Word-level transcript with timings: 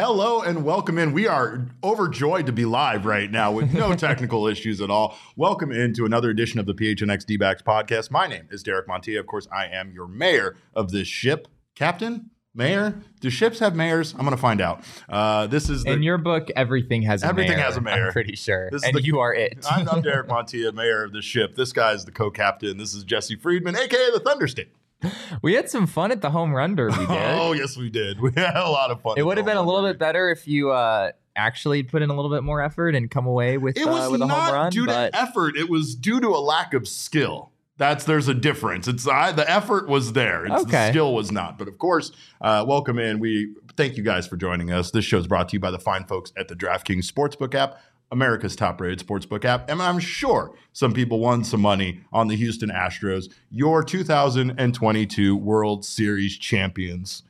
Hello 0.00 0.42
and 0.42 0.64
welcome 0.64 0.96
in. 0.96 1.12
We 1.12 1.26
are 1.26 1.66
overjoyed 1.82 2.46
to 2.46 2.52
be 2.52 2.64
live 2.64 3.04
right 3.04 3.28
now 3.28 3.50
with 3.50 3.74
no 3.74 3.94
technical 3.96 4.46
issues 4.46 4.80
at 4.80 4.90
all. 4.90 5.18
Welcome 5.34 5.72
into 5.72 6.04
another 6.06 6.30
edition 6.30 6.60
of 6.60 6.66
the 6.66 6.72
PHNX 6.72 7.26
D-backs 7.26 7.62
podcast. 7.62 8.08
My 8.12 8.28
name 8.28 8.46
is 8.52 8.62
Derek 8.62 8.86
Montilla. 8.86 9.18
Of 9.18 9.26
course, 9.26 9.48
I 9.50 9.66
am 9.66 9.90
your 9.90 10.06
mayor 10.06 10.54
of 10.72 10.92
this 10.92 11.08
ship. 11.08 11.48
Captain? 11.74 12.30
Mayor? 12.54 13.02
Do 13.18 13.28
ships 13.28 13.58
have 13.58 13.74
mayors? 13.74 14.12
I'm 14.12 14.20
going 14.20 14.30
to 14.30 14.36
find 14.36 14.60
out. 14.60 14.84
Uh, 15.08 15.48
this 15.48 15.68
is 15.68 15.82
the, 15.82 15.90
In 15.94 16.04
your 16.04 16.18
book, 16.18 16.46
everything 16.54 17.02
has 17.02 17.24
a 17.24 17.26
Everything 17.26 17.56
mayor. 17.56 17.64
has 17.64 17.76
a 17.76 17.80
mayor. 17.80 18.06
I'm 18.06 18.12
pretty 18.12 18.36
sure. 18.36 18.68
This 18.70 18.82
is 18.82 18.88
and 18.88 18.96
the- 18.96 19.02
you 19.02 19.18
are 19.18 19.34
it. 19.34 19.66
I'm, 19.68 19.88
I'm 19.88 20.02
Derek 20.02 20.28
Montilla, 20.28 20.72
mayor 20.72 21.02
of 21.02 21.12
the 21.12 21.22
ship. 21.22 21.56
This 21.56 21.72
guy 21.72 21.92
is 21.94 22.04
the 22.04 22.12
co-captain. 22.12 22.78
This 22.78 22.94
is 22.94 23.02
Jesse 23.02 23.34
Friedman, 23.34 23.74
aka 23.74 24.10
the 24.12 24.20
Thunder 24.20 24.46
State. 24.46 24.68
we 25.42 25.54
had 25.54 25.70
some 25.70 25.86
fun 25.86 26.10
at 26.10 26.20
the 26.20 26.30
home 26.30 26.52
run 26.52 26.74
derby, 26.74 26.96
dude. 26.98 27.06
Oh 27.10 27.52
yes, 27.52 27.76
we 27.76 27.90
did. 27.90 28.20
We 28.20 28.32
had 28.34 28.56
a 28.56 28.68
lot 28.70 28.90
of 28.90 29.00
fun. 29.00 29.14
it 29.16 29.24
would 29.24 29.36
have 29.36 29.46
been 29.46 29.56
a 29.56 29.62
little 29.62 29.88
bit 29.88 29.98
better 29.98 30.30
if 30.30 30.46
you 30.48 30.70
uh, 30.70 31.12
actually 31.36 31.82
put 31.82 32.02
in 32.02 32.10
a 32.10 32.14
little 32.14 32.30
bit 32.30 32.42
more 32.42 32.60
effort 32.60 32.94
and 32.94 33.10
come 33.10 33.26
away 33.26 33.58
with 33.58 33.76
It 33.76 33.86
uh, 33.86 33.90
was 33.90 34.10
with 34.10 34.20
a 34.22 34.26
home 34.26 34.38
not 34.38 34.52
run. 34.52 34.70
due 34.72 34.86
to 34.86 35.10
effort. 35.14 35.56
It 35.56 35.68
was 35.68 35.94
due 35.94 36.20
to 36.20 36.28
a 36.28 36.40
lack 36.40 36.74
of 36.74 36.88
skill. 36.88 37.52
That's 37.76 38.04
there's 38.04 38.26
a 38.26 38.34
difference. 38.34 38.88
It's 38.88 39.06
I, 39.06 39.30
the 39.30 39.48
effort 39.48 39.88
was 39.88 40.12
there. 40.14 40.44
It's 40.46 40.64
the 40.64 40.88
skill 40.90 41.14
was 41.14 41.30
not. 41.30 41.58
But 41.58 41.68
of 41.68 41.78
course, 41.78 42.10
uh, 42.40 42.64
welcome 42.66 42.98
in. 42.98 43.20
We 43.20 43.54
thank 43.76 43.96
you 43.96 44.02
guys 44.02 44.26
for 44.26 44.36
joining 44.36 44.72
us. 44.72 44.90
This 44.90 45.04
show 45.04 45.18
is 45.18 45.28
brought 45.28 45.48
to 45.50 45.52
you 45.52 45.60
by 45.60 45.70
the 45.70 45.78
fine 45.78 46.04
folks 46.04 46.32
at 46.36 46.48
the 46.48 46.56
DraftKings 46.56 47.08
Sportsbook 47.08 47.54
app, 47.54 47.80
America's 48.10 48.56
top-rated 48.56 49.06
sportsbook 49.06 49.44
app, 49.44 49.68
and 49.68 49.82
I'm 49.82 49.98
sure 49.98 50.54
some 50.72 50.92
people 50.92 51.18
won 51.18 51.44
some 51.44 51.60
money 51.60 52.00
on 52.12 52.28
the 52.28 52.36
Houston 52.36 52.70
Astros, 52.70 53.32
your 53.50 53.82
2022 53.82 55.36
World 55.36 55.84
Series 55.84 56.36
champions. 56.38 57.22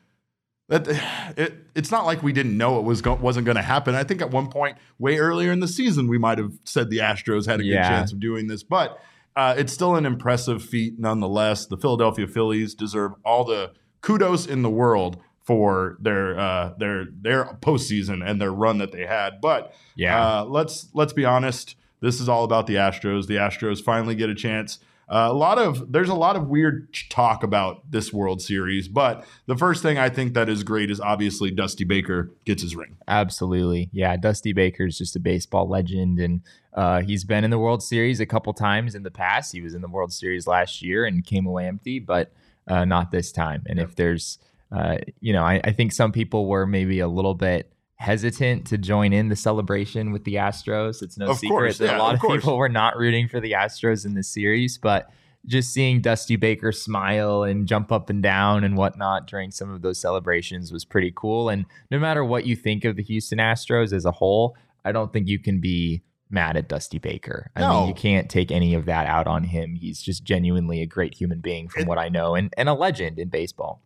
That 0.69 0.87
it, 1.37 1.55
it's 1.75 1.91
not 1.91 2.05
like 2.05 2.23
we 2.23 2.33
didn't 2.33 2.57
know 2.57 2.79
it 2.79 2.85
was 2.85 3.01
go, 3.01 3.15
wasn't 3.15 3.47
going 3.47 3.57
to 3.57 3.63
happen. 3.63 3.95
I 3.95 4.05
think 4.05 4.21
at 4.21 4.31
one 4.31 4.49
point, 4.49 4.77
way 4.99 5.19
earlier 5.19 5.51
in 5.51 5.61
the 5.61 5.69
season, 5.69 6.09
we 6.09 6.19
might 6.19 6.39
have 6.39 6.53
said 6.65 6.91
the 6.91 6.99
Astros 6.99 7.47
had 7.47 7.61
a 7.61 7.65
good 7.65 7.73
chance 7.83 8.13
of 8.13 8.21
doing 8.21 8.47
this, 8.49 8.63
but 8.63 9.01
uh, 9.35 9.55
it's 9.57 9.73
still 9.73 9.97
an 9.97 10.05
impressive 10.05 10.63
feat 10.63 10.99
nonetheless. 10.99 11.67
The 11.67 11.77
Philadelphia 11.77 12.27
Phillies 12.27 12.75
deserve 12.75 13.13
all 13.25 13.45
the 13.45 13.73
kudos 14.01 14.47
in 14.47 14.63
the 14.63 14.71
world 14.71 15.19
for 15.49 15.97
their 15.99 16.39
uh, 16.39 16.75
their 16.77 17.07
their 17.11 17.45
postseason 17.63 18.23
and 18.23 18.39
their 18.39 18.53
run 18.53 18.77
that 18.77 18.93
they 18.93 19.07
had. 19.07 19.41
But 19.41 19.75
yeah, 19.97 20.41
uh, 20.41 20.45
let's 20.45 20.91
let's 20.93 21.15
be 21.15 21.25
honest. 21.25 21.75
This 22.01 22.21
is 22.21 22.29
all 22.29 22.45
about 22.45 22.67
the 22.67 22.75
Astros. 22.75 23.29
The 23.29 23.37
Astros 23.37 23.83
finally 23.83 24.15
get 24.15 24.29
a 24.29 24.35
chance. 24.35 24.79
Uh, 25.09 25.29
a 25.31 25.33
lot 25.33 25.59
of 25.59 25.91
there's 25.91 26.11
a 26.11 26.15
lot 26.15 26.37
of 26.37 26.49
weird 26.49 26.95
talk 27.09 27.43
about 27.43 27.91
this 27.91 28.13
World 28.13 28.43
Series, 28.43 28.89
but 28.89 29.25
the 29.47 29.57
first 29.57 29.83
thing 29.83 29.97
I 29.97 30.11
think 30.11 30.35
that 30.35 30.51
is 30.51 30.63
great 30.63 30.91
is 30.91 31.01
obviously 31.01 31.51
Dusty 31.51 31.85
Baker 31.85 32.31
gets 32.45 32.61
his 32.61 32.77
ring. 32.77 32.99
absolutely. 33.09 33.89
Yeah, 33.91 34.19
Dusty 34.19 34.53
Baker 34.53 34.85
is 34.85 34.99
just 34.99 35.17
a 35.17 35.19
baseball 35.19 35.67
legend, 35.67 36.21
and 36.21 36.43
uh, 36.75 37.01
he's 37.01 37.25
been 37.25 37.43
in 37.43 37.51
the 37.51 37.59
World 37.59 37.83
Series 37.83 38.21
a 38.21 38.27
couple 38.27 38.53
times 38.53 38.95
in 38.95 39.03
the 39.03 39.11
past. 39.11 39.53
He 39.53 39.63
was 39.63 39.73
in 39.73 39.81
the 39.81 39.89
World 39.89 40.13
Series 40.13 40.47
last 40.47 40.83
year 40.83 41.07
and 41.07 41.25
came 41.25 41.47
away 41.47 41.67
empty, 41.67 42.01
but 42.01 42.33
uh, 42.67 42.85
not 42.85 43.11
this 43.11 43.33
time. 43.33 43.63
And 43.67 43.79
if 43.81 43.97
there's, 43.97 44.39
uh, 44.71 44.99
you 45.21 45.33
know, 45.33 45.43
I, 45.45 45.61
I 45.65 45.73
think 45.73 45.93
some 45.93 46.13
people 46.13 46.47
were 46.47 46.67
maybe 46.67 47.01
a 47.01 47.09
little 47.09 47.35
bit 47.35 47.73
hesitant 47.97 48.67
to 48.69 48.79
join 48.79 49.13
in 49.13 49.29
the 49.29 49.37
celebration 49.37 50.13
with 50.13 50.25
the 50.25 50.35
Astros. 50.35 51.03
It's 51.03 51.19
no 51.19 51.31
Of 51.31 51.39
secret 51.39 51.51
course, 51.51 51.79
that 51.79 51.87
yeah, 51.87 51.97
a 51.97 51.99
lot 51.99 52.15
of 52.15 52.23
of, 52.23 52.31
people 52.31 52.57
were 52.57 52.69
not 52.69 52.97
rooting 52.97 53.29
for 53.29 53.41
the 53.41 53.53
Astros 53.53 54.07
in 54.07 54.15
this 54.15 54.29
series, 54.29 54.79
but 54.79 55.11
just 55.47 55.73
seeing 55.73 56.01
Dusty 56.01 56.37
Baker 56.37 56.71
smile 56.73 57.43
and 57.43 57.67
jump 57.67 57.91
up 57.91 58.11
and 58.11 58.23
down 58.23 58.63
and 58.65 58.77
whatnot 58.77 59.27
during 59.27 59.51
some 59.51 59.71
of 59.71 59.83
those 59.83 60.01
celebrations 60.01 60.71
was 60.73 60.85
pretty 60.85 61.13
cool. 61.17 61.49
And 61.49 61.65
no 61.91 61.99
matter 61.99 62.25
what 62.25 62.47
you 62.47 62.55
think 62.55 62.85
of 62.85 62.97
the 62.97 63.03
Houston 63.03 63.39
Astros 63.39 63.93
as 63.93 64.05
a 64.05 64.13
whole, 64.13 64.57
I 64.85 64.93
don't 64.93 65.13
think 65.13 65.27
you 65.27 65.39
can 65.39 65.61
be 65.61 66.03
mad 66.31 66.57
at 66.57 66.69
Dusty 66.69 66.99
Baker. 66.99 67.51
I 67.57 67.61
No. 67.61 67.81
mean, 67.81 67.89
you 67.89 67.95
can't 67.95 68.29
take 68.29 68.53
any 68.53 68.75
of 68.75 68.85
that 68.85 69.07
out 69.07 69.27
on 69.27 69.45
him. 69.45 69.75
He's 69.75 70.03
just 70.03 70.23
genuinely 70.25 70.83
a 70.83 70.87
great 70.87 71.15
human 71.15 71.41
being 71.41 71.69
from 71.69 71.83
It- 71.83 71.89
what 71.89 71.99
I 71.99 72.09
know 72.11 72.35
and, 72.35 72.53
and 72.59 72.69
a 72.69 72.75
legend 72.75 73.19
in 73.19 73.29
baseball. 73.29 73.83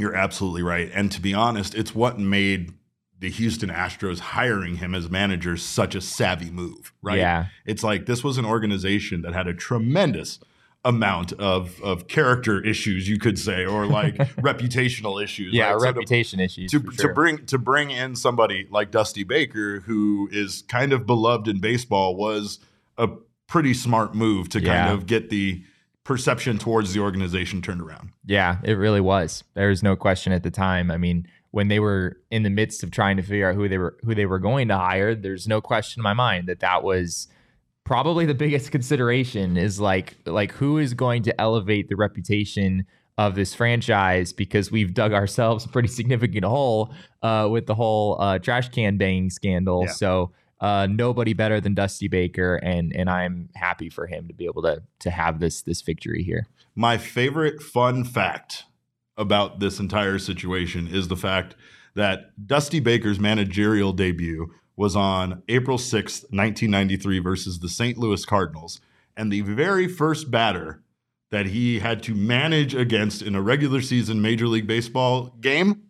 You're 0.00 0.14
absolutely 0.14 0.62
right. 0.62 0.90
And 0.94 1.12
to 1.12 1.20
be 1.20 1.34
honest, 1.34 1.74
it's 1.74 1.94
what 1.94 2.18
made 2.18 2.72
the 3.18 3.30
Houston 3.30 3.68
Astros 3.68 4.18
hiring 4.18 4.76
him 4.76 4.94
as 4.94 5.10
manager 5.10 5.56
such 5.56 5.94
a 5.94 6.00
savvy 6.00 6.50
move, 6.50 6.92
right? 7.02 7.18
Yeah. 7.18 7.46
It's 7.66 7.84
like 7.84 8.06
this 8.06 8.24
was 8.24 8.38
an 8.38 8.46
organization 8.46 9.22
that 9.22 9.34
had 9.34 9.46
a 9.46 9.54
tremendous 9.54 10.38
amount 10.82 11.34
of 11.34 11.80
of 11.82 12.08
character 12.08 12.64
issues, 12.64 13.08
you 13.08 13.18
could 13.18 13.38
say, 13.38 13.66
or 13.66 13.86
like 13.86 14.16
reputational 14.38 15.22
issues. 15.22 15.52
Yeah, 15.52 15.72
right? 15.72 15.80
So 15.80 15.86
to- 15.86 15.92
reputation 15.92 16.40
issues. 16.40 16.70
to, 16.70 16.80
for 16.80 16.92
to 17.02 17.08
bring 17.12 17.44
to 17.46 17.58
bring 17.58 17.90
in 17.90 18.16
somebody 18.16 18.66
like 18.70 18.90
Dusty 18.90 19.24
Baker, 19.24 19.80
who 19.80 20.28
is 20.32 20.62
kind 20.68 20.92
of 20.92 21.06
beloved 21.06 21.46
in 21.48 21.60
baseball, 21.60 22.16
was 22.16 22.58
a 22.96 23.08
pretty 23.46 23.74
smart 23.74 24.14
move 24.14 24.48
to 24.50 24.60
kind 24.60 24.90
of 24.90 25.06
get 25.06 25.28
the 25.28 25.62
perception 26.04 26.58
towards 26.58 26.92
the 26.92 27.00
organization 27.00 27.62
turned 27.62 27.80
around. 27.80 28.10
Yeah, 28.24 28.58
it 28.64 28.74
really 28.74 29.00
was. 29.00 29.44
There 29.54 29.68
was 29.68 29.82
no 29.82 29.96
question 29.96 30.32
at 30.32 30.42
the 30.42 30.50
time. 30.50 30.90
I 30.90 30.96
mean, 30.96 31.26
when 31.50 31.68
they 31.68 31.80
were 31.80 32.18
in 32.30 32.42
the 32.42 32.50
midst 32.50 32.82
of 32.82 32.90
trying 32.90 33.16
to 33.16 33.22
figure 33.22 33.48
out 33.48 33.54
who 33.54 33.68
they 33.68 33.78
were 33.78 33.96
who 34.02 34.14
they 34.14 34.26
were 34.26 34.38
going 34.38 34.68
to 34.68 34.76
hire, 34.76 35.14
there's 35.14 35.46
no 35.46 35.60
question 35.60 36.00
in 36.00 36.04
my 36.04 36.14
mind 36.14 36.48
that 36.48 36.60
that 36.60 36.82
was 36.82 37.28
probably 37.84 38.24
the 38.26 38.34
biggest 38.46 38.70
consideration 38.70 39.56
is 39.56 39.80
like 39.80 40.16
like 40.26 40.52
who 40.52 40.78
is 40.78 40.94
going 40.94 41.22
to 41.24 41.40
elevate 41.40 41.88
the 41.88 41.96
reputation 41.96 42.86
of 43.18 43.34
this 43.34 43.54
franchise 43.54 44.32
because 44.32 44.70
we've 44.70 44.94
dug 44.94 45.12
ourselves 45.12 45.64
a 45.64 45.68
pretty 45.68 45.88
significant 46.00 46.44
hole 46.44 46.94
uh, 47.22 47.46
with 47.50 47.66
the 47.66 47.74
whole 47.74 48.20
uh, 48.20 48.38
trash 48.38 48.68
can 48.70 48.96
banging 48.96 49.28
scandal. 49.28 49.84
Yeah. 49.84 49.92
So 49.92 50.32
uh, 50.60 50.86
nobody 50.90 51.32
better 51.32 51.60
than 51.60 51.74
Dusty 51.74 52.08
Baker, 52.08 52.56
and 52.56 52.94
and 52.94 53.08
I'm 53.08 53.48
happy 53.54 53.88
for 53.88 54.06
him 54.06 54.28
to 54.28 54.34
be 54.34 54.44
able 54.44 54.62
to 54.62 54.82
to 55.00 55.10
have 55.10 55.40
this 55.40 55.62
this 55.62 55.82
victory 55.82 56.22
here. 56.22 56.46
My 56.74 56.98
favorite 56.98 57.62
fun 57.62 58.04
fact 58.04 58.64
about 59.16 59.60
this 59.60 59.78
entire 59.78 60.18
situation 60.18 60.86
is 60.86 61.08
the 61.08 61.16
fact 61.16 61.54
that 61.94 62.46
Dusty 62.46 62.80
Baker's 62.80 63.18
managerial 63.18 63.92
debut 63.92 64.52
was 64.76 64.96
on 64.96 65.42
April 65.48 65.76
6th, 65.76 66.22
1993 66.30 67.18
versus 67.18 67.58
the 67.58 67.68
St. 67.68 67.98
Louis 67.98 68.24
Cardinals. 68.24 68.80
And 69.16 69.30
the 69.30 69.42
very 69.42 69.86
first 69.88 70.30
batter 70.30 70.82
that 71.30 71.46
he 71.46 71.80
had 71.80 72.02
to 72.04 72.14
manage 72.14 72.74
against 72.74 73.20
in 73.20 73.34
a 73.34 73.42
regular 73.42 73.82
season 73.82 74.22
Major 74.22 74.48
League 74.48 74.66
Baseball 74.66 75.36
game, 75.40 75.82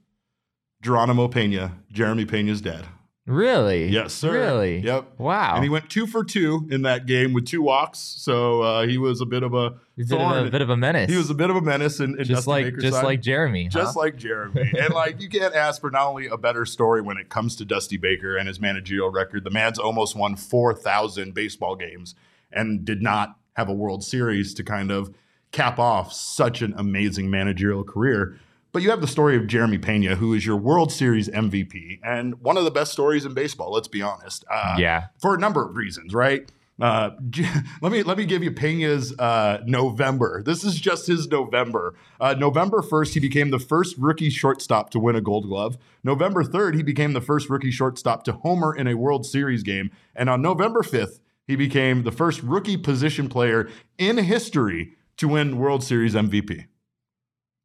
Geronimo 0.83 1.29
Pena, 1.29 1.79
Jeremy 1.93 2.25
Pena's 2.25 2.61
dad. 2.61 2.87
Really? 3.31 3.87
Yes, 3.87 4.13
sir. 4.13 4.33
Really? 4.33 4.79
Yep. 4.79 5.05
Wow. 5.19 5.55
And 5.55 5.63
he 5.63 5.71
went 5.71 5.89
two 5.89 6.07
for 6.07 6.25
two 6.25 6.67
in 6.71 6.83
that 6.83 7.07
game 7.07 7.33
with 7.33 7.47
two 7.47 7.63
walks. 7.63 7.99
So 7.99 8.63
uh, 8.63 8.87
he 8.87 8.99
was 8.99 9.21
a 9.21 9.27
bit 9.27 9.43
of 9.43 9.55
a 9.55 9.77
bit, 9.97 10.13
of 10.13 10.47
a, 10.47 10.51
bit 10.51 10.63
of 10.63 10.71
a 10.71 10.77
menace. 10.77 11.11
He 11.11 11.17
was 11.17 11.31
a 11.31 11.35
bit 11.35 11.49
of 11.49 11.57
a 11.57 11.61
menace 11.61 12.01
in 12.01 12.17
just 12.25 12.47
like 12.47 12.67
Baker's 12.67 12.83
just 12.83 12.97
side. 12.97 13.05
like 13.05 13.23
Jeremy. 13.23 13.65
huh? 13.65 13.71
just 13.71 13.97
like 13.97 14.17
Jeremy. 14.17 14.73
and 14.79 14.93
like 14.93 15.21
you 15.21 15.29
can't 15.29 15.55
ask 15.55 15.81
for 15.81 15.91
not 15.91 16.09
only 16.09 16.27
a 16.27 16.37
better 16.37 16.67
story 16.67 17.01
when 17.01 17.17
it 17.17 17.29
comes 17.29 17.55
to 17.57 17.65
Dusty 17.65 17.97
Baker 17.97 18.37
and 18.37 18.49
his 18.49 18.61
managerial 18.61 19.11
record. 19.11 19.45
The 19.45 19.51
man's 19.51 19.79
almost 19.79 20.17
won 20.17 20.35
4,000 20.35 21.33
baseball 21.33 21.77
games 21.77 22.15
and 22.53 22.85
did 22.85 23.01
not 23.01 23.37
have 23.55 23.69
a 23.69 23.75
World 23.75 24.03
Series 24.03 24.55
to 24.55 24.65
kind 24.65 24.91
of 24.91 25.15
cap 25.53 25.79
off 25.79 26.13
such 26.13 26.63
an 26.63 26.75
amazing 26.77 27.31
managerial 27.31 27.85
career. 27.85 28.39
But 28.73 28.83
you 28.83 28.91
have 28.91 29.01
the 29.01 29.09
story 29.09 29.37
of 29.37 29.47
Jeremy 29.47 29.79
Pena, 29.79 30.15
who 30.15 30.33
is 30.33 30.47
your 30.47 30.57
World 30.57 30.93
Series 30.93 31.29
MVP 31.29 32.01
and 32.05 32.41
one 32.41 32.57
of 32.57 32.65
the 32.65 32.71
best 32.71 32.93
stories 32.93 33.25
in 33.25 33.35
baseball. 33.35 33.73
Let's 33.73 33.89
be 33.89 34.01
honest. 34.01 34.45
Uh, 34.51 34.77
yeah. 34.79 35.07
for 35.19 35.35
a 35.35 35.39
number 35.39 35.69
of 35.69 35.77
reasons, 35.77 36.15
right? 36.15 36.51
Uh, 36.81 37.11
let 37.83 37.93
me 37.93 38.03
let 38.03 38.17
me 38.17 38.25
give 38.25 38.43
you 38.43 38.51
Pena's 38.51 39.17
uh, 39.19 39.63
November. 39.67 40.43
This 40.43 40.65
is 40.65 40.81
just 40.81 41.07
his 41.07 41.29
November. 41.29 41.95
Uh, 42.21 42.35
November 42.35 42.81
first, 42.81 43.15
he 43.15 43.21
became 43.21 43.51
the 43.51 43.59
first 43.59 43.97
rookie 43.99 44.31
shortstop 44.31 44.91
to 44.91 44.99
win 44.99 45.17
a 45.17 45.21
Gold 45.21 45.47
Glove. 45.47 45.77
November 46.03 46.43
third, 46.43 46.75
he 46.75 46.83
became 46.83 47.13
the 47.13 47.21
first 47.21 47.51
rookie 47.51 47.71
shortstop 47.71 48.25
to 48.25 48.33
homer 48.33 48.75
in 48.75 48.87
a 48.87 48.95
World 48.95 49.27
Series 49.27 49.63
game. 49.63 49.91
And 50.15 50.31
on 50.31 50.41
November 50.41 50.83
fifth, 50.83 51.21
he 51.47 51.57
became 51.57 52.05
the 52.05 52.13
first 52.13 52.43
rookie 52.43 52.77
position 52.77 53.29
player 53.29 53.69
in 53.99 54.17
history 54.19 54.95
to 55.19 55.29
win 55.29 55.59
World 55.59 55.85
Series 55.85 56.15
MVP. 56.15 56.67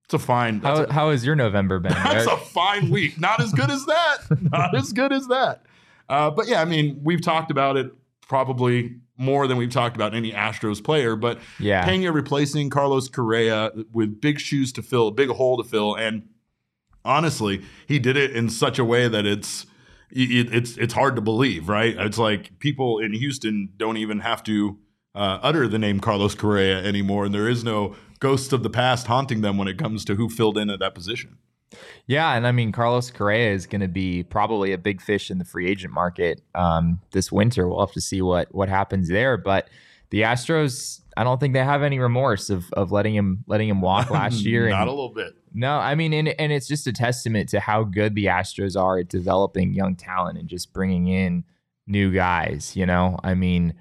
It's 0.06 0.14
a 0.14 0.20
fine. 0.20 0.62
How 0.62 0.84
a, 0.84 0.94
how 0.94 1.10
has 1.10 1.26
your 1.26 1.36
November 1.36 1.80
been? 1.80 1.92
that's 2.04 2.28
Eric? 2.28 2.42
a 2.42 2.46
fine 2.46 2.90
week. 2.90 3.20
Not 3.20 3.42
as 3.42 3.52
good 3.52 3.70
as 3.72 3.86
that. 3.86 4.18
Not 4.52 4.76
as 4.76 4.94
good 4.94 5.12
as 5.12 5.28
that. 5.28 5.64
Uh, 6.08 6.30
but 6.30 6.48
yeah, 6.48 6.62
I 6.62 6.66
mean, 6.66 7.02
we've 7.04 7.22
talked 7.22 7.50
about 7.50 7.78
it 7.78 7.92
probably 8.22 8.98
more 9.18 9.48
than 9.48 9.58
we've 9.58 9.72
talked 9.72 9.96
about 9.96 10.14
any 10.14 10.32
Astros 10.32 10.84
player. 10.84 11.16
But 11.16 11.40
yeah. 11.60 11.86
Pena 11.86 12.12
replacing 12.12 12.70
Carlos 12.70 13.08
Correa 13.08 13.72
with 13.92 14.22
big 14.22 14.40
shoes 14.40 14.72
to 14.74 14.84
fill, 14.84 15.08
a 15.08 15.12
big 15.12 15.30
hole 15.30 15.58
to 15.58 15.68
fill, 15.68 15.96
and 15.96 16.28
honestly, 17.04 17.64
he 17.88 18.00
did 18.00 18.18
it 18.18 18.32
in 18.36 18.50
such 18.50 18.78
a 18.78 18.86
way 18.86 19.08
that 19.08 19.26
it's 19.26 19.66
it, 20.12 20.54
it's 20.54 20.78
it's 20.78 20.94
hard 20.94 21.16
to 21.16 21.22
believe, 21.22 21.70
right? 21.70 21.96
It's 21.98 22.18
like 22.18 22.60
people 22.60 23.00
in 23.00 23.14
Houston 23.14 23.70
don't 23.78 23.98
even 23.98 24.20
have 24.20 24.44
to 24.44 24.78
uh, 25.14 25.40
utter 25.42 25.68
the 25.68 25.80
name 25.80 26.00
Carlos 26.00 26.36
Correa 26.36 26.84
anymore, 26.84 27.26
and 27.26 27.34
there 27.34 27.48
is 27.48 27.64
no 27.64 27.96
ghosts 28.26 28.52
of 28.54 28.64
the 28.64 28.72
past 28.72 29.06
haunting 29.06 29.42
them 29.42 29.56
when 29.56 29.68
it 29.68 29.78
comes 29.78 30.04
to 30.04 30.16
who 30.16 30.28
filled 30.30 30.58
in 30.58 30.72
at 30.72 30.80
that 30.80 30.96
position. 30.96 31.38
Yeah, 32.08 32.34
and 32.34 32.48
I 32.48 32.52
mean 32.52 32.72
Carlos 32.72 33.12
Correa 33.12 33.52
is 33.52 33.68
going 33.68 33.82
to 33.82 33.88
be 33.88 34.24
probably 34.24 34.72
a 34.72 34.80
big 34.80 35.00
fish 35.00 35.30
in 35.30 35.38
the 35.38 35.46
free 35.46 35.70
agent 35.70 35.94
market 35.94 36.42
um, 36.56 37.02
this 37.12 37.32
winter. 37.32 37.68
We'll 37.68 37.86
have 37.86 37.94
to 37.94 38.02
see 38.02 38.24
what 38.24 38.54
what 38.54 38.68
happens 38.68 39.10
there, 39.10 39.38
but 39.38 39.70
the 40.10 40.22
Astros, 40.22 41.02
I 41.16 41.24
don't 41.24 41.40
think 41.40 41.54
they 41.54 41.64
have 41.64 41.84
any 41.84 42.00
remorse 42.00 42.50
of 42.50 42.66
of 42.74 42.92
letting 42.92 43.14
him 43.14 43.44
letting 43.46 43.70
him 43.70 43.82
walk 43.82 44.10
last 44.10 44.44
year. 44.46 44.70
Not 44.70 44.82
and, 44.82 44.90
a 44.90 44.94
little 44.94 45.14
bit. 45.14 45.34
No, 45.54 45.78
I 45.78 45.94
mean, 45.94 46.12
and, 46.12 46.30
and 46.40 46.52
it's 46.52 46.68
just 46.68 46.88
a 46.88 46.94
testament 46.94 47.50
to 47.50 47.60
how 47.60 47.84
good 47.84 48.16
the 48.16 48.26
Astros 48.26 48.76
are 48.76 48.98
at 48.98 49.08
developing 49.08 49.74
young 49.74 49.96
talent 49.96 50.40
and 50.40 50.50
just 50.50 50.74
bringing 50.74 51.08
in 51.08 51.44
new 51.86 52.12
guys. 52.12 52.76
You 52.76 52.88
know, 52.88 53.20
I 53.24 53.36
mean, 53.36 53.76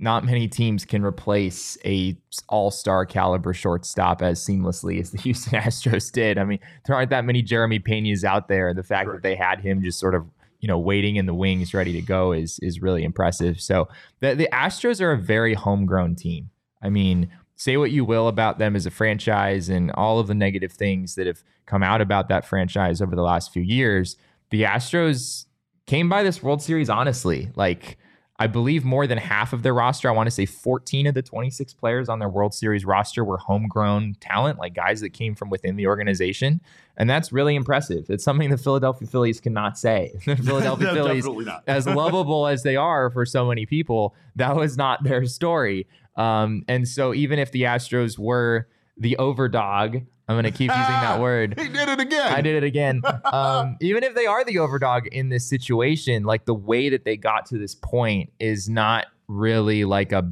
not 0.00 0.24
many 0.24 0.48
teams 0.48 0.86
can 0.86 1.04
replace 1.04 1.76
a 1.84 2.16
all-star 2.48 3.04
caliber 3.04 3.52
shortstop 3.52 4.22
as 4.22 4.40
seamlessly 4.40 4.98
as 4.98 5.10
the 5.10 5.18
Houston 5.22 5.60
Astros 5.60 6.10
did. 6.10 6.38
I 6.38 6.44
mean, 6.44 6.58
there 6.86 6.96
aren't 6.96 7.10
that 7.10 7.24
many 7.24 7.42
Jeremy 7.42 7.78
Pena's 7.78 8.24
out 8.24 8.48
there. 8.48 8.72
The 8.72 8.82
fact 8.82 9.06
Correct. 9.06 9.22
that 9.22 9.28
they 9.28 9.36
had 9.36 9.60
him 9.60 9.82
just 9.82 9.98
sort 9.98 10.14
of 10.14 10.26
you 10.60 10.68
know 10.68 10.78
waiting 10.78 11.16
in 11.16 11.26
the 11.26 11.34
wings, 11.34 11.74
ready 11.74 11.92
to 11.92 12.02
go, 12.02 12.32
is 12.32 12.58
is 12.60 12.80
really 12.80 13.04
impressive. 13.04 13.60
So 13.60 13.88
the 14.20 14.34
the 14.34 14.48
Astros 14.52 15.00
are 15.00 15.12
a 15.12 15.18
very 15.18 15.54
homegrown 15.54 16.16
team. 16.16 16.50
I 16.82 16.88
mean, 16.88 17.30
say 17.56 17.76
what 17.76 17.90
you 17.90 18.04
will 18.04 18.26
about 18.26 18.58
them 18.58 18.74
as 18.74 18.86
a 18.86 18.90
franchise 18.90 19.68
and 19.68 19.90
all 19.92 20.18
of 20.18 20.28
the 20.28 20.34
negative 20.34 20.72
things 20.72 21.14
that 21.16 21.26
have 21.26 21.42
come 21.66 21.82
out 21.82 22.00
about 22.00 22.28
that 22.28 22.46
franchise 22.46 23.02
over 23.02 23.14
the 23.14 23.22
last 23.22 23.52
few 23.52 23.62
years. 23.62 24.16
The 24.48 24.62
Astros 24.62 25.44
came 25.86 26.08
by 26.08 26.22
this 26.22 26.42
World 26.42 26.62
Series 26.62 26.88
honestly, 26.88 27.50
like. 27.54 27.98
I 28.40 28.46
believe 28.46 28.86
more 28.86 29.06
than 29.06 29.18
half 29.18 29.52
of 29.52 29.62
their 29.62 29.74
roster, 29.74 30.08
I 30.08 30.12
want 30.12 30.26
to 30.26 30.30
say 30.30 30.46
14 30.46 31.06
of 31.06 31.12
the 31.12 31.20
26 31.20 31.74
players 31.74 32.08
on 32.08 32.20
their 32.20 32.28
World 32.30 32.54
Series 32.54 32.86
roster 32.86 33.22
were 33.22 33.36
homegrown 33.36 34.16
talent, 34.18 34.58
like 34.58 34.72
guys 34.72 35.02
that 35.02 35.10
came 35.10 35.34
from 35.34 35.50
within 35.50 35.76
the 35.76 35.86
organization. 35.86 36.62
And 36.96 37.08
that's 37.08 37.32
really 37.32 37.54
impressive. 37.54 38.08
It's 38.08 38.24
something 38.24 38.48
the 38.48 38.56
Philadelphia 38.56 39.06
Phillies 39.06 39.40
cannot 39.40 39.78
say. 39.78 40.14
The 40.24 40.36
Philadelphia 40.42 40.86
No, 40.86 40.94
Phillies, 40.94 41.48
as 41.66 41.86
lovable 41.86 42.46
as 42.46 42.62
they 42.62 42.76
are 42.76 43.10
for 43.10 43.26
so 43.26 43.46
many 43.46 43.66
people, 43.66 44.14
that 44.36 44.56
was 44.56 44.74
not 44.74 45.04
their 45.04 45.26
story. 45.26 45.86
Um, 46.16 46.64
and 46.66 46.88
so 46.88 47.12
even 47.12 47.38
if 47.38 47.52
the 47.52 47.62
Astros 47.62 48.18
were 48.18 48.68
the 48.96 49.16
overdog, 49.18 50.06
I'm 50.30 50.36
going 50.36 50.44
to 50.44 50.52
keep 50.52 50.70
using 50.70 50.76
that 50.76 51.20
word. 51.20 51.58
He 51.58 51.66
did 51.68 51.88
it 51.88 51.98
again. 51.98 52.32
I 52.32 52.40
did 52.40 52.54
it 52.54 52.64
again. 52.64 53.02
Um, 53.32 53.76
even 53.80 54.02
if 54.02 54.14
they 54.14 54.26
are 54.26 54.44
the 54.44 54.56
overdog 54.56 55.06
in 55.08 55.28
this 55.28 55.48
situation, 55.48 56.24
like 56.24 56.46
the 56.46 56.54
way 56.54 56.88
that 56.88 57.04
they 57.04 57.16
got 57.16 57.46
to 57.46 57.58
this 57.58 57.74
point 57.74 58.32
is 58.40 58.68
not 58.68 59.06
really 59.28 59.84
like 59.84 60.10
a 60.12 60.30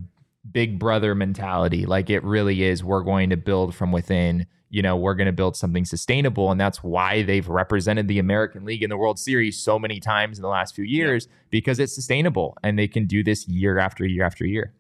big 0.51 0.79
brother 0.79 1.15
mentality. 1.15 1.87
Like 1.87 2.11
it 2.11 2.25
really 2.25 2.63
is, 2.65 2.83
we're 2.83 3.03
going 3.03 3.31
to 3.31 3.37
build 3.37 3.75
from 3.75 3.93
within. 3.93 4.47
You 4.71 4.83
know, 4.83 4.97
we're 4.97 5.15
going 5.15 5.27
to 5.27 5.33
build 5.33 5.57
something 5.57 5.85
sustainable. 5.85 6.51
And 6.51 6.61
that's 6.61 6.83
why 6.83 7.23
they've 7.23 7.49
represented 7.49 8.09
the 8.09 8.19
American 8.19 8.65
League 8.65 8.83
in 8.83 8.91
the 8.91 8.97
World 8.97 9.19
Series 9.19 9.59
so 9.59 9.79
many 9.79 10.01
times 10.01 10.39
in 10.39 10.43
the 10.43 10.49
last 10.49 10.75
few 10.75 10.85
years 10.85 11.29
because 11.51 11.79
it's 11.79 11.95
sustainable 11.95 12.57
and 12.63 12.79
they 12.79 12.89
can 12.89 13.07
do 13.07 13.23
this 13.23 13.47
year 13.49 13.79
after 13.79 14.05
year 14.05 14.25
after 14.25 14.45
year. 14.45 14.75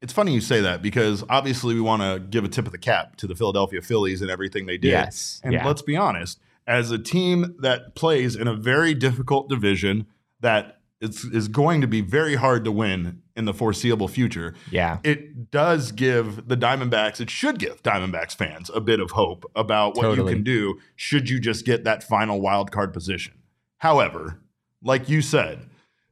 It's 0.00 0.12
funny 0.12 0.32
you 0.32 0.40
say 0.40 0.60
that 0.60 0.80
because 0.80 1.24
obviously 1.28 1.74
we 1.74 1.80
want 1.80 2.02
to 2.02 2.20
give 2.20 2.44
a 2.44 2.48
tip 2.48 2.66
of 2.66 2.72
the 2.72 2.78
cap 2.78 3.16
to 3.16 3.26
the 3.26 3.34
Philadelphia 3.34 3.82
Phillies 3.82 4.22
and 4.22 4.30
everything 4.30 4.66
they 4.66 4.78
did. 4.78 4.90
Yes. 4.90 5.40
And 5.42 5.52
yeah. 5.52 5.66
let's 5.66 5.82
be 5.82 5.96
honest, 5.96 6.38
as 6.66 6.90
a 6.90 6.98
team 6.98 7.56
that 7.60 7.94
plays 7.94 8.36
in 8.36 8.46
a 8.46 8.54
very 8.54 8.94
difficult 8.94 9.48
division 9.48 10.06
that 10.40 10.80
is, 11.00 11.24
is 11.24 11.48
going 11.48 11.80
to 11.80 11.86
be 11.86 12.00
very 12.00 12.36
hard 12.36 12.64
to 12.64 12.72
win 12.72 13.22
in 13.36 13.44
the 13.44 13.54
foreseeable 13.54 14.08
future, 14.08 14.54
yeah. 14.70 14.98
it 15.02 15.50
does 15.50 15.92
give 15.92 16.48
the 16.48 16.56
Diamondbacks, 16.56 17.20
it 17.20 17.30
should 17.30 17.58
give 17.58 17.82
Diamondbacks 17.82 18.36
fans 18.36 18.70
a 18.74 18.80
bit 18.80 19.00
of 19.00 19.12
hope 19.12 19.50
about 19.56 19.96
what 19.96 20.02
Totally. 20.02 20.32
you 20.32 20.36
can 20.36 20.44
do 20.44 20.78
should 20.94 21.30
you 21.30 21.40
just 21.40 21.64
get 21.64 21.84
that 21.84 22.02
final 22.02 22.40
wild 22.40 22.70
card 22.70 22.92
position. 22.92 23.34
However, 23.78 24.40
like 24.82 25.08
you 25.08 25.22
said, 25.22 25.70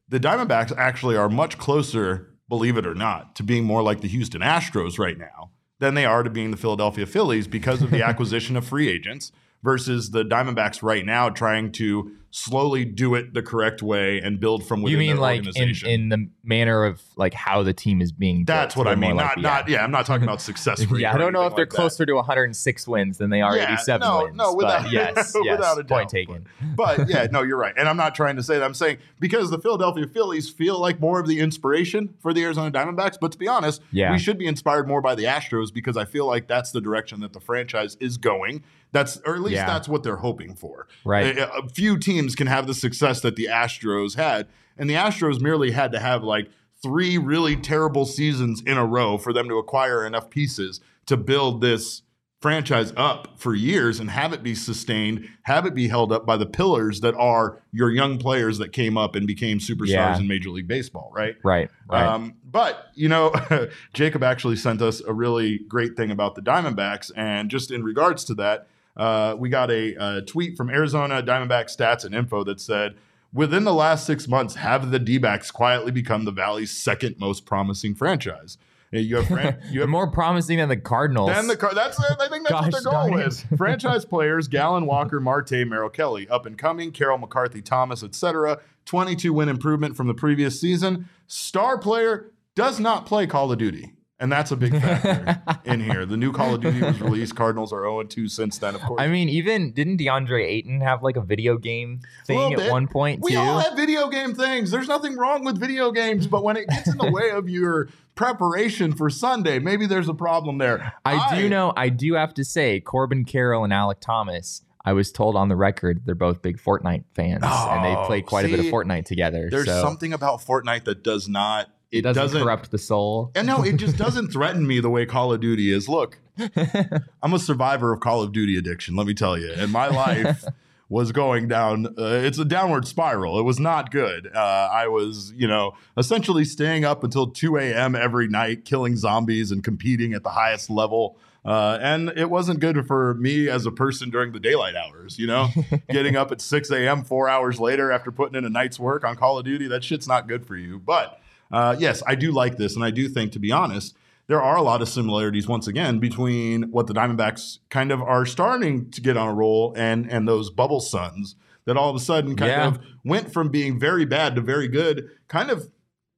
the 0.09 0.19
Diamondbacks 0.19 0.75
actually 0.77 1.17
are 1.17 1.29
much 1.29 1.57
closer, 1.57 2.33
believe 2.49 2.77
it 2.77 2.85
or 2.87 2.95
not, 2.95 3.35
to 3.35 3.43
being 3.43 3.63
more 3.63 3.81
like 3.81 4.01
the 4.01 4.07
Houston 4.07 4.41
Astros 4.41 4.97
right 4.97 5.17
now 5.17 5.51
than 5.79 5.93
they 5.93 6.05
are 6.05 6.23
to 6.23 6.29
being 6.29 6.51
the 6.51 6.57
Philadelphia 6.57 7.05
Phillies 7.05 7.47
because 7.47 7.81
of 7.81 7.91
the 7.91 8.03
acquisition 8.07 8.55
of 8.55 8.65
free 8.65 8.89
agents 8.89 9.31
versus 9.63 10.11
the 10.11 10.23
Diamondbacks 10.23 10.81
right 10.81 11.05
now 11.05 11.29
trying 11.29 11.71
to 11.73 12.11
slowly 12.37 12.85
do 12.85 13.15
it 13.15 13.33
the 13.33 13.41
correct 13.41 13.81
way 13.81 14.19
and 14.19 14.39
build 14.39 14.65
from 14.67 14.81
within 14.83 14.99
You 15.01 15.07
mean 15.07 15.17
like 15.17 15.43
in, 15.55 15.73
in 15.85 16.09
the 16.09 16.29
manner 16.43 16.83
of 16.85 17.01
like 17.15 17.33
how 17.33 17.63
the 17.63 17.73
team 17.73 17.99
is 18.01 18.11
being 18.11 18.45
built. 18.45 18.47
That's 18.55 18.75
what 18.75 18.87
I 18.87 18.95
mean. 18.95 19.15
Not, 19.17 19.35
the- 19.35 19.41
not, 19.41 19.67
yeah. 19.69 19.83
I'm 19.83 19.91
not 19.91 20.05
talking 20.05 20.23
about 20.23 20.39
success 20.51 20.85
rate. 20.85 21.01
yeah, 21.01 21.13
I 21.13 21.17
don't 21.17 21.33
know 21.33 21.45
if 21.47 21.55
they're 21.55 21.65
like 21.65 21.71
that. 21.71 21.75
closer 21.75 22.05
to 22.05 22.13
106 22.13 22.87
wins 22.87 23.17
than 23.17 23.29
they 23.31 23.41
are 23.41 23.55
Yeah, 23.57 23.73
87 23.73 24.01
no, 24.01 24.23
wins. 24.25 24.35
no, 24.37 24.53
without- 24.53 24.83
but 24.83 24.91
yes, 24.91 25.33
yes, 25.43 25.57
without 25.57 25.79
a 25.79 25.83
doubt, 25.83 25.89
point 25.97 26.09
taken. 26.09 26.45
But 26.75 27.09
yeah, 27.09 27.27
no, 27.31 27.41
you're 27.41 27.57
right. 27.57 27.73
And 27.75 27.89
I'm 27.89 27.97
not 27.97 28.13
trying 28.13 28.35
to 28.35 28.43
say 28.43 28.59
that. 28.59 28.63
I'm 28.63 28.73
saying 28.75 28.97
because 29.19 29.49
the 29.49 29.59
Philadelphia 29.59 30.05
Phillies 30.07 30.49
feel 30.49 30.79
like 30.79 30.99
more 30.99 31.19
of 31.19 31.27
the 31.27 31.39
inspiration 31.39 32.13
for 32.19 32.33
the 32.33 32.43
Arizona 32.43 32.71
Diamondbacks. 32.71 33.17
But 33.19 33.31
to 33.31 33.37
be 33.37 33.47
honest, 33.47 33.81
Yeah. 33.91 34.11
we 34.11 34.19
should 34.19 34.37
be 34.37 34.45
inspired 34.45 34.87
more 34.87 35.01
by 35.01 35.15
the 35.15 35.23
Astros 35.23 35.73
because 35.73 35.97
I 35.97 36.05
feel 36.05 36.27
like 36.27 36.47
that's 36.47 36.71
the 36.71 36.81
direction 36.81 37.19
that 37.21 37.33
the 37.33 37.39
franchise 37.39 37.97
is 37.99 38.17
going. 38.17 38.63
That's 38.93 39.17
or 39.25 39.35
at 39.35 39.41
least 39.41 39.55
Yeah. 39.55 39.65
that's 39.65 39.87
what 39.89 40.03
they're 40.03 40.15
hoping 40.17 40.55
for. 40.55 40.87
Right. 41.03 41.37
A, 41.37 41.53
a 41.57 41.67
few 41.69 41.97
teams 41.97 42.26
can 42.35 42.47
have 42.47 42.67
the 42.67 42.73
success 42.73 43.21
that 43.21 43.35
the 43.35 43.45
Astros 43.51 44.15
had, 44.15 44.47
and 44.77 44.89
the 44.89 44.95
Astros 44.95 45.41
merely 45.41 45.71
had 45.71 45.91
to 45.91 45.99
have 45.99 46.23
like 46.23 46.49
three 46.83 47.17
really 47.17 47.55
terrible 47.55 48.05
seasons 48.05 48.61
in 48.61 48.77
a 48.77 48.85
row 48.85 49.17
for 49.17 49.33
them 49.33 49.47
to 49.49 49.55
acquire 49.57 50.05
enough 50.05 50.29
pieces 50.29 50.79
to 51.07 51.17
build 51.17 51.61
this 51.61 52.03
franchise 52.39 52.93
up 52.95 53.29
for 53.39 53.55
years 53.55 53.99
and 53.99 54.11
have 54.11 54.31
it 54.31 54.43
be 54.43 54.53
sustained, 54.53 55.27
have 55.43 55.65
it 55.65 55.73
be 55.73 55.87
held 55.87 56.11
up 56.11 56.23
by 56.23 56.37
the 56.37 56.45
pillars 56.45 57.01
that 57.01 57.15
are 57.15 57.63
your 57.71 57.89
young 57.89 58.19
players 58.19 58.59
that 58.59 58.71
came 58.71 58.95
up 58.95 59.15
and 59.15 59.25
became 59.25 59.57
superstars 59.57 59.87
Yeah. 59.87 60.19
in 60.19 60.27
Major 60.27 60.51
League 60.51 60.67
Baseball, 60.67 61.11
right? 61.15 61.35
Right, 61.43 61.67
right. 61.89 62.05
Um, 62.05 62.35
but 62.45 62.89
you 62.93 63.09
know, 63.09 63.33
Jacob 63.93 64.21
actually 64.21 64.55
sent 64.55 64.83
us 64.83 65.01
a 65.01 65.11
really 65.13 65.57
great 65.67 65.97
thing 65.97 66.11
about 66.11 66.35
the 66.35 66.41
Diamondbacks, 66.41 67.09
and 67.15 67.49
just 67.49 67.71
in 67.71 67.83
regards 67.83 68.23
to 68.25 68.35
that, 68.35 68.67
uh, 68.97 69.35
we 69.37 69.49
got 69.49 69.71
a, 69.71 69.95
a 70.17 70.21
tweet 70.23 70.57
from 70.57 70.69
Arizona 70.69 71.21
Diamondback 71.23 71.65
Stats 71.75 72.03
and 72.03 72.13
Info 72.13 72.43
that 72.43 72.59
said, 72.59 72.95
"Within 73.31 73.63
the 73.63 73.73
last 73.73 74.05
six 74.05 74.27
months, 74.27 74.55
have 74.55 74.91
the 74.91 74.99
D-backs 74.99 75.51
quietly 75.51 75.91
become 75.91 76.25
the 76.25 76.31
Valley's 76.31 76.71
second 76.71 77.15
most 77.19 77.45
promising 77.45 77.95
franchise." 77.95 78.57
You 78.91 79.17
have, 79.17 79.27
fran- 79.27 79.61
you 79.71 79.81
have 79.81 79.89
more 79.89 80.09
promising 80.09 80.57
than 80.57 80.69
the 80.69 80.77
Cardinals. 80.77 81.29
then 81.29 81.47
the 81.47 81.57
car. 81.57 81.73
That's 81.73 81.99
I 81.99 82.29
think 82.29 82.47
that's 82.47 82.51
Gosh 82.51 82.63
what 82.63 82.71
they're 82.71 82.91
going 82.91 83.13
with. 83.15 83.45
Franchise 83.57 84.05
players: 84.05 84.47
Gallen 84.47 84.85
Walker, 84.85 85.19
Marte, 85.19 85.67
Merrill 85.67 85.89
Kelly, 85.89 86.27
up 86.29 86.45
and 86.45 86.57
coming. 86.57 86.91
Carroll 86.91 87.17
McCarthy, 87.17 87.61
Thomas, 87.61 88.01
etc. 88.01 88.59
Twenty-two 88.85 89.33
win 89.33 89.49
improvement 89.49 89.97
from 89.97 90.07
the 90.07 90.13
previous 90.13 90.59
season. 90.59 91.09
Star 91.27 91.77
player 91.77 92.31
does 92.55 92.79
not 92.79 93.05
play 93.05 93.27
Call 93.27 93.51
of 93.51 93.57
Duty, 93.57 93.93
and 94.19 94.31
that's 94.31 94.51
a 94.51 94.55
big 94.55 94.71
factor 94.79 95.41
in 95.65 95.79
here. 95.79 96.05
The 96.05 96.17
new 96.17 96.31
Call 96.31 96.55
of 96.55 96.61
Duty 96.61 96.81
was 96.81 96.99
released. 97.01 97.35
Cardinals 97.35 97.71
are 97.71 97.81
0 97.83 98.03
2 98.03 98.27
since 98.27 98.57
then. 98.57 98.75
Of 98.75 98.81
course, 98.81 99.01
I 99.01 99.07
mean, 99.07 99.29
even 99.29 99.71
didn't 99.71 99.97
DeAndre 99.97 100.43
Ayton 100.45 100.81
have 100.81 101.03
like 101.03 101.15
a 101.17 101.21
video 101.21 101.57
game 101.57 102.01
thing 102.25 102.53
at 102.53 102.71
one 102.71 102.87
point 102.87 103.21
we 103.21 103.31
too? 103.31 103.37
all 103.37 103.59
have 103.59 103.75
video 103.75 104.07
game 104.09 104.33
things. 104.33 104.71
There's 104.71 104.87
nothing 104.87 105.15
wrong 105.17 105.43
with 105.43 105.59
video 105.59 105.91
games, 105.91 106.27
but 106.27 106.43
when 106.43 106.57
it 106.57 106.67
gets 106.67 106.87
in 106.89 106.97
the 106.97 107.11
way 107.11 107.29
of 107.31 107.47
your 107.49 107.89
preparation 108.15 108.93
for 108.93 109.09
Sunday, 109.09 109.59
maybe 109.59 109.85
there's 109.85 110.09
a 110.09 110.13
problem 110.13 110.57
there. 110.57 110.93
I 111.05 111.35
do 111.39 111.47
know, 111.47 111.71
I 111.77 111.89
do 111.89 112.15
have 112.15 112.33
to 112.35 112.43
say, 112.43 112.79
Corbin 112.79 113.25
Carroll 113.25 113.63
and 113.63 113.71
Alek 113.71 113.99
Thomas. 114.01 114.63
I 114.83 114.93
was 114.93 115.11
told 115.11 115.35
on 115.35 115.49
the 115.49 115.55
record 115.57 116.01
they're 116.05 116.15
both 116.15 116.41
big 116.41 116.57
Fortnite 116.59 117.03
fans, 117.13 117.43
and 117.43 117.83
they 117.85 117.93
Oh, 117.95 118.05
play 118.07 118.21
quite 118.21 118.45
a 118.45 118.47
bit 118.47 118.59
of 118.59 118.65
Fortnite 118.67 119.03
together. 119.05 119.49
There's 119.51 119.65
so 119.65 119.81
something 119.81 120.13
about 120.13 120.39
Fortnite 120.41 120.85
that 120.85 121.03
does 121.03 121.27
not. 121.27 121.69
It 121.91 122.01
doesn't, 122.01 122.41
corrupt 122.41 122.71
the 122.71 122.77
soul. 122.77 123.31
And 123.35 123.47
no, 123.47 123.63
it 123.63 123.77
just 123.77 123.97
doesn't 123.97 124.31
threaten 124.31 124.67
me 124.67 124.79
the 124.79 124.89
way 124.89 125.05
Call 125.05 125.33
of 125.33 125.39
Duty 125.39 125.71
is. 125.71 125.87
Look, 125.87 126.19
I'm 127.23 127.33
a 127.33 127.39
survivor 127.39 127.93
of 127.93 127.99
Call 127.99 128.21
of 128.21 128.31
Duty 128.31 128.57
addiction, 128.57 128.95
let 128.95 129.07
me 129.07 129.13
tell 129.13 129.37
you. 129.37 129.51
And 129.55 129.71
my 129.71 129.87
life 129.87 130.43
was 130.89 131.11
going 131.11 131.47
down, 131.47 131.87
uh, 131.97 132.21
it's 132.23 132.39
a 132.39 132.45
downward 132.45 132.87
spiral. 132.87 133.39
It 133.39 133.43
was 133.43 133.59
not 133.59 133.91
good. 133.91 134.29
Uh, 134.33 134.69
I 134.71 134.87
was, 134.87 135.33
you 135.35 135.47
know, 135.47 135.75
essentially 135.97 136.45
staying 136.45 136.85
up 136.85 137.03
until 137.03 137.27
2 137.27 137.57
a.m. 137.57 137.95
every 137.95 138.27
night, 138.27 138.65
killing 138.65 138.95
zombies 138.95 139.51
and 139.51 139.63
competing 139.63 140.13
at 140.13 140.23
the 140.23 140.31
highest 140.31 140.69
level. 140.69 141.17
Uh, 141.45 141.79
and 141.81 142.09
it 142.17 142.29
wasn't 142.29 142.59
good 142.59 142.85
for 142.85 143.13
me 143.13 143.47
as 143.47 143.65
a 143.65 143.71
person 143.71 144.09
during 144.09 144.33
the 144.33 144.39
daylight 144.39 144.75
hours, 144.75 145.17
you 145.17 145.25
know, 145.25 145.47
getting 145.89 146.17
up 146.17 146.29
at 146.33 146.41
6 146.41 146.69
a.m. 146.71 147.05
four 147.05 147.29
hours 147.29 147.57
later 147.57 147.89
after 147.89 148.11
putting 148.11 148.35
in 148.35 148.43
a 148.43 148.49
night's 148.49 148.77
work 148.77 149.05
on 149.05 149.15
Call 149.15 149.37
of 149.37 149.45
Duty. 149.45 149.67
That 149.67 149.81
shit's 149.81 150.09
not 150.09 150.27
good 150.27 150.45
for 150.45 150.57
you. 150.57 150.77
But 150.77 151.21
uh, 151.51 151.75
yes, 151.79 152.03
I 152.07 152.15
do 152.15 152.31
like 152.31 152.57
this. 152.57 152.75
And 152.75 152.83
I 152.83 152.91
do 152.91 153.07
think, 153.09 153.31
to 153.33 153.39
be 153.39 153.51
honest, 153.51 153.95
there 154.27 154.41
are 154.41 154.57
a 154.57 154.61
lot 154.61 154.81
of 154.81 154.89
similarities 154.89 155.47
once 155.47 155.67
again 155.67 155.99
between 155.99 156.63
what 156.71 156.87
the 156.87 156.93
Diamondbacks 156.93 157.59
kind 157.69 157.91
of 157.91 158.01
are 158.01 158.25
starting 158.25 158.89
to 158.91 159.01
get 159.01 159.15
on 159.17 159.29
a 159.29 159.33
roll 159.33 159.73
and 159.77 160.09
and 160.11 160.27
those 160.27 160.49
bubble 160.49 160.81
suns 160.81 161.35
that 161.65 161.77
all 161.77 161.89
of 161.89 161.95
a 161.95 161.99
sudden 161.99 162.35
kind 162.35 162.51
Yeah. 162.51 162.67
of 162.67 162.79
went 163.05 163.31
from 163.31 163.49
being 163.49 163.79
very 163.79 164.05
bad 164.05 164.35
to 164.35 164.41
very 164.41 164.67
good 164.67 165.09
kind 165.27 165.49
of 165.49 165.69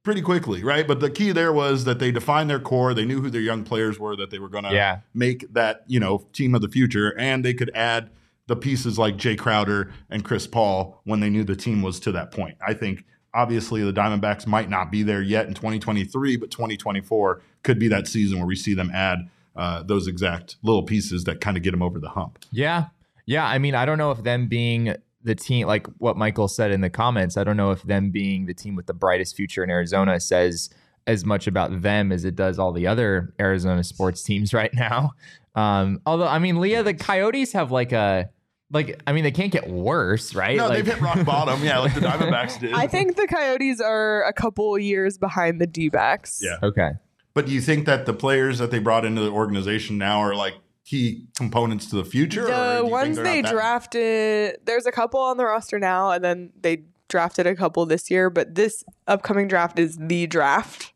pretty 0.04 0.22
quickly, 0.22 0.64
right? 0.64 0.88
But 0.88 1.02
the 1.02 1.10
key 1.10 1.32
there 1.32 1.52
was 1.54 1.86
that 1.86 2.00
they 2.00 2.12
defined 2.12 2.50
their 2.50 2.60
core, 2.60 2.94
they 2.96 3.06
knew 3.06 3.22
who 3.22 3.30
their 3.30 3.42
young 3.42 3.64
players 3.64 4.00
were 4.00 4.16
that 4.16 4.32
they 4.32 4.40
were 4.40 4.50
going 4.50 4.64
to 4.64 4.74
Yeah. 4.74 5.00
make 5.14 5.52
that, 5.54 5.84
you 5.88 6.00
know, 6.00 6.26
team 6.34 6.56
of 6.56 6.62
the 6.62 6.68
future 6.70 7.14
and 7.20 7.44
they 7.46 7.54
could 7.54 7.70
add 7.76 8.10
the 8.48 8.56
pieces 8.56 8.98
like 8.98 9.18
Jae 9.18 9.38
Crowder 9.38 9.92
and 10.10 10.24
Chris 10.24 10.48
Paul 10.48 11.00
when 11.04 11.20
they 11.20 11.30
knew 11.30 11.44
the 11.44 11.56
team 11.56 11.84
was 11.84 12.00
to 12.00 12.12
that 12.14 12.32
point. 12.32 12.58
I 12.66 12.74
think 12.74 13.06
obviously 13.34 13.84
the 13.84 13.94
Diamondbacks 13.94 14.48
might 14.48 14.70
not 14.70 14.92
be 14.92 15.04
there 15.04 15.22
yet 15.22 15.48
in 15.48 15.54
2023, 15.54 16.38
but 16.38 16.52
2024 16.52 17.42
could 17.64 17.80
be 17.80 17.88
that 17.88 18.08
season 18.08 18.38
where 18.38 18.48
we 18.48 18.56
see 18.56 18.74
them 18.74 18.92
add 18.94 19.30
uh, 19.56 19.84
those 19.84 20.08
exact 20.08 20.56
little 20.64 20.84
pieces 20.84 21.26
that 21.26 21.42
kind 21.42 21.58
of 21.58 21.64
get 21.64 21.72
them 21.72 21.82
over 21.82 22.00
the 22.00 22.10
hump. 22.10 22.40
Yeah. 22.52 22.86
Yeah. 23.26 23.46
I 23.46 23.58
mean, 23.58 23.76
I 23.76 23.86
don't 23.86 23.98
know 23.98 24.12
if 24.12 24.24
them 24.24 24.48
being 24.48 24.96
the 25.24 25.36
team, 25.36 25.68
like 25.68 25.88
what 25.98 26.18
Michael 26.18 26.48
said 26.48 26.72
in 26.72 26.82
the 26.82 26.90
comments, 26.90 27.38
I 27.38 27.44
don't 27.44 27.58
know 27.58 27.72
if 27.72 27.84
them 27.84 28.10
being 28.10 28.46
the 28.46 28.54
team 28.54 28.76
with 28.76 28.86
the 28.86 28.94
brightest 28.94 29.36
future 29.36 29.64
in 29.64 29.70
Arizona 29.70 30.20
says 30.20 30.70
as 31.08 31.26
much 31.26 31.48
about 31.48 31.82
them 31.82 32.12
as 32.12 32.24
it 32.24 32.36
does 32.36 32.60
all 32.60 32.72
the 32.72 32.88
other 32.88 33.34
Arizona 33.40 33.84
sports 33.84 34.24
teams 34.24 34.54
right 34.54 34.74
now. 34.74 35.12
Um, 35.56 36.02
although, 36.06 36.28
I 36.28 36.40
mean, 36.40 36.60
Leah, 36.60 36.84
the 36.84 36.94
Coyotes 36.94 37.52
have 37.54 37.72
like 37.72 37.92
a, 37.92 38.30
like, 38.72 39.02
I 39.08 39.14
mean, 39.14 39.24
they 39.24 39.32
can't 39.32 39.52
get 39.52 39.68
worse, 39.70 40.36
right? 40.36 40.58
No, 40.58 40.68
like, 40.68 40.78
they've 40.84 40.94
hit 40.94 41.02
rock 41.02 41.26
bottom. 41.26 41.64
Yeah, 41.64 41.80
like 41.80 41.94
the 41.96 42.02
Diamondbacks 42.08 42.60
did. 42.60 42.74
I 42.74 42.88
think 42.88 43.16
the 43.16 43.28
Coyotes 43.28 43.82
are 43.82 44.24
a 44.24 44.34
couple 44.34 44.78
years 44.78 45.18
behind 45.18 45.60
the 45.60 45.68
D-backs. 45.68 46.40
Yeah. 46.44 46.58
Okay. 46.62 46.92
But 47.34 47.46
do 47.48 47.52
you 47.54 47.62
think 47.62 47.86
that 47.86 48.06
the 48.06 48.14
players 48.14 48.60
that 48.60 48.70
they 48.72 48.80
brought 48.80 49.06
into 49.06 49.22
the 49.22 49.32
organization 49.32 49.98
now 49.98 50.20
are 50.20 50.36
like 50.36 50.56
key 50.86 51.28
components 51.36 51.88
to 51.92 51.96
the 51.96 52.06
future? 52.06 52.44
or 52.44 52.48
do 52.48 52.52
you 52.52 52.78
The 52.80 52.86
ones 52.86 53.16
they're 53.16 53.24
they 53.26 53.42
not 53.42 53.50
that- 53.50 53.56
drafted, 53.56 54.58
there's 54.66 54.86
a 54.86 54.92
couple 54.92 55.20
on 55.20 55.38
the 55.38 55.46
roster 55.46 55.80
now, 55.80 56.12
and 56.12 56.24
then 56.24 56.52
they 56.60 56.84
drafted 57.08 57.48
a 57.48 57.56
couple 57.56 57.86
this 57.86 58.12
year. 58.12 58.30
But 58.30 58.56
this 58.56 58.84
upcoming 59.08 59.48
draft 59.48 59.80
is 59.80 59.98
the 59.98 60.28
draft. 60.28 60.94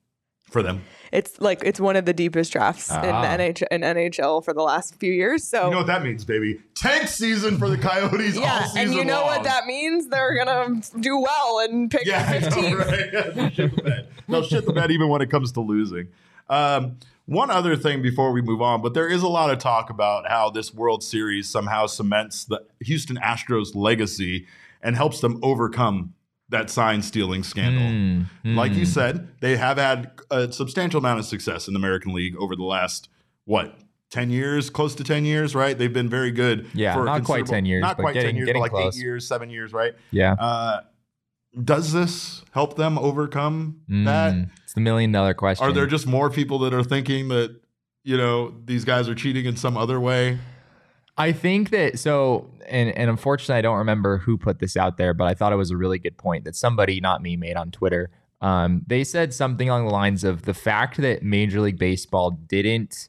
For 0.54 0.64
them. 0.64 0.82
It's 1.12 1.40
like 1.42 1.62
it's 1.66 1.80
one 1.80 1.96
of 1.96 2.06
the 2.06 2.14
deepest 2.14 2.54
drafts 2.54 2.90
in 2.90 2.96
Ah. 2.98 3.22
the 3.22 3.28
NH- 3.44 3.64
in 3.70 3.82
NHL 3.84 4.42
for 4.44 4.54
the 4.54 4.62
last 4.62 4.96
few 5.00 5.12
years. 5.12 5.44
So 5.44 5.66
You 5.66 5.72
know 5.72 5.78
what 5.80 5.88
that 5.88 6.04
means, 6.04 6.24
baby? 6.24 6.60
Tank 6.76 7.08
season 7.10 7.58
for 7.58 7.70
the 7.70 7.78
Coyotes 7.78 8.38
all 8.38 8.44
yeah, 8.44 8.64
season 8.66 8.80
and 8.82 8.94
you 8.94 9.04
know 9.06 9.20
long. 9.22 9.26
what 9.28 9.44
that 9.44 9.66
means? 9.66 10.08
They're 10.08 10.36
gonna 10.36 10.82
do 11.00 11.18
well 11.20 11.60
and 11.60 11.92
pick 11.92 12.06
Yeah, 12.06 12.26
I 12.28 12.40
know, 12.40 12.50
15. 12.50 12.76
right? 12.76 13.10
Yeah, 13.14 13.30
they'll 13.34 13.50
shit 13.50 13.76
the 13.76 13.82
bed. 13.84 14.08
They'll 14.30 14.44
shit 14.44 14.66
the 14.66 14.74
bed 14.74 14.92
even 14.92 15.10
when 15.10 15.22
it 15.22 15.30
comes 15.30 15.52
to 15.54 15.62
losing. 15.62 16.08
Um, 16.50 16.98
one 17.26 17.50
other 17.52 17.76
thing 17.76 18.02
before 18.02 18.32
we 18.32 18.42
move 18.42 18.62
on, 18.62 18.82
but 18.82 18.94
there 18.94 19.08
is 19.08 19.24
a 19.24 19.28
lot 19.30 19.50
of 19.50 19.58
talk 19.60 19.90
about 19.90 20.28
how 20.30 20.50
this 20.50 20.74
World 20.74 21.04
Series 21.04 21.50
somehow 21.50 21.86
cements 21.86 22.44
the 22.46 22.64
Houston 22.82 23.18
Astros 23.18 23.76
legacy 23.76 24.46
and 24.82 24.96
helps 24.98 25.22
them 25.22 25.40
overcome 25.42 26.14
that 26.54 26.70
sign 26.70 27.02
stealing 27.02 27.44
scandal. 27.44 27.84
Mm, 27.84 28.56
Like 28.56 28.74
you 28.74 28.84
mm. 28.84 28.88
said, 28.88 29.28
they 29.42 29.58
have 29.58 29.78
had 29.78 30.12
a 30.32 30.52
substantial 30.52 31.00
amount 31.00 31.20
of 31.20 31.26
success 31.26 31.68
in 31.68 31.74
the 31.74 31.80
American 31.80 32.14
League 32.14 32.36
over 32.38 32.56
the 32.56 32.64
last 32.64 33.10
what 33.46 33.76
10 34.12 34.30
years, 34.30 34.70
close 34.70 34.94
to 34.96 35.04
10 35.04 35.26
years, 35.26 35.56
right? 35.56 35.76
They've 35.78 35.92
been 35.92 36.10
very 36.10 36.32
good. 36.32 36.68
Yeah, 36.74 36.94
for 36.94 37.04
not 37.04 37.24
quite 37.24 37.48
10 37.48 37.66
years, 37.66 37.82
Not 37.82 37.98
but 37.98 38.04
quite 38.04 38.14
10 38.16 38.36
years, 38.36 38.50
but 38.54 38.60
like 38.60 38.72
close. 38.72 38.96
eight 38.96 39.02
years, 39.02 39.28
seven 39.28 39.50
years, 39.50 39.74
right? 39.74 39.94
Yeah. 40.12 40.34
Uh, 40.34 40.82
does 41.64 41.92
this 41.92 42.44
help 42.52 42.78
them 42.78 42.98
overcome 42.98 43.82
that? 43.88 44.34
Mm, 44.34 44.50
it's 44.64 44.74
the 44.74 44.82
million 44.82 45.12
dollar 45.12 45.34
question. 45.34 45.68
Are 45.68 45.72
there 45.72 45.88
just 45.88 46.08
more 46.08 46.30
people 46.30 46.60
that 46.60 46.74
are 46.74 46.84
thinking 46.84 47.28
that, 47.30 47.60
you 48.04 48.18
know, 48.18 48.54
these 48.66 48.86
guys 48.86 49.10
are 49.10 49.16
cheating 49.16 49.46
in 49.46 49.56
some 49.56 49.78
other 49.78 50.00
way? 50.00 50.38
I 51.18 51.32
think 51.32 51.70
that 51.70 52.00
so, 52.00 52.50
and 52.68 52.90
and 52.98 53.10
unfortunately, 53.10 53.56
I 53.56 53.62
don't 53.62 53.78
remember 53.78 54.18
who 54.18 54.38
put 54.38 54.60
this 54.60 54.76
out 54.76 54.98
there, 54.98 55.14
but 55.14 55.26
I 55.26 55.34
thought 55.34 55.54
it 55.54 55.58
was 55.58 55.72
a 55.72 55.78
really 55.78 56.00
good 56.00 56.18
point 56.18 56.46
that 56.46 56.56
somebody, 56.56 57.00
not 57.00 57.22
me, 57.22 57.36
made 57.36 57.56
on 57.56 57.72
Twitter. 57.72 58.10
Um, 58.42 58.84
they 58.88 59.04
said 59.04 59.34
something 59.34 59.70
along 59.70 59.86
the 59.86 59.94
lines 59.94 60.24
of 60.24 60.42
the 60.44 60.54
fact 60.54 60.98
that 60.98 61.24
Major 61.24 61.62
League 61.62 61.78
Baseball 61.78 62.32
didn't 62.32 63.08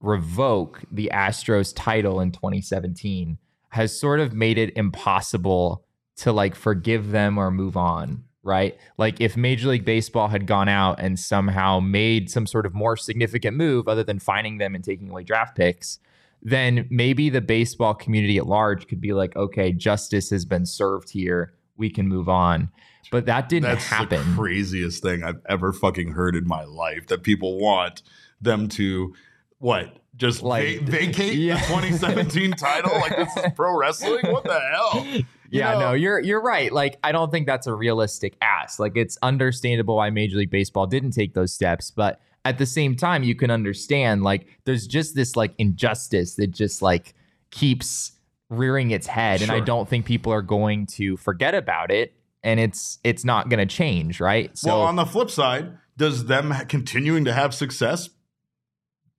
revoke 0.00 0.82
the 0.90 1.10
Astros 1.12 1.72
title 1.74 2.20
in 2.20 2.30
2017 2.30 3.38
has 3.70 3.98
sort 3.98 4.20
of 4.20 4.32
made 4.32 4.58
it 4.58 4.76
impossible 4.76 5.84
to 6.16 6.32
like 6.32 6.54
forgive 6.54 7.10
them 7.10 7.38
or 7.38 7.50
move 7.50 7.76
on, 7.76 8.24
right? 8.42 8.76
Like 8.98 9.20
if 9.20 9.36
Major 9.36 9.68
League 9.68 9.84
Baseball 9.84 10.28
had 10.28 10.46
gone 10.46 10.68
out 10.68 10.98
and 10.98 11.18
somehow 11.18 11.80
made 11.80 12.30
some 12.30 12.46
sort 12.46 12.66
of 12.66 12.74
more 12.74 12.96
significant 12.96 13.56
move 13.56 13.88
other 13.88 14.04
than 14.04 14.18
finding 14.18 14.58
them 14.58 14.74
and 14.74 14.82
taking 14.82 15.10
away 15.10 15.24
draft 15.24 15.56
picks, 15.56 15.98
then 16.42 16.86
maybe 16.90 17.28
the 17.30 17.40
baseball 17.40 17.94
community 17.94 18.38
at 18.38 18.46
large 18.46 18.86
could 18.88 19.00
be 19.00 19.12
like, 19.12 19.34
okay, 19.36 19.72
justice 19.72 20.30
has 20.30 20.44
been 20.44 20.64
served 20.66 21.10
here. 21.10 21.54
We 21.76 21.90
can 21.90 22.08
move 22.08 22.28
on. 22.28 22.70
But 23.10 23.26
that 23.26 23.48
didn't 23.48 23.68
That's 23.70 23.84
happen. 23.84 24.18
the 24.30 24.36
craziest 24.36 25.02
thing 25.02 25.22
I've 25.22 25.40
ever 25.48 25.72
fucking 25.72 26.12
heard 26.12 26.34
in 26.36 26.46
my 26.46 26.64
life 26.64 27.06
that 27.08 27.22
people 27.22 27.58
want 27.58 28.02
them 28.40 28.68
to, 28.70 29.14
what? 29.58 29.96
Just 30.16 30.42
Like- 30.42 30.80
va- 30.80 30.90
vacate 30.90 31.34
Yeah. 31.34 31.54
the 31.60 31.66
2017 31.66 32.52
title? 32.58 32.92
Like 32.98 33.16
this 33.16 33.36
is 33.36 33.52
pro 33.54 33.76
wrestling? 33.76 34.26
What 34.32 34.44
the 34.44 34.58
hell? 34.60 35.06
You 35.48 35.60
yeah, 35.60 35.74
know- 35.74 35.78
no, 35.80 35.92
you're 35.92 36.18
you're 36.18 36.42
right. 36.42 36.72
Like, 36.72 36.98
I 37.04 37.12
don't 37.12 37.30
think 37.30 37.46
that's 37.46 37.68
a 37.68 37.72
realistic 37.72 38.34
ask. 38.42 38.80
Like, 38.80 38.96
it's 38.96 39.16
understandable 39.22 39.94
why 39.94 40.10
Major 40.10 40.38
League 40.38 40.50
Baseball 40.50 40.88
didn't 40.88 41.12
take 41.12 41.34
those 41.34 41.52
steps, 41.52 41.92
but 41.92 42.20
at 42.46 42.58
the 42.58 42.66
same 42.66 42.94
time, 42.94 43.24
you 43.24 43.34
can 43.34 43.50
understand 43.50 44.22
like 44.22 44.46
there's 44.64 44.86
just 44.86 45.16
this 45.16 45.34
like 45.34 45.52
injustice 45.58 46.36
that 46.36 46.52
just 46.52 46.80
like 46.80 47.14
keeps 47.50 48.12
rearing 48.48 48.92
its 48.92 49.08
head, 49.08 49.42
and 49.42 49.50
I 49.50 49.60
don't 49.60 49.88
think 49.88 50.06
people 50.06 50.32
are 50.32 50.42
going 50.42 50.86
to 50.86 51.16
forget 51.16 51.54
about 51.54 51.90
it, 51.90 52.14
and 52.44 52.60
it's 52.60 52.98
it's 53.02 53.24
not 53.24 53.48
going 53.48 53.58
to 53.58 53.74
change, 53.74 54.20
right? 54.20 54.56
So 54.56 54.68
well, 54.68 54.82
on 54.82 54.94
the 54.94 55.04
flip 55.04 55.28
side, 55.30 55.76
does 55.96 56.26
them 56.26 56.54
continuing 56.68 57.24
to 57.24 57.32
have 57.32 57.52
success 57.52 58.10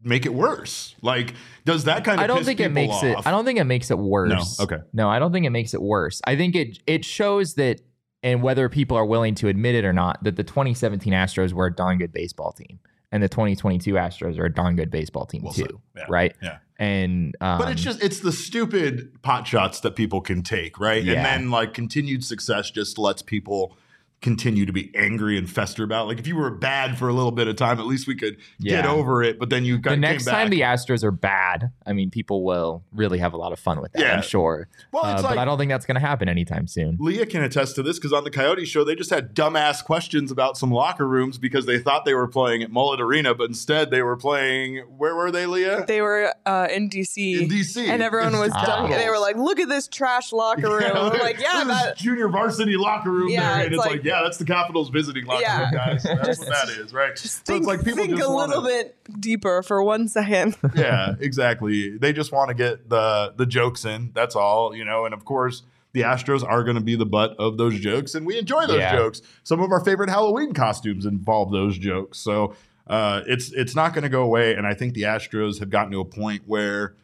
make 0.02 0.26
it 0.26 0.34
worse? 0.34 0.96
Like, 1.02 1.34
does 1.66 1.84
that 1.84 2.06
kind 2.06 2.20
of 2.20 2.24
I 2.24 2.28
don't 2.28 2.46
think 2.46 2.62
it 2.62 2.72
makes 2.72 3.04
it. 3.04 3.18
I 3.26 3.32
don't 3.32 3.44
think 3.44 3.60
it 3.60 3.66
makes 3.66 3.92
it 3.92 3.98
worse. 3.98 4.58
No, 4.58 4.64
okay. 4.64 4.78
No, 4.94 5.10
I 5.10 5.20
don't 5.20 5.34
think 5.34 5.46
it 5.46 5.52
makes 5.52 5.74
it 5.74 5.82
worse. 5.82 6.22
I 6.26 6.38
think 6.38 6.56
it 6.56 6.80
it 6.88 7.04
shows 7.04 7.56
that, 7.56 7.82
and 8.24 8.42
whether 8.42 8.70
people 8.70 8.96
are 8.96 9.06
willing 9.06 9.36
to 9.36 9.50
admit 9.50 9.76
it 9.76 9.84
or 9.84 9.92
not, 9.92 10.24
that 10.24 10.38
the 10.38 10.44
2017 10.44 11.12
Astros 11.12 11.52
were 11.52 11.66
a 11.66 11.76
darn 11.76 11.98
good 11.98 12.14
baseball 12.14 12.54
team, 12.54 12.80
and 13.12 13.24
the 13.24 13.30
2022 13.30 13.94
Astros 13.94 14.38
are 14.38 14.46
a 14.46 14.54
darn 14.54 14.76
good 14.76 14.92
baseball 14.92 15.26
team 15.26 15.44
Well 15.44 15.54
too. 15.54 15.82
Yeah. 15.96 16.06
right? 16.10 16.36
Yeah. 16.42 16.58
And 16.80 17.36
um, 17.42 17.58
But 17.58 17.72
it's 17.72 17.82
just 17.82 18.04
it's 18.04 18.20
the 18.20 18.32
stupid 18.32 19.22
pot 19.24 19.48
shots 19.48 19.80
that 19.82 19.96
people 19.96 20.22
can 20.22 20.44
take, 20.44 20.80
right? 20.80 21.04
Yeah. 21.04 21.14
And 21.14 21.26
then 21.26 21.52
like 21.52 21.74
continued 21.74 22.24
success 22.24 22.70
just 22.70 22.98
lets 22.98 23.22
people 23.22 23.78
continue 24.22 24.66
to 24.66 24.74
be 24.74 24.92
angry 24.96 25.38
and 25.38 25.50
fester 25.50 25.84
about. 25.84 26.08
Like 26.08 26.18
if 26.20 26.26
you 26.28 26.36
were 26.36 26.50
bad 26.50 26.98
for 26.98 27.08
a 27.08 27.14
little 27.14 27.32
bit 27.32 27.48
of 27.48 27.56
time, 27.56 27.80
at 27.80 27.86
least 27.86 28.08
we 28.08 28.16
could 28.16 28.38
get 28.60 28.86
over 28.86 29.22
it. 29.24 29.38
But 29.40 29.50
then 29.52 29.64
you 29.64 29.78
got 29.78 29.92
the 29.92 29.98
next 29.98 30.26
came 30.26 30.34
time 30.34 30.50
the 30.50 30.62
Astros 30.62 31.04
are 31.04 31.12
bad, 31.12 31.72
I 31.86 31.94
mean, 31.94 32.10
people 32.10 32.44
will 32.44 32.84
really 32.92 33.20
have 33.20 33.34
a 33.34 33.38
lot 33.38 33.54
of 33.54 33.60
fun 33.60 33.80
with 33.80 33.92
that. 33.94 34.02
Yeah. 34.02 34.16
I'm 34.16 34.24
sure, 34.24 34.70
well, 34.92 35.06
Uh, 35.06 35.14
it's 35.14 35.22
but 35.22 35.38
I 35.38 35.46
don't 35.46 35.58
think 35.60 35.70
that's 35.70 35.86
going 35.86 35.96
to 35.96 36.02
happen 36.02 36.28
anytime 36.28 36.68
soon. 36.68 36.98
Leah 37.00 37.26
can 37.28 37.44
attest 37.44 37.76
to 37.76 37.84
this 37.84 37.98
because 38.00 38.12
on 38.12 38.24
the 38.24 38.32
Coyote 38.32 38.66
show, 38.66 38.84
they 38.84 38.96
just 38.96 39.12
had 39.12 39.36
dumbass 39.36 39.84
questions 39.84 40.32
about 40.32 40.58
some 40.58 40.72
locker 40.72 41.08
rooms 41.08 41.38
because 41.38 41.66
they 41.68 41.78
thought 41.78 42.04
they 42.06 42.16
were 42.16 42.28
playing 42.28 42.64
at 42.64 42.72
Mullet 42.72 43.00
Arena, 43.00 43.36
but 43.36 43.46
instead 43.50 43.92
they 43.92 44.02
were 44.02 44.18
playing. 44.18 44.78
Where 44.98 45.16
were 45.16 45.30
they, 45.32 45.46
Leah? 45.46 45.86
They 45.88 46.02
were 46.02 46.34
uh, 46.46 46.68
in 46.72 46.90
DC. 46.90 47.42
in 47.44 47.50
DC, 47.50 47.88
and 47.88 48.02
everyone 48.02 48.34
It's 48.34 48.54
was 48.54 48.64
done. 48.66 48.90
They 48.90 49.10
were 49.10 49.20
like, 49.20 49.36
"Look 49.38 49.60
at 49.60 49.70
this 49.70 49.88
trash 49.88 50.32
locker 50.34 50.70
room." 50.78 50.92
I'm 50.96 51.20
like, 51.20 51.40
"Yeah, 51.40 51.64
this 51.66 51.82
that, 51.82 51.98
junior 51.98 52.30
varsity 52.30 52.78
locker 52.78 53.12
room 53.12 53.30
Yeah, 53.30 53.42
there, 53.58 53.66
and 53.66 53.74
it's 53.76 53.76
it's 53.76 53.86
like, 53.86 53.92
like- 53.98 54.04
yeah, 54.08 54.22
that's 54.24 54.38
the 54.38 54.46
Capitals 54.46 54.90
visiting 54.90 55.26
locker 55.26 55.42
Yeah. 55.42 55.62
room, 55.64 55.72
guys. 55.74 56.04
That's 56.04 56.26
Just- 56.28 56.40
what 56.42 56.50
that 56.50 56.70
is, 56.70 56.94
right? 56.94 57.16
just 57.16 57.46
so 57.46 57.54
think, 57.54 57.60
it's 57.60 57.68
like 57.68 57.84
people 57.84 57.98
think 58.06 58.18
just 58.18 58.28
a 58.30 58.32
wanna, 58.32 58.56
little 58.60 58.64
bit 58.64 58.96
deeper 59.20 59.62
for 59.64 59.84
one 59.84 60.08
second." 60.08 60.56
yeah, 60.76 61.16
exactly. 61.20 61.98
They 61.98 62.14
just 62.14 62.32
want 62.32 62.50
to 62.50 62.54
get 62.56 62.90
the 62.90 63.34
the 63.36 63.46
jokes 63.46 63.86
in. 63.86 64.12
That's 64.14 64.36
all, 64.36 64.76
you 64.76 64.86
know. 64.86 65.06
And 65.06 65.14
of 65.14 65.26
course, 65.26 65.64
the 65.94 66.02
Astros 66.02 66.44
are 66.48 66.64
going 66.64 66.76
to 66.76 66.82
be 66.84 66.96
the 66.96 67.06
butt 67.06 67.36
of 67.40 67.58
those 67.58 67.80
jokes, 67.80 68.16
and 68.16 68.26
we 68.26 68.38
enjoy 68.38 68.66
those 68.68 68.80
Yeah. 68.80 68.96
jokes. 68.96 69.22
Some 69.44 69.60
of 69.62 69.72
our 69.72 69.84
favorite 69.84 70.10
Halloween 70.10 70.54
costumes 70.54 71.06
involve 71.06 71.52
those 71.52 71.78
jokes, 71.78 72.20
so 72.20 72.56
uh, 72.88 73.22
it's 73.28 73.52
it's 73.52 73.76
not 73.76 73.94
going 73.94 74.04
to 74.04 74.10
go 74.10 74.22
away. 74.24 74.54
And 74.56 74.66
I 74.66 74.74
think 74.74 74.94
the 74.94 75.04
Astros 75.04 75.60
have 75.60 75.70
gotten 75.70 75.92
to 75.92 76.00
a 76.00 76.06
point 76.06 76.44
where. 76.46 76.96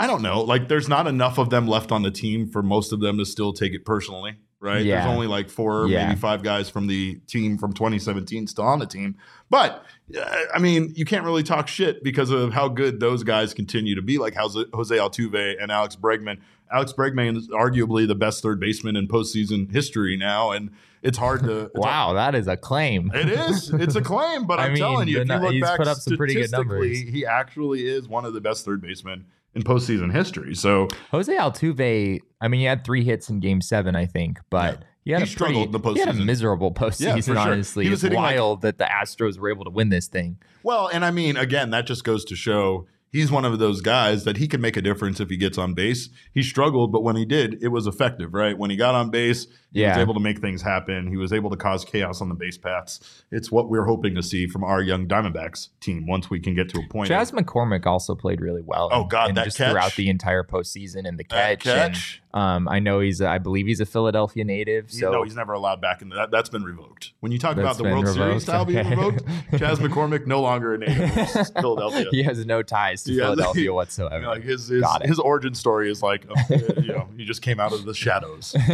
I 0.00 0.06
don't 0.06 0.22
know. 0.22 0.42
Like, 0.42 0.68
there's 0.68 0.88
not 0.88 1.08
enough 1.08 1.38
of 1.38 1.50
them 1.50 1.66
left 1.66 1.90
on 1.90 2.02
the 2.02 2.10
team 2.12 2.46
for 2.48 2.62
most 2.62 2.92
of 2.92 3.00
them 3.00 3.18
to 3.18 3.26
still 3.26 3.52
take 3.52 3.72
it 3.72 3.84
personally, 3.84 4.36
right? 4.60 4.84
Yeah. 4.84 4.96
There's 5.04 5.14
only 5.14 5.26
like 5.26 5.48
four, 5.50 5.86
Yeah. 5.88 6.08
maybe 6.08 6.18
five 6.20 6.42
guys 6.42 6.68
from 6.68 6.86
the 6.86 7.16
team 7.26 7.58
from 7.58 7.72
2017 7.72 8.46
still 8.46 8.64
on 8.64 8.78
the 8.78 8.86
team. 8.86 9.16
But 9.50 9.84
uh, 10.18 10.36
I 10.54 10.58
mean, 10.58 10.92
you 10.96 11.04
can't 11.04 11.24
really 11.24 11.42
talk 11.42 11.68
shit 11.68 12.02
because 12.02 12.30
of 12.30 12.52
how 12.52 12.68
good 12.68 13.00
those 13.00 13.22
guys 13.22 13.54
continue 13.54 13.94
to 13.94 14.02
be, 14.02 14.18
like 14.18 14.34
Jose 14.34 14.64
Jose 14.72 14.96
Altuve 14.96 15.56
and 15.62 15.70
Alex 15.70 15.96
Bregman. 15.96 16.38
Alex 16.70 16.92
Bregman 16.92 17.36
is 17.38 17.48
arguably 17.48 18.06
the 18.06 18.14
best 18.14 18.42
third 18.42 18.60
baseman 18.60 18.94
in 18.94 19.08
postseason 19.08 19.72
history 19.72 20.18
now, 20.18 20.50
and 20.50 20.70
it's 21.02 21.16
hard 21.16 21.42
to. 21.44 21.60
it's 21.66 21.70
Wow, 21.74 22.12
that 22.12 22.34
is 22.34 22.46
a 22.46 22.58
claim. 22.58 23.10
it 23.14 23.30
is. 23.30 23.70
It's 23.72 23.94
a 23.96 24.02
claim, 24.02 24.46
but 24.46 24.58
I'm 24.60 24.72
mean, 24.74 24.78
telling 24.82 25.08
you, 25.08 25.20
if 25.22 25.28
you 25.28 25.34
look 25.36 25.52
he's 25.52 25.62
back 25.62 25.78
put 25.78 25.88
up 25.88 25.96
some 25.96 26.16
pretty 26.18 26.34
good 26.34 26.50
numbers. 26.50 26.98
he 27.00 27.24
actually 27.24 27.86
is 27.86 28.06
one 28.06 28.26
of 28.26 28.34
the 28.34 28.40
best 28.42 28.66
third 28.66 28.82
basemen 28.82 29.24
in 29.54 29.62
postseason 29.62 30.12
history. 30.12 30.54
So 30.54 30.88
Jose 31.10 31.34
Altuve, 31.34 32.20
I 32.40 32.48
mean, 32.48 32.60
he 32.60 32.66
had 32.66 32.84
three 32.84 33.04
hits 33.04 33.28
in 33.28 33.40
Game 33.40 33.60
Seven, 33.60 33.96
I 33.96 34.06
think, 34.06 34.38
but 34.50 34.74
Yeah. 34.80 34.84
he 35.04 35.10
had 35.12 35.18
He 35.22 35.24
a 35.24 35.26
struggled 35.26 35.72
pretty, 35.72 35.76
in 35.76 35.82
the 35.82 35.92
He 35.94 36.00
had 36.00 36.08
a 36.10 36.24
miserable 36.24 36.72
postseason. 36.72 37.14
for 37.16 37.22
sure. 37.22 37.38
Honestly, 37.38 37.84
He 37.84 37.90
was 37.90 37.98
it's 37.98 38.02
hitting, 38.04 38.18
like- 38.22 38.36
wild 38.36 38.62
that 38.62 38.78
the 38.78 38.84
Astros 38.84 39.38
were 39.38 39.50
able 39.50 39.64
to 39.64 39.70
win 39.70 39.88
this 39.88 40.06
thing. 40.06 40.36
Well, 40.62 40.88
and 40.92 41.04
I 41.04 41.10
mean, 41.10 41.36
again, 41.36 41.70
that 41.70 41.86
just 41.86 42.04
goes 42.04 42.24
to 42.26 42.36
show 42.36 42.86
he's 43.12 43.30
one 43.30 43.44
of 43.44 43.58
those 43.58 43.80
guys 43.80 44.24
that 44.24 44.36
he 44.36 44.48
can 44.48 44.60
make 44.60 44.76
a 44.76 44.82
difference 44.82 45.20
if 45.20 45.28
he 45.30 45.36
gets 45.36 45.58
on 45.58 45.74
base. 45.74 46.08
He 46.32 46.42
struggled, 46.42 46.92
but 46.92 47.02
when 47.02 47.16
he 47.16 47.24
did, 47.24 47.62
it 47.62 47.68
was 47.68 47.86
effective, 47.86 48.34
right? 48.34 48.56
When 48.56 48.70
he 48.70 48.76
got 48.76 48.94
on 48.94 49.10
base, 49.10 49.46
he 49.72 49.82
was 49.82 49.96
able 49.98 50.14
to 50.14 50.20
make 50.20 50.40
things 50.40 50.62
happen. 50.62 51.08
He 51.08 51.16
was 51.16 51.32
able 51.32 51.50
to 51.50 51.56
cause 51.56 51.84
chaos 51.84 52.20
on 52.20 52.28
the 52.28 52.34
base 52.34 52.56
paths. 52.56 53.24
It's 53.30 53.50
what 53.52 53.68
we're 53.68 53.84
hoping 53.84 54.14
to 54.14 54.22
see 54.22 54.46
from 54.46 54.64
our 54.64 54.80
young 54.80 55.06
Diamondbacks 55.06 55.68
team 55.80 56.06
once 56.06 56.30
we 56.30 56.40
can 56.40 56.54
get 56.54 56.68
to 56.70 56.80
a 56.80 56.88
point. 56.88 57.08
Chas 57.08 57.30
McCormick 57.32 57.86
also 57.86 58.14
played 58.14 58.40
really 58.40 58.62
well. 58.62 58.88
Oh, 58.92 59.04
God, 59.04 59.28
and 59.28 59.36
that 59.36 59.44
just 59.44 59.58
catch. 59.58 59.70
throughout 59.70 59.94
the 59.96 60.08
entire 60.08 60.42
postseason 60.42 61.06
and 61.06 61.18
the 61.18 61.24
catch. 61.24 61.66
and, 61.66 61.94
catch. 61.94 62.22
Um, 62.34 62.68
I 62.68 62.78
know 62.78 63.00
he's, 63.00 63.20
a, 63.22 63.28
I 63.28 63.38
believe 63.38 63.66
he's 63.66 63.80
a 63.80 63.86
Philadelphia 63.86 64.44
native. 64.44 64.90
So 64.92 65.10
no, 65.10 65.22
he's 65.22 65.34
never 65.34 65.54
allowed 65.54 65.80
back 65.80 66.02
in 66.02 66.10
the, 66.10 66.16
that. 66.16 66.30
That's 66.30 66.50
been 66.50 66.62
revoked. 66.62 67.12
When 67.20 67.32
you 67.32 67.38
talk 67.38 67.56
about 67.56 67.78
the 67.78 67.84
World 67.84 68.04
Series 68.06 68.18
revoked? 68.18 68.42
style 68.42 68.64
being 68.66 68.88
revoked, 68.88 69.22
Chas 69.58 69.78
McCormick 69.78 70.26
no 70.26 70.42
longer 70.42 70.74
a 70.74 70.78
native 70.78 71.10
Philadelphia. 71.60 72.06
he 72.10 72.22
has 72.22 72.44
no 72.44 72.62
ties 72.62 73.02
to 73.04 73.12
Yeah, 73.12 73.24
Philadelphia 73.24 73.70
I 73.70 73.74
whatsoever. 73.74 74.18
mean, 74.20 74.28
like 74.28 74.42
his 74.42 74.68
his, 74.68 74.82
Got 74.82 75.04
it. 75.04 75.08
his 75.08 75.18
origin 75.18 75.54
story 75.54 75.90
is 75.90 76.02
like 76.02 76.26
uh, 76.30 76.54
you 76.80 76.88
know 76.92 77.08
he 77.16 77.24
just 77.24 77.40
came 77.40 77.58
out 77.60 77.72
of 77.72 77.84
the 77.86 77.94
shadows. 77.94 78.54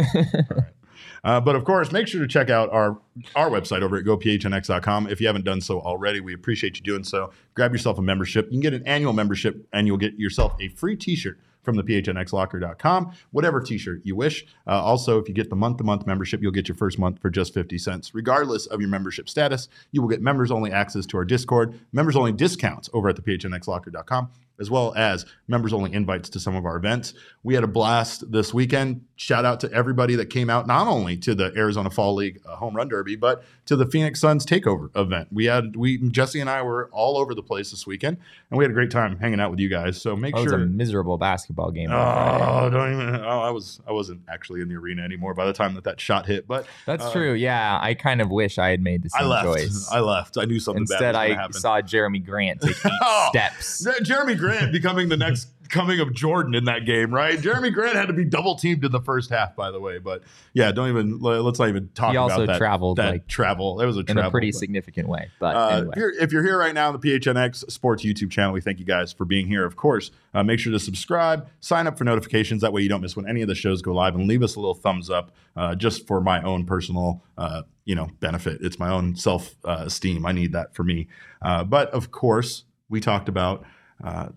Uh, 1.23 1.41
but 1.41 1.55
of 1.55 1.63
course, 1.65 1.91
make 1.91 2.07
sure 2.07 2.21
to 2.21 2.27
check 2.27 2.51
out 2.51 2.69
our 2.71 2.99
our 3.35 3.49
website 3.49 3.81
over 3.81 3.97
at 3.97 4.05
gophnx.com. 4.05 5.07
If 5.09 5.19
you 5.19 5.25
haven't 5.25 5.43
done 5.43 5.59
so 5.59 5.79
already, 5.81 6.19
we 6.19 6.35
appreciate 6.35 6.77
you 6.77 6.83
doing 6.83 7.03
so. 7.03 7.31
Grab 7.55 7.71
yourself 7.71 7.97
a 7.97 8.01
membership. 8.03 8.45
You 8.45 8.51
can 8.51 8.59
get 8.59 8.75
an 8.75 8.85
annual 8.85 9.11
membership, 9.11 9.67
and 9.73 9.87
you'll 9.87 9.97
get 9.97 10.19
yourself 10.19 10.55
a 10.61 10.67
free 10.67 10.95
T-shirt 10.95 11.39
from 11.65 11.75
the 11.75 11.83
phnxlocker.com, 11.83 13.11
whatever 13.31 13.59
T-shirt 13.59 14.01
you 14.03 14.15
wish. 14.15 14.45
Uh, 14.67 14.81
also, 14.81 15.19
if 15.19 15.27
you 15.27 15.33
get 15.33 15.49
the 15.49 15.55
month-to-month 15.55 16.05
membership, 16.05 16.41
you'll 16.41 16.51
get 16.51 16.67
your 16.67 16.77
first 16.77 16.97
month 16.99 17.19
for 17.19 17.29
just 17.29 17.53
fifty 17.53 17.77
cents, 17.77 18.13
regardless 18.13 18.67
of 18.67 18.79
your 18.79 18.89
membership 18.89 19.27
status. 19.27 19.67
You 19.91 20.01
will 20.01 20.09
get 20.09 20.21
members-only 20.21 20.71
access 20.71 21.05
to 21.07 21.17
our 21.17 21.25
Discord, 21.25 21.79
members-only 21.91 22.31
discounts 22.31 22.89
over 22.93 23.09
at 23.09 23.15
the 23.15 23.21
phnxlocker.com 23.21 24.29
as 24.59 24.69
well 24.69 24.93
as 24.95 25.25
members 25.47 25.73
only 25.73 25.93
invites 25.93 26.29
to 26.29 26.39
some 26.39 26.55
of 26.55 26.65
our 26.65 26.77
events. 26.77 27.13
We 27.43 27.55
had 27.55 27.63
a 27.63 27.67
blast 27.67 28.31
this 28.31 28.53
weekend. 28.53 29.05
Shout 29.17 29.45
out 29.45 29.61
to 29.61 29.71
everybody 29.71 30.15
that 30.15 30.29
came 30.29 30.49
out, 30.49 30.67
not 30.67 30.87
only 30.87 31.15
to 31.17 31.33
the 31.33 31.53
Arizona 31.55 31.89
Fall 31.89 32.15
League 32.15 32.41
uh, 32.45 32.57
Home 32.57 32.75
Run 32.75 32.89
Derby, 32.89 33.15
but 33.15 33.45
to 33.65 33.77
the 33.77 33.85
Phoenix 33.85 34.19
Suns 34.19 34.45
Takeover 34.45 34.89
event. 34.95 35.29
We 35.31 35.45
had 35.45 35.77
we 35.77 35.97
Jesse 36.09 36.41
and 36.41 36.49
I 36.49 36.61
were 36.63 36.89
all 36.91 37.17
over 37.17 37.33
the 37.33 37.41
place 37.41 37.71
this 37.71 37.87
weekend, 37.87 38.17
and 38.51 38.57
we 38.57 38.65
had 38.65 38.71
a 38.71 38.73
great 38.73 38.91
time 38.91 39.17
hanging 39.17 39.39
out 39.39 39.51
with 39.51 39.59
you 39.61 39.69
guys. 39.69 40.01
So 40.01 40.17
make 40.17 40.35
That 40.35 40.41
was 40.41 40.51
sure. 40.51 40.61
a 40.61 40.65
miserable 40.65 41.17
basketball 41.17 41.71
game. 41.71 41.91
Oh, 41.91 42.69
don't 42.69 42.91
even. 42.93 43.15
Oh, 43.15 43.39
I 43.39 43.51
was 43.51 43.79
I 43.87 43.93
wasn't 43.93 44.19
actually 44.27 44.59
in 44.61 44.67
the 44.67 44.75
arena 44.75 45.03
anymore 45.03 45.33
by 45.33 45.45
the 45.45 45.53
time 45.53 45.75
that 45.75 45.85
that 45.85 46.01
shot 46.01 46.25
hit. 46.25 46.45
But 46.45 46.65
That's 46.85 47.05
uh, 47.05 47.11
true. 47.13 47.33
Yeah, 47.33 47.79
I 47.81 47.93
kind 47.93 48.21
of 48.21 48.29
wish 48.29 48.57
I 48.57 48.69
had 48.69 48.81
made 48.81 49.01
the 49.03 49.09
I 49.15 49.23
left. 49.23 49.45
choice. 49.45 49.89
I 49.91 50.01
left. 50.01 50.37
I 50.37 50.43
knew 50.43 50.59
something 50.59 50.81
Instead, 50.83 51.13
bad 51.13 51.15
was 51.15 51.17
going 51.19 51.29
to 51.29 51.33
I 51.37 51.41
happen. 51.41 51.53
saw 51.61 51.79
Jerami 51.81 52.25
Grant 52.25 52.59
take 52.61 52.75
Oh, 53.01 53.27
steps. 53.29 53.87
Jerami 54.01 54.37
Grant 54.37 54.73
becoming 54.73 55.07
the 55.07 55.17
next 55.17 55.47
coming 55.69 55.99
of 55.99 56.13
Jordan 56.13 56.55
in 56.55 56.65
that 56.65 56.85
game, 56.85 57.13
right? 57.13 57.37
Jerami 57.39 57.73
Grant 57.73 57.95
had 57.95 58.07
to 58.07 58.13
be 58.13 58.25
double 58.25 58.55
teamed 58.55 58.83
in 58.85 58.91
the 58.91 59.01
first 59.01 59.29
half, 59.29 59.55
by 59.55 59.71
the 59.71 59.79
way. 59.79 59.97
But 59.97 60.23
yeah, 60.53 60.71
don't 60.71 60.89
even 60.89 61.19
let's 61.19 61.59
not 61.59 61.69
even 61.69 61.89
talk 61.93 62.11
He 62.11 62.17
also 62.17 62.43
about 62.43 62.47
that. 62.53 62.57
traveled, 62.57 62.97
that 62.97 63.11
like, 63.11 63.27
travel. 63.27 63.77
That 63.77 63.85
was 63.85 63.97
a 63.97 64.01
in 64.01 64.05
travel 64.07 64.27
a 64.27 64.31
pretty 64.31 64.51
but- 64.51 64.59
significant 64.59 65.07
way. 65.07 65.29
But 65.39 65.55
uh, 65.55 65.67
anyway. 65.67 65.89
if, 65.91 65.97
you're, 65.97 66.11
if 66.19 66.31
you're 66.31 66.43
here 66.43 66.57
right 66.57 66.73
now 66.73 66.89
on 66.91 66.99
the 66.99 67.19
PHNX 67.19 67.71
Sports 67.71 68.03
YouTube 68.03 68.31
channel, 68.31 68.53
we 68.53 68.61
thank 68.61 68.79
you 68.79 68.85
guys 68.85 69.13
for 69.13 69.25
being 69.25 69.47
here. 69.47 69.65
Of 69.65 69.75
course, 69.75 70.11
uh, 70.33 70.43
make 70.43 70.59
sure 70.59 70.71
to 70.71 70.79
subscribe, 70.79 71.47
sign 71.59 71.87
up 71.87 71.97
for 71.97 72.03
notifications. 72.03 72.61
That 72.61 72.73
way, 72.73 72.81
you 72.81 72.89
don't 72.89 73.01
miss 73.01 73.15
when 73.15 73.27
any 73.27 73.41
of 73.41 73.47
the 73.47 73.55
shows 73.55 73.81
go 73.81 73.93
live, 73.93 74.15
and 74.15 74.27
leave 74.27 74.43
us 74.43 74.55
a 74.55 74.59
little 74.59 74.75
thumbs 74.75 75.09
up, 75.09 75.35
uh, 75.55 75.75
just 75.75 76.07
for 76.07 76.21
my 76.21 76.41
own 76.41 76.65
personal, 76.65 77.23
uh, 77.37 77.63
you 77.85 77.95
know, 77.95 78.09
benefit. 78.19 78.59
It's 78.61 78.79
my 78.79 78.89
own 78.89 79.15
self 79.15 79.55
uh, 79.63 79.83
esteem. 79.85 80.25
I 80.25 80.31
need 80.31 80.53
that 80.53 80.75
for 80.75 80.83
me. 80.83 81.07
Uh, 81.41 81.63
but 81.63 81.89
of 81.91 82.11
course, 82.11 82.63
we 82.89 82.99
talked 82.99 83.29
about 83.29 83.65
uh, 84.03 84.29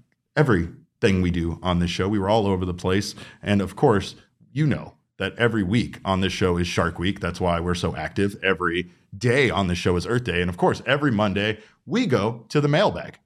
everything 1.00 1.22
we 1.22 1.30
do 1.30 1.58
on 1.62 1.78
this 1.78 1.90
show. 1.90 2.08
We 2.08 2.18
were 2.18 2.28
all 2.28 2.46
over 2.46 2.64
the 2.64 2.74
place, 2.74 3.14
and 3.42 3.61
of 3.61 3.76
course, 3.76 4.14
you 4.52 4.66
know 4.66 4.94
that 5.18 5.37
every 5.37 5.62
week 5.62 5.98
on 6.04 6.20
this 6.20 6.32
show 6.32 6.56
is 6.56 6.66
Shark 6.66 6.98
Week. 6.98 7.20
That's 7.20 7.40
why 7.40 7.61
we're 7.61 7.74
so 7.74 7.94
active. 7.96 8.37
Every 8.42 8.90
day 9.16 9.50
on 9.50 9.68
this 9.68 9.78
show 9.78 9.96
is 9.96 10.06
Earth 10.06 10.24
Day. 10.24 10.40
And 10.40 10.48
of 10.48 10.56
course, 10.56 10.82
every 10.87 11.11
Monday 11.11 11.58
we 11.87 12.06
go 12.06 12.44
to 12.48 12.61
the 12.61 12.68
mailbag. 12.68 13.18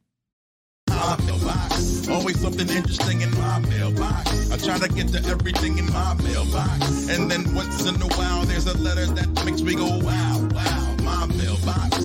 Always 2.11 2.40
something 2.40 2.68
interesting 2.68 3.22
in 3.22 3.30
my 3.32 3.58
mailbox. 3.61 4.50
I 4.50 4.56
try 4.56 4.78
to 4.78 4.92
get 4.92 5.08
to 5.08 5.28
everything 5.28 5.78
in 5.78 5.87
my 5.92 6.14
mailbox. 6.22 7.08
And 7.08 7.30
then 7.30 7.54
once 7.54 7.87
in 7.87 7.94
a 8.00 8.14
while, 8.16 8.44
there's 8.44 8.66
a 8.66 8.76
letter 8.78 9.06
that 9.06 9.44
makes 9.44 9.62
me 9.62 9.74
go, 9.74 9.87
wow, 9.98 10.48
wow, 10.52 10.96
my 11.02 11.26
mailbox. 11.26 12.04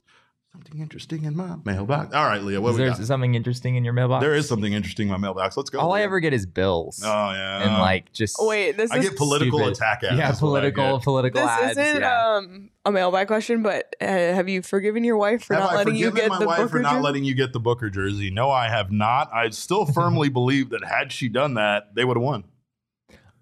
Something 0.68 0.82
interesting 0.82 1.24
in 1.24 1.36
my 1.36 1.56
mailbox. 1.64 2.14
All 2.14 2.26
right, 2.26 2.42
Leah, 2.44 2.60
what 2.60 2.72
is 2.72 2.76
we 2.78 2.84
there 2.84 2.90
got? 2.94 3.04
something 3.06 3.36
interesting 3.36 3.76
in 3.78 3.84
your 3.86 3.94
mailbox? 3.94 4.22
There 4.22 4.34
is 4.36 4.50
something 4.50 4.74
interesting 4.74 5.08
in 5.08 5.12
my 5.14 5.18
mailbox. 5.18 5.56
Let's 5.56 5.70
go. 5.70 5.80
All 5.80 5.94
I 5.94 6.02
ever 6.02 6.20
get 6.20 6.34
is 6.34 6.46
bills. 6.46 7.02
Oh 7.06 7.08
yeah. 7.32 7.64
and 7.64 7.74
like 7.76 8.12
just 8.12 8.36
Oh, 8.38 8.48
wait, 8.50 8.76
this 8.76 8.92
I 8.92 8.98
is 8.98 9.10
get 9.10 9.18
political 9.18 9.60
stupid. 9.60 9.74
attack 9.78 10.04
ads. 10.04 10.18
yeah, 10.18 10.32
is 10.32 10.40
political 10.40 10.98
get. 10.98 11.04
political 11.06 11.42
this 11.42 11.50
ads. 11.50 11.78
isn't 11.78 12.02
yeah. 12.02 12.36
um 12.36 12.70
a 12.86 12.92
mailbag 12.92 13.28
question, 13.28 13.64
but 13.64 13.96
uh, 14.02 14.06
have 14.06 14.50
you 14.50 14.62
forgiven 14.62 15.04
your 15.06 15.16
wife 15.18 15.44
for 15.46 15.54
Have 15.54 15.64
not 15.64 15.72
I 15.74 15.76
letting 15.78 15.96
you 15.96 16.12
get 16.12 16.30
my 16.30 16.40
the 16.40 16.48
wife 16.48 16.58
Booker 16.58 16.70
for 16.70 16.80
not 16.80 16.92
jersey? 16.96 17.04
letting 17.04 17.24
you 17.24 17.34
get 17.36 17.54
the 17.54 17.60
Booker 17.62 17.90
jersey? 17.90 18.30
No, 18.30 18.50
I 18.52 18.68
have 18.68 18.92
not. 18.92 19.34
I 19.34 19.50
still 19.52 19.86
firmly 19.94 20.28
believe 20.30 20.70
that 20.72 20.84
had 20.84 21.14
she 21.14 21.30
done 21.30 21.54
that, 21.54 21.96
they 21.96 22.04
would 22.04 22.18
have 22.18 22.24
won. 22.24 22.44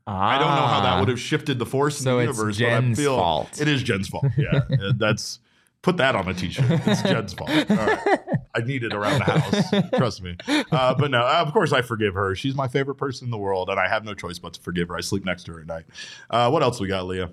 I 0.08 0.38
don't 0.38 0.50
know 0.56 0.68
how 0.68 0.82
that 0.82 0.94
Ah. 0.94 1.00
would 1.00 1.10
have 1.10 1.20
shifted 1.20 1.58
the 1.58 1.66
force 1.66 1.98
So 1.98 2.20
in 2.20 2.26
the 2.26 2.30
it's 2.30 2.38
universe. 2.38 2.58
Jen's 2.58 2.98
but 2.98 3.02
I 3.02 3.04
feel 3.04 3.18
fault. 3.18 3.60
It 3.62 3.68
is 3.68 3.82
Jen's 3.82 4.08
fault. 4.08 4.26
Yeah, 4.38 4.60
that's 4.98 5.40
put 5.86 5.98
that 5.98 6.16
on 6.16 6.28
a 6.28 6.34
t-shirt. 6.34 6.66
It's 6.88 7.02
Jen's 7.04 7.34
fault. 7.34 7.52
All 7.52 7.76
right. 7.78 8.20
I 8.56 8.62
need 8.62 8.84
it 8.84 8.92
around 8.92 9.20
the 9.20 9.26
house. 9.26 9.90
Trust 9.96 10.24
me. 10.24 10.36
Uh, 10.72 10.96
but 10.96 11.12
no, 11.12 11.22
of 11.22 11.54
course 11.54 11.72
I 11.72 11.84
forgive 11.84 12.16
her. 12.16 12.34
She's 12.34 12.56
my 12.56 12.68
favorite 12.68 12.96
person 12.96 13.26
in 13.28 13.32
the 13.32 13.38
world, 13.38 13.70
and 13.70 13.80
I 13.80 13.88
have 13.88 14.04
no 14.04 14.16
choice 14.16 14.40
but 14.40 14.54
to 14.56 14.62
forgive 14.62 14.88
her. 14.88 14.96
I 14.98 15.02
sleep 15.02 15.26
next 15.26 15.44
to 15.44 15.54
her 15.54 15.60
at 15.60 15.68
night. 15.68 15.86
Uh, 16.28 16.50
what 16.50 16.64
else 16.64 16.80
we 16.80 16.88
got, 16.88 17.06
Leah? 17.06 17.30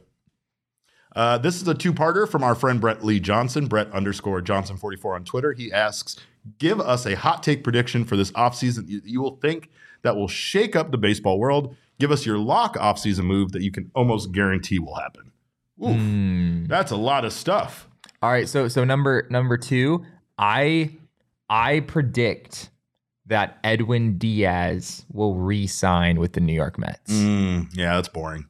Uh, 1.17 1.39
this 1.39 1.63
is 1.63 1.67
a 1.69 1.75
two-parter 1.75 2.29
from 2.29 2.43
our 2.45 2.55
friend 2.55 2.79
Brett 2.81 3.03
Lee 3.05 3.21
Johnson, 3.21 3.67
Brett 3.67 3.91
underscore 3.93 4.43
Johnson 4.43 4.77
44 4.77 5.15
on 5.15 5.25
Twitter. 5.25 5.53
He 5.55 5.73
asks, 5.73 6.17
give 6.59 6.79
us 6.79 7.07
a 7.07 7.17
hot 7.17 7.43
take 7.43 7.65
prediction 7.65 8.05
for 8.05 8.17
this 8.19 8.31
offseason 8.33 8.87
you, 8.89 9.01
you 9.05 9.23
will 9.23 9.37
think 9.37 9.71
that 10.03 10.15
will 10.17 10.29
shake 10.29 10.77
up 10.77 10.91
the 10.91 10.99
baseball 10.99 11.39
world. 11.39 11.75
Give 11.99 12.11
us 12.11 12.27
your 12.27 12.39
lock 12.39 12.77
offseason 12.77 13.25
move 13.25 13.53
that 13.53 13.63
you 13.63 13.71
can 13.71 13.91
almost 13.95 14.33
guarantee 14.33 14.79
will 14.79 14.97
happen. 14.97 15.33
Oof, 15.83 15.97
Hmm. 15.97 16.65
That's 16.67 16.91
a 16.93 16.97
lot 16.97 17.25
of 17.25 17.33
stuff. 17.33 17.89
All 18.23 18.31
right, 18.31 18.49
so 18.49 18.69
so 18.69 18.85
number 18.85 19.27
number 19.31 19.57
two, 19.57 20.05
I 20.39 20.91
I 21.51 21.81
predict 21.81 22.71
that 23.27 23.59
Edwin 23.65 24.17
Diaz 24.17 25.05
will 25.13 25.35
re-sign 25.35 26.21
with 26.21 26.33
the 26.35 26.41
New 26.41 26.53
York 26.53 26.79
Mets. 26.79 27.13
Mm, 27.13 27.69
yeah, 27.75 27.97
that's 27.97 28.09
boring. 28.09 28.47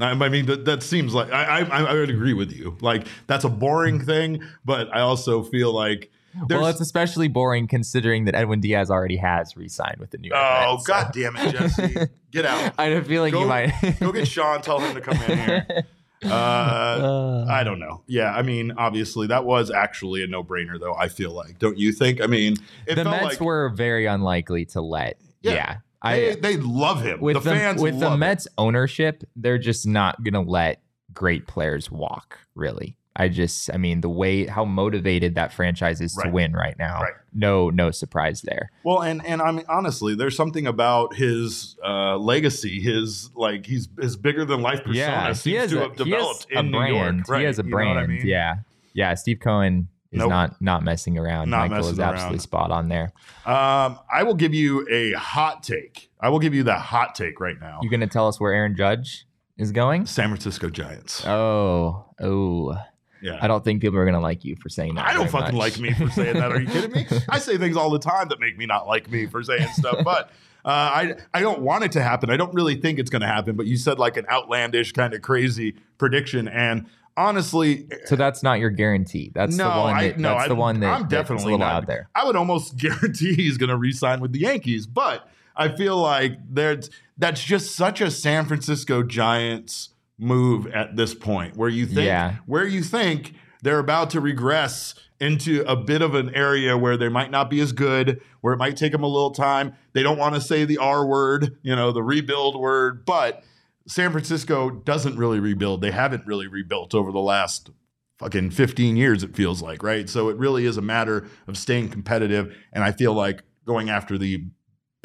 I, 0.00 0.10
I 0.10 0.28
mean, 0.28 0.46
that, 0.46 0.64
that 0.64 0.82
seems 0.82 1.14
like 1.14 1.32
I, 1.32 1.60
I 1.60 1.82
I 1.84 1.94
would 1.94 2.10
agree 2.10 2.34
with 2.34 2.52
you. 2.52 2.76
Like 2.80 3.06
that's 3.28 3.44
a 3.44 3.48
boring 3.48 4.04
thing, 4.04 4.42
but 4.64 4.94
I 4.94 5.00
also 5.00 5.44
feel 5.44 5.72
like 5.72 6.10
there's. 6.48 6.60
Well, 6.60 6.68
it's 6.68 6.80
especially 6.80 7.28
boring 7.28 7.68
considering 7.68 8.24
that 8.24 8.34
Edwin 8.34 8.60
Diaz 8.60 8.90
already 8.90 9.16
has 9.16 9.56
re-signed 9.56 9.98
with 9.98 10.10
the 10.10 10.18
New 10.18 10.28
York 10.28 10.42
oh 10.42 10.72
Mets. 10.72 10.86
so- 10.86 10.92
god 10.92 11.12
damn 11.12 11.36
it, 11.36 11.56
Jesse, 11.56 12.08
get 12.32 12.44
out! 12.44 12.74
I 12.78 12.86
have 12.86 13.04
a 13.04 13.08
feeling 13.08 13.32
Go- 13.32 13.42
you 13.42 13.46
might 13.46 13.72
Go 14.00 14.10
get 14.10 14.26
Sean. 14.26 14.60
Tell 14.60 14.80
him 14.80 14.94
to 14.96 15.00
come 15.00 15.16
in 15.30 15.38
here. 15.38 15.66
Uh, 16.24 16.28
Uh, 16.28 17.46
I 17.50 17.64
don't 17.64 17.78
know. 17.78 18.02
Yeah, 18.06 18.32
I 18.32 18.42
mean, 18.42 18.72
obviously 18.76 19.26
that 19.28 19.44
was 19.44 19.70
actually 19.70 20.22
a 20.22 20.26
no-brainer, 20.26 20.78
though. 20.80 20.94
I 20.94 21.08
feel 21.08 21.32
like, 21.32 21.58
don't 21.58 21.78
you 21.78 21.92
think? 21.92 22.20
I 22.20 22.26
mean, 22.26 22.56
it 22.86 22.94
the 22.94 23.04
felt 23.04 23.22
Mets 23.22 23.24
like 23.24 23.40
were 23.40 23.68
very 23.70 24.06
unlikely 24.06 24.64
to 24.66 24.80
let. 24.80 25.18
Yeah. 25.42 25.52
Yeah, 25.52 25.76
they, 26.02 26.30
I 26.32 26.34
they 26.36 26.56
love 26.56 27.02
him. 27.02 27.20
with 27.20 27.34
the 27.34 27.40
the, 27.40 27.50
fans 27.50 27.82
with 27.82 27.94
the 27.98 28.06
love 28.06 28.14
him. 28.14 28.20
Mets 28.20 28.48
ownership, 28.58 29.24
they're 29.36 29.58
just 29.58 29.86
not 29.86 30.22
gonna 30.22 30.42
let 30.42 30.82
great 31.12 31.46
players 31.46 31.90
walk. 31.90 32.38
Really, 32.54 32.96
I 33.18 33.28
just, 33.28 33.72
I 33.72 33.78
mean, 33.78 34.02
the 34.02 34.10
way 34.10 34.44
how 34.46 34.64
motivated 34.66 35.34
that 35.36 35.52
franchise 35.52 36.00
is 36.02 36.14
Right. 36.16 36.24
to 36.26 36.30
win 36.30 36.52
right 36.52 36.78
now. 36.78 37.00
Right. 37.00 37.14
No, 37.32 37.70
no 37.70 37.90
surprise 37.90 38.42
there. 38.42 38.70
Well, 38.84 39.00
and 39.02 39.24
and 39.26 39.40
I 39.42 39.50
mean 39.52 39.64
honestly, 39.68 40.14
there's 40.14 40.36
something 40.36 40.66
about 40.66 41.14
his 41.14 41.76
uh, 41.84 42.16
legacy. 42.18 42.80
His 42.80 43.30
like 43.34 43.64
he's 43.66 43.88
his 44.00 44.16
bigger 44.16 44.44
than 44.44 44.60
life 44.62 44.80
persona 44.84 44.96
yeah, 44.98 45.32
seems 45.32 45.44
he 45.44 45.54
has 45.54 45.70
to 45.70 45.78
a, 45.78 45.82
have 45.88 45.96
developed 45.96 46.46
in 46.50 46.70
brand. 46.70 46.92
New 46.92 46.98
York. 46.98 47.28
Right? 47.28 47.40
He 47.40 47.46
has 47.46 47.58
a 47.58 47.62
You 47.64 47.70
know 47.70 47.76
what 47.76 47.82
brand. 47.94 47.98
I 47.98 48.06
mean? 48.06 48.26
Yeah, 48.26 48.54
yeah. 48.92 49.14
Steve 49.14 49.40
Cohen 49.40 49.88
is 50.12 50.18
Nope. 50.20 50.28
not 50.30 50.62
not 50.62 50.84
messing 50.84 51.18
around. 51.18 51.50
Not 51.50 51.70
Michael 51.70 51.88
is 51.88 51.98
absolutely 51.98 52.36
around. 52.36 52.40
spot 52.40 52.70
on 52.70 52.88
there. 52.88 53.12
Um, 53.44 53.98
I 54.12 54.22
will 54.24 54.34
give 54.34 54.54
you 54.54 54.86
a 54.90 55.12
hot 55.12 55.62
take. 55.62 56.10
I 56.20 56.28
will 56.28 56.38
give 56.38 56.54
you 56.54 56.62
that 56.64 56.80
hot 56.80 57.14
take 57.14 57.40
right 57.40 57.56
now. 57.60 57.80
You 57.82 57.90
gonna 57.90 58.06
tell 58.06 58.28
us 58.28 58.38
where 58.38 58.52
Aaron 58.52 58.76
Judge 58.76 59.26
is 59.58 59.72
going? 59.72 60.06
San 60.06 60.28
Francisco 60.28 60.68
Giants. 60.70 61.26
Oh, 61.26 62.06
oh. 62.20 62.76
Yeah. 63.22 63.38
I 63.40 63.48
don't 63.48 63.64
think 63.64 63.80
people 63.80 63.98
are 63.98 64.04
gonna 64.04 64.20
like 64.20 64.44
you 64.44 64.56
for 64.56 64.68
saying 64.68 64.94
that. 64.96 65.06
I 65.06 65.12
don't 65.14 65.30
fucking 65.30 65.56
much. 65.56 65.72
like 65.72 65.80
me 65.80 65.92
for 65.92 66.10
saying 66.10 66.34
that. 66.34 66.52
Are 66.52 66.60
you 66.60 66.68
kidding 66.68 66.92
me? 66.92 67.06
I 67.28 67.38
say 67.38 67.58
things 67.58 67.76
all 67.76 67.90
the 67.90 67.98
time 67.98 68.28
that 68.28 68.40
make 68.40 68.56
me 68.58 68.66
not 68.66 68.86
like 68.86 69.10
me 69.10 69.26
for 69.26 69.42
saying 69.42 69.68
stuff, 69.74 69.98
but 70.04 70.30
uh, 70.64 70.68
I 70.68 71.14
I 71.32 71.40
don't 71.40 71.60
want 71.60 71.84
it 71.84 71.92
to 71.92 72.02
happen. 72.02 72.30
I 72.30 72.36
don't 72.36 72.52
really 72.54 72.74
think 72.76 72.98
it's 72.98 73.10
going 73.10 73.22
to 73.22 73.28
happen. 73.28 73.54
But 73.56 73.66
you 73.66 73.76
said 73.76 73.98
like 73.98 74.16
an 74.16 74.26
outlandish 74.28 74.92
kind 74.92 75.14
of 75.14 75.22
crazy 75.22 75.76
prediction, 75.98 76.48
and 76.48 76.86
honestly, 77.16 77.86
So 78.06 78.16
that's 78.16 78.42
not 78.42 78.58
your 78.58 78.70
guarantee. 78.70 79.30
That's 79.34 79.56
the 79.56 79.64
No, 79.64 79.80
one 79.82 79.94
I- 79.94 80.08
that 80.08 80.18
no, 80.18 80.34
that's 80.34 80.48
the 80.48 80.54
I- 80.54 80.58
one 80.58 80.80
that 80.80 80.92
I'm 81.00 81.08
definitely 81.08 81.44
a 81.44 81.46
little 81.46 81.58
not. 81.60 81.74
out 81.74 81.86
there. 81.86 82.08
I 82.14 82.24
would 82.24 82.36
almost 82.36 82.76
guarantee 82.78 83.34
he's 83.34 83.56
going 83.58 83.70
to 83.70 83.76
re-sign 83.76 84.20
with 84.20 84.32
the 84.32 84.40
Yankees, 84.40 84.86
but 84.86 85.28
I 85.56 85.68
feel 85.68 85.96
like 85.96 86.38
there's 86.50 86.90
that's 87.16 87.42
just 87.42 87.74
such 87.74 88.00
a 88.02 88.10
San 88.10 88.44
Francisco 88.44 89.02
Giants 89.02 89.90
move 90.18 90.66
at 90.68 90.96
this 90.96 91.14
point, 91.14 91.56
where 91.56 91.68
you 91.68 91.86
think 91.86 92.06
Yeah. 92.06 92.36
where 92.46 92.66
you 92.66 92.82
think 92.82 93.34
they're 93.62 93.78
about 93.78 94.10
to 94.10 94.20
regress 94.20 94.94
into 95.20 95.64
a 95.66 95.74
bit 95.76 96.02
of 96.02 96.14
an 96.14 96.34
area 96.34 96.76
where 96.76 96.96
they 96.96 97.08
might 97.08 97.30
not 97.30 97.48
be 97.48 97.60
as 97.60 97.72
good, 97.72 98.20
where 98.42 98.52
it 98.52 98.58
might 98.58 98.76
take 98.76 98.92
them 98.92 99.02
a 99.02 99.06
little 99.08 99.30
time. 99.30 99.72
They 99.94 100.02
don't 100.02 100.18
want 100.18 100.34
to 100.34 100.40
say 100.40 100.64
the 100.64 100.78
R 100.78 101.06
word, 101.06 101.56
you 101.62 101.74
know, 101.74 101.90
the 101.90 102.02
rebuild 102.02 102.58
word, 102.60 103.04
but 103.06 103.42
San 103.88 104.10
Francisco 104.10 104.68
doesn't 104.70 105.16
really 105.16 105.40
rebuild. 105.40 105.80
They 105.80 105.90
haven't 105.92 106.26
really 106.26 106.46
rebuilt 106.48 106.94
over 106.94 107.12
the 107.12 107.20
last 107.20 107.70
fucking 108.18 108.50
15 108.50 108.96
years, 108.96 109.22
it 109.22 109.36
feels 109.36 109.62
like, 109.62 109.82
right? 109.82 110.08
So 110.08 110.28
it 110.28 110.36
really 110.36 110.64
is 110.66 110.76
a 110.76 110.82
matter 110.82 111.26
of 111.46 111.56
staying 111.58 111.90
competitive. 111.90 112.54
And 112.72 112.82
I 112.82 112.92
feel 112.92 113.12
like 113.12 113.42
going 113.66 113.90
after 113.90 114.16
the 114.18 114.44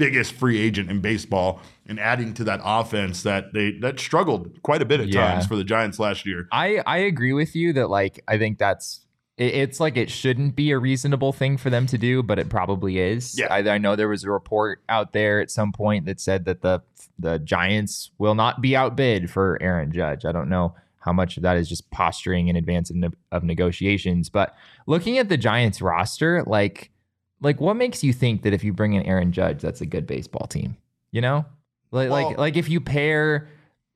biggest 0.02 0.34
free 0.34 0.60
agent 0.60 0.90
in 0.90 1.00
baseball 1.00 1.62
and 1.86 2.00
adding 2.00 2.34
to 2.34 2.44
that 2.44 2.60
offense 2.64 3.22
that 3.24 3.54
they 3.54 3.72
that 3.82 4.00
struggled 4.00 4.62
quite 4.64 4.82
a 4.82 4.86
bit 4.86 5.00
at 5.00 5.08
Yeah. 5.08 5.34
times 5.34 5.46
for 5.46 5.56
the 5.56 5.64
Giants 5.64 6.00
last 6.00 6.26
year. 6.26 6.48
I 6.52 6.82
I 6.88 6.98
agree 6.98 7.34
with 7.34 7.56
you 7.56 7.72
that 7.74 7.90
like 7.90 8.24
I 8.28 8.38
think 8.38 8.58
that's 8.58 9.06
it, 9.38 9.54
it's 9.54 9.80
like 9.80 9.98
it 9.98 10.10
shouldn't 10.10 10.56
be 10.56 10.72
a 10.72 10.80
reasonable 10.80 11.32
thing 11.34 11.58
for 11.58 11.70
them 11.70 11.86
to 11.88 11.98
do, 11.98 12.24
but 12.24 12.40
it 12.40 12.50
probably 12.50 12.98
is. 13.00 13.38
Yeah. 13.40 13.48
I, 13.54 13.60
I 13.76 13.78
know 13.78 13.96
there 13.96 14.10
was 14.10 14.24
a 14.24 14.32
report 14.32 14.82
out 14.90 15.14
there 15.14 15.40
at 15.40 15.52
some 15.52 15.72
point 15.72 16.06
that 16.08 16.20
said 16.20 16.46
that 16.46 16.62
the 16.62 16.82
the 17.20 17.38
Giants 17.40 18.12
will 18.18 18.36
not 18.36 18.62
be 18.62 18.76
outbid 18.76 19.30
for 19.30 19.58
Aaron 19.62 19.92
Judge. 19.92 20.26
I 20.26 20.32
don't 20.32 20.50
know 20.50 20.74
how 21.00 21.14
much 21.14 21.38
of 21.38 21.44
that 21.44 21.58
is 21.58 21.68
just 21.70 21.90
posturing 21.92 22.48
in 22.48 22.56
advance 22.56 22.90
of, 22.92 22.96
ne- 22.96 23.10
of 23.32 23.44
negotiations, 23.44 24.30
but 24.30 24.56
looking 24.88 25.18
at 25.18 25.30
the 25.30 25.38
Giants 25.38 25.82
roster, 25.82 26.44
like 26.46 26.92
like 27.42 27.60
what 27.60 27.76
makes 27.76 28.04
you 28.04 28.14
think 28.14 28.44
that 28.44 28.54
if 28.54 28.64
you 28.64 28.72
bring 28.74 28.94
in 28.94 29.04
Aaron 29.04 29.32
Judge, 29.32 29.62
that's 29.62 29.82
a 29.82 29.86
good 29.86 30.08
baseball 30.08 30.48
team? 30.48 30.78
You 31.12 31.22
know, 31.22 31.46
like 31.92 32.10
Well- 32.10 32.28
like 32.30 32.38
like 32.38 32.58
if 32.58 32.70
you 32.70 32.80
pair 32.82 33.48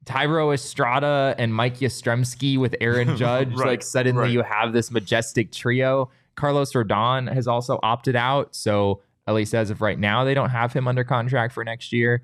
Thairo 0.05 0.53
Estrada 0.53 1.33
and 1.37 1.53
Mike 1.53 1.77
Yastrzemski 1.79 2.57
with 2.57 2.75
Aaron 2.81 3.15
Judge, 3.17 3.49
Right, 3.55 3.67
like 3.67 3.83
suddenly 3.83 4.23
right. 4.23 4.31
you 4.31 4.43
have 4.43 4.73
this 4.73 4.91
majestic 4.91 5.51
trio. 5.51 6.09
Carlos 6.35 6.73
Rodon 6.73 7.31
has 7.33 7.47
also 7.47 7.79
opted 7.81 8.15
out, 8.15 8.53
so 8.55 9.01
at 9.25 9.33
least 9.33 9.55
as 9.55 9.69
of 9.71 9.81
right 9.81 9.97
now, 9.97 10.23
they 10.25 10.33
don't 10.33 10.49
have 10.51 10.73
him 10.73 10.87
under 10.87 11.03
contract 11.03 11.53
for 11.53 11.63
next 11.63 11.91
year. 11.93 12.23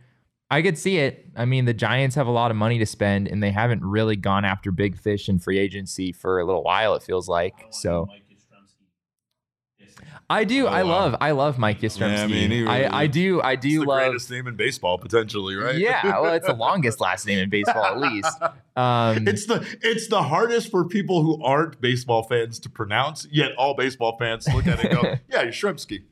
I 0.51 0.62
could 0.62 0.77
see 0.77 0.97
it. 0.97 1.27
I 1.36 1.45
mean, 1.45 1.63
the 1.63 1.73
Giants 1.73 2.15
have 2.17 2.27
a 2.27 2.31
lot 2.31 2.51
of 2.51 2.57
money 2.57 2.77
to 2.79 2.86
spend, 2.86 3.29
and 3.29 3.41
they 3.41 3.51
haven't 3.51 3.84
really 3.86 4.17
gone 4.17 4.43
after 4.43 4.69
big 4.69 4.97
fish 4.99 5.29
in 5.29 5.39
free 5.39 5.57
agency 5.57 6.12
for 6.12 6.39
a 6.41 6.45
little 6.45 6.62
while. 6.62 6.93
It 6.93 7.03
feels 7.03 7.29
like 7.29 7.53
so. 7.71 8.10
I 10.32 10.44
do. 10.46 10.65
Oh, 10.65 10.70
I 10.70 10.84
wow. 10.84 10.89
love. 10.89 11.15
I 11.22 11.32
love 11.32 11.58
Mike 11.58 11.82
Yastrzemski. 11.82 12.12
Yeah, 12.17 12.24
I 12.24 12.28
mean, 12.28 12.50
really- 12.52 12.67
I, 12.67 13.02
I 13.02 13.08
do. 13.08 13.41
I 13.41 13.52
It's 13.54 13.62
do 13.62 13.80
the 13.82 13.86
love. 13.86 14.00
greatest 14.04 14.32
name 14.32 14.48
in 14.48 14.56
baseball, 14.56 14.98
potentially, 14.98 15.56
right? 15.56 15.76
Yeah, 15.76 16.20
well, 16.22 16.34
it's 16.34 16.48
the 16.48 16.54
longest 16.67 17.00
last 17.02 17.26
name 17.28 17.39
in 17.39 17.50
baseball, 17.50 17.84
at 17.86 18.00
least. 18.00 18.41
Um, 18.76 19.28
It's 19.28 19.46
the 19.46 19.65
it's 19.82 20.08
the 20.08 20.24
hardest 20.24 20.72
for 20.72 20.86
people 20.88 21.24
who 21.24 21.44
aren't 21.44 21.82
baseball 21.82 22.24
fans 22.24 22.60
to 22.60 22.70
pronounce. 22.70 23.28
Yet 23.32 23.52
all 23.58 23.76
baseball 23.76 24.17
fans 24.17 24.48
look 24.54 24.65
at 24.67 24.80
it 24.84 24.91
and 24.91 25.02
go, 25.02 25.15
"Yeah, 25.30 25.44
you're 25.44 25.52
Shrimpsky." 25.52 26.04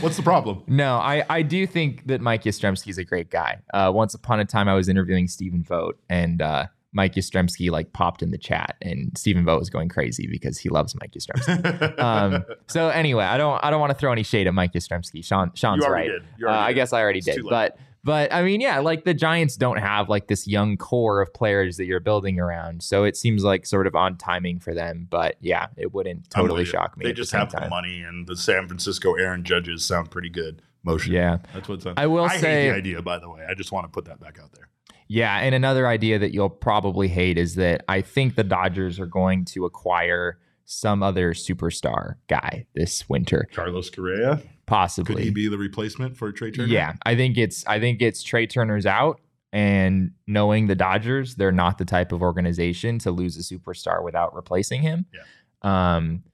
What's 0.00 0.16
the 0.16 0.22
problem? 0.22 0.62
no, 0.68 0.96
I, 0.98 1.24
I 1.28 1.42
do 1.42 1.66
think 1.66 2.06
that 2.06 2.20
Mike 2.20 2.44
Yastrzemski 2.44 2.88
is 2.88 2.98
a 2.98 3.04
great 3.04 3.30
guy. 3.30 3.58
Uh, 3.74 3.90
once 3.92 4.14
upon 4.14 4.38
a 4.38 4.44
time, 4.44 4.68
I 4.68 4.74
was 4.74 4.88
interviewing 4.88 5.26
Stephen 5.26 5.64
Vogt, 5.64 5.98
and 6.08 6.40
uh, 6.40 6.66
Mike 6.92 7.14
Yastrzemski 7.14 7.70
like 7.70 7.92
popped 7.92 8.22
in 8.22 8.30
the 8.30 8.38
chat, 8.38 8.76
and 8.82 9.16
Stephen 9.16 9.44
Vogt 9.44 9.58
was 9.60 9.70
going 9.70 9.88
crazy 9.88 10.26
because 10.26 10.58
he 10.58 10.68
loves 10.68 10.94
Mike 11.00 11.12
Yastrzemski. 11.12 11.98
um, 12.02 12.44
so 12.68 12.88
anyway, 12.88 13.24
I 13.24 13.38
don't 13.38 13.62
I 13.64 13.70
don't 13.70 13.80
want 13.80 13.90
to 13.90 13.98
throw 13.98 14.12
any 14.12 14.22
shade 14.22 14.46
at 14.46 14.54
Mike 14.54 14.72
Yastrzemski. 14.72 15.24
Sean 15.24 15.52
Sean's 15.54 15.86
right. 15.86 16.10
Uh, 16.44 16.48
I 16.50 16.72
guess 16.72 16.92
I 16.92 17.00
already 17.00 17.18
It's 17.20 17.26
did, 17.26 17.44
but 17.48 17.78
but 18.04 18.32
I 18.32 18.42
mean, 18.42 18.60
yeah, 18.60 18.80
like 18.80 19.04
the 19.04 19.14
Giants 19.14 19.56
don't 19.56 19.78
have 19.78 20.08
like 20.08 20.26
this 20.26 20.46
young 20.48 20.76
core 20.76 21.22
of 21.22 21.32
players 21.32 21.76
that 21.76 21.84
you're 21.86 22.00
building 22.00 22.40
around, 22.40 22.82
so 22.82 23.04
it 23.04 23.16
seems 23.16 23.44
like 23.44 23.64
sort 23.64 23.86
of 23.86 23.94
on 23.94 24.16
timing 24.16 24.58
for 24.58 24.74
them. 24.74 25.06
But 25.08 25.36
yeah, 25.40 25.68
it 25.76 25.94
wouldn't 25.94 26.28
totally 26.28 26.64
shock 26.64 26.96
me. 26.96 27.04
They 27.04 27.10
at 27.10 27.16
the 27.16 27.22
just 27.22 27.32
have 27.32 27.50
time. 27.50 27.64
the 27.64 27.70
money, 27.70 28.02
and 28.02 28.26
the 28.26 28.36
San 28.36 28.66
Francisco 28.66 29.14
Aaron 29.14 29.44
Judges 29.44 29.84
sound 29.84 30.10
pretty 30.10 30.30
good. 30.30 30.62
Motion. 30.84 31.12
Yeah, 31.12 31.38
that's 31.54 31.68
what's 31.68 31.86
on. 31.86 31.94
I 31.96 32.08
will 32.08 32.24
I 32.24 32.36
say- 32.38 32.64
hate 32.64 32.70
the 32.70 32.76
idea. 32.76 33.02
By 33.02 33.18
the 33.18 33.30
way, 33.30 33.46
I 33.48 33.54
just 33.54 33.70
want 33.70 33.84
to 33.84 33.88
put 33.88 34.06
that 34.06 34.18
back 34.20 34.38
out 34.42 34.50
there. 34.52 34.68
Yeah. 35.12 35.38
And 35.38 35.54
another 35.54 35.86
idea 35.86 36.18
that 36.18 36.32
you'll 36.32 36.50
probably 36.50 37.08
hate 37.08 37.38
is 37.38 37.56
that 37.56 37.84
I 37.88 38.00
think 38.00 38.34
the 38.34 38.44
Dodgers 38.44 38.98
are 38.98 39.06
going 39.06 39.44
to 39.46 39.64
acquire 39.64 40.38
some 40.64 41.02
other 41.02 41.34
superstar 41.34 42.14
guy 42.28 42.66
this 42.74 43.08
winter, 43.08 43.48
Carlos 43.52 43.90
Correa 43.90 44.40
possibly. 44.66 45.14
could 45.14 45.24
he 45.24 45.30
be 45.30 45.48
the 45.48 45.58
replacement 45.58 46.16
for 46.16 46.32
Trea 46.32 46.50
Turner? 46.50 46.68
Yeah, 46.68 46.94
I 47.04 47.14
think 47.14 47.36
it's 47.36 47.66
I 47.66 47.78
think 47.80 48.00
it's 48.00 48.22
Trea 48.22 48.46
Turner's 48.46 48.86
out, 48.86 49.20
and 49.52 50.12
knowing 50.26 50.66
the 50.66 50.74
Dodgers, 50.74 51.34
they're 51.34 51.52
not 51.52 51.78
the 51.78 51.84
type 51.84 52.12
of 52.12 52.22
organization 52.22 52.98
to 53.00 53.10
lose 53.10 53.36
a 53.36 53.54
superstar 53.54 54.02
without 54.02 54.34
replacing 54.34 54.82
him. 54.82 55.06
Yeah. 55.12 55.96
Um. 55.96 56.24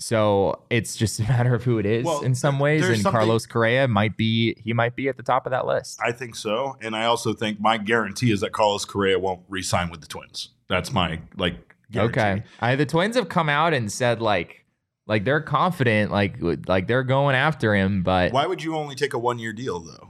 So 0.00 0.62
it's 0.70 0.96
just 0.96 1.20
a 1.20 1.22
matter 1.24 1.54
of 1.54 1.62
who 1.62 1.78
it 1.78 1.86
is 1.86 2.04
Well, 2.04 2.22
in 2.22 2.34
some 2.34 2.58
ways, 2.58 2.88
and 2.88 3.04
Carlos 3.04 3.46
Correa 3.46 3.86
might 3.86 4.16
be 4.16 4.56
he 4.64 4.72
might 4.72 4.96
be 4.96 5.08
at 5.08 5.16
the 5.16 5.22
top 5.22 5.46
of 5.46 5.50
that 5.50 5.66
list. 5.66 6.00
I 6.04 6.12
think 6.12 6.34
so, 6.34 6.76
and 6.80 6.96
I 6.96 7.04
also 7.04 7.32
think 7.32 7.60
my 7.60 7.78
guarantee 7.78 8.32
is 8.32 8.40
that 8.40 8.52
Carlos 8.52 8.84
Correa 8.84 9.18
won't 9.18 9.42
re-sign 9.48 9.90
with 9.90 10.00
the 10.00 10.08
Twins. 10.08 10.50
That's 10.68 10.92
my 10.92 11.20
like. 11.36 11.54
Guarantee. 11.92 12.20
okay, 12.20 12.42
I, 12.60 12.76
the 12.76 12.86
Twins 12.86 13.16
have 13.16 13.28
come 13.28 13.48
out 13.48 13.74
and 13.74 13.90
said 13.90 14.22
like 14.22 14.64
like 15.06 15.24
they're 15.24 15.40
confident, 15.40 16.12
like 16.12 16.36
like 16.40 16.86
they're 16.86 17.02
going 17.02 17.34
after 17.34 17.74
him, 17.74 18.04
but 18.04 18.32
Why 18.32 18.46
would 18.46 18.62
you 18.62 18.76
only 18.76 18.94
take 18.94 19.12
a 19.12 19.18
one-year 19.18 19.52
deal 19.52 19.80
though? 19.80 20.09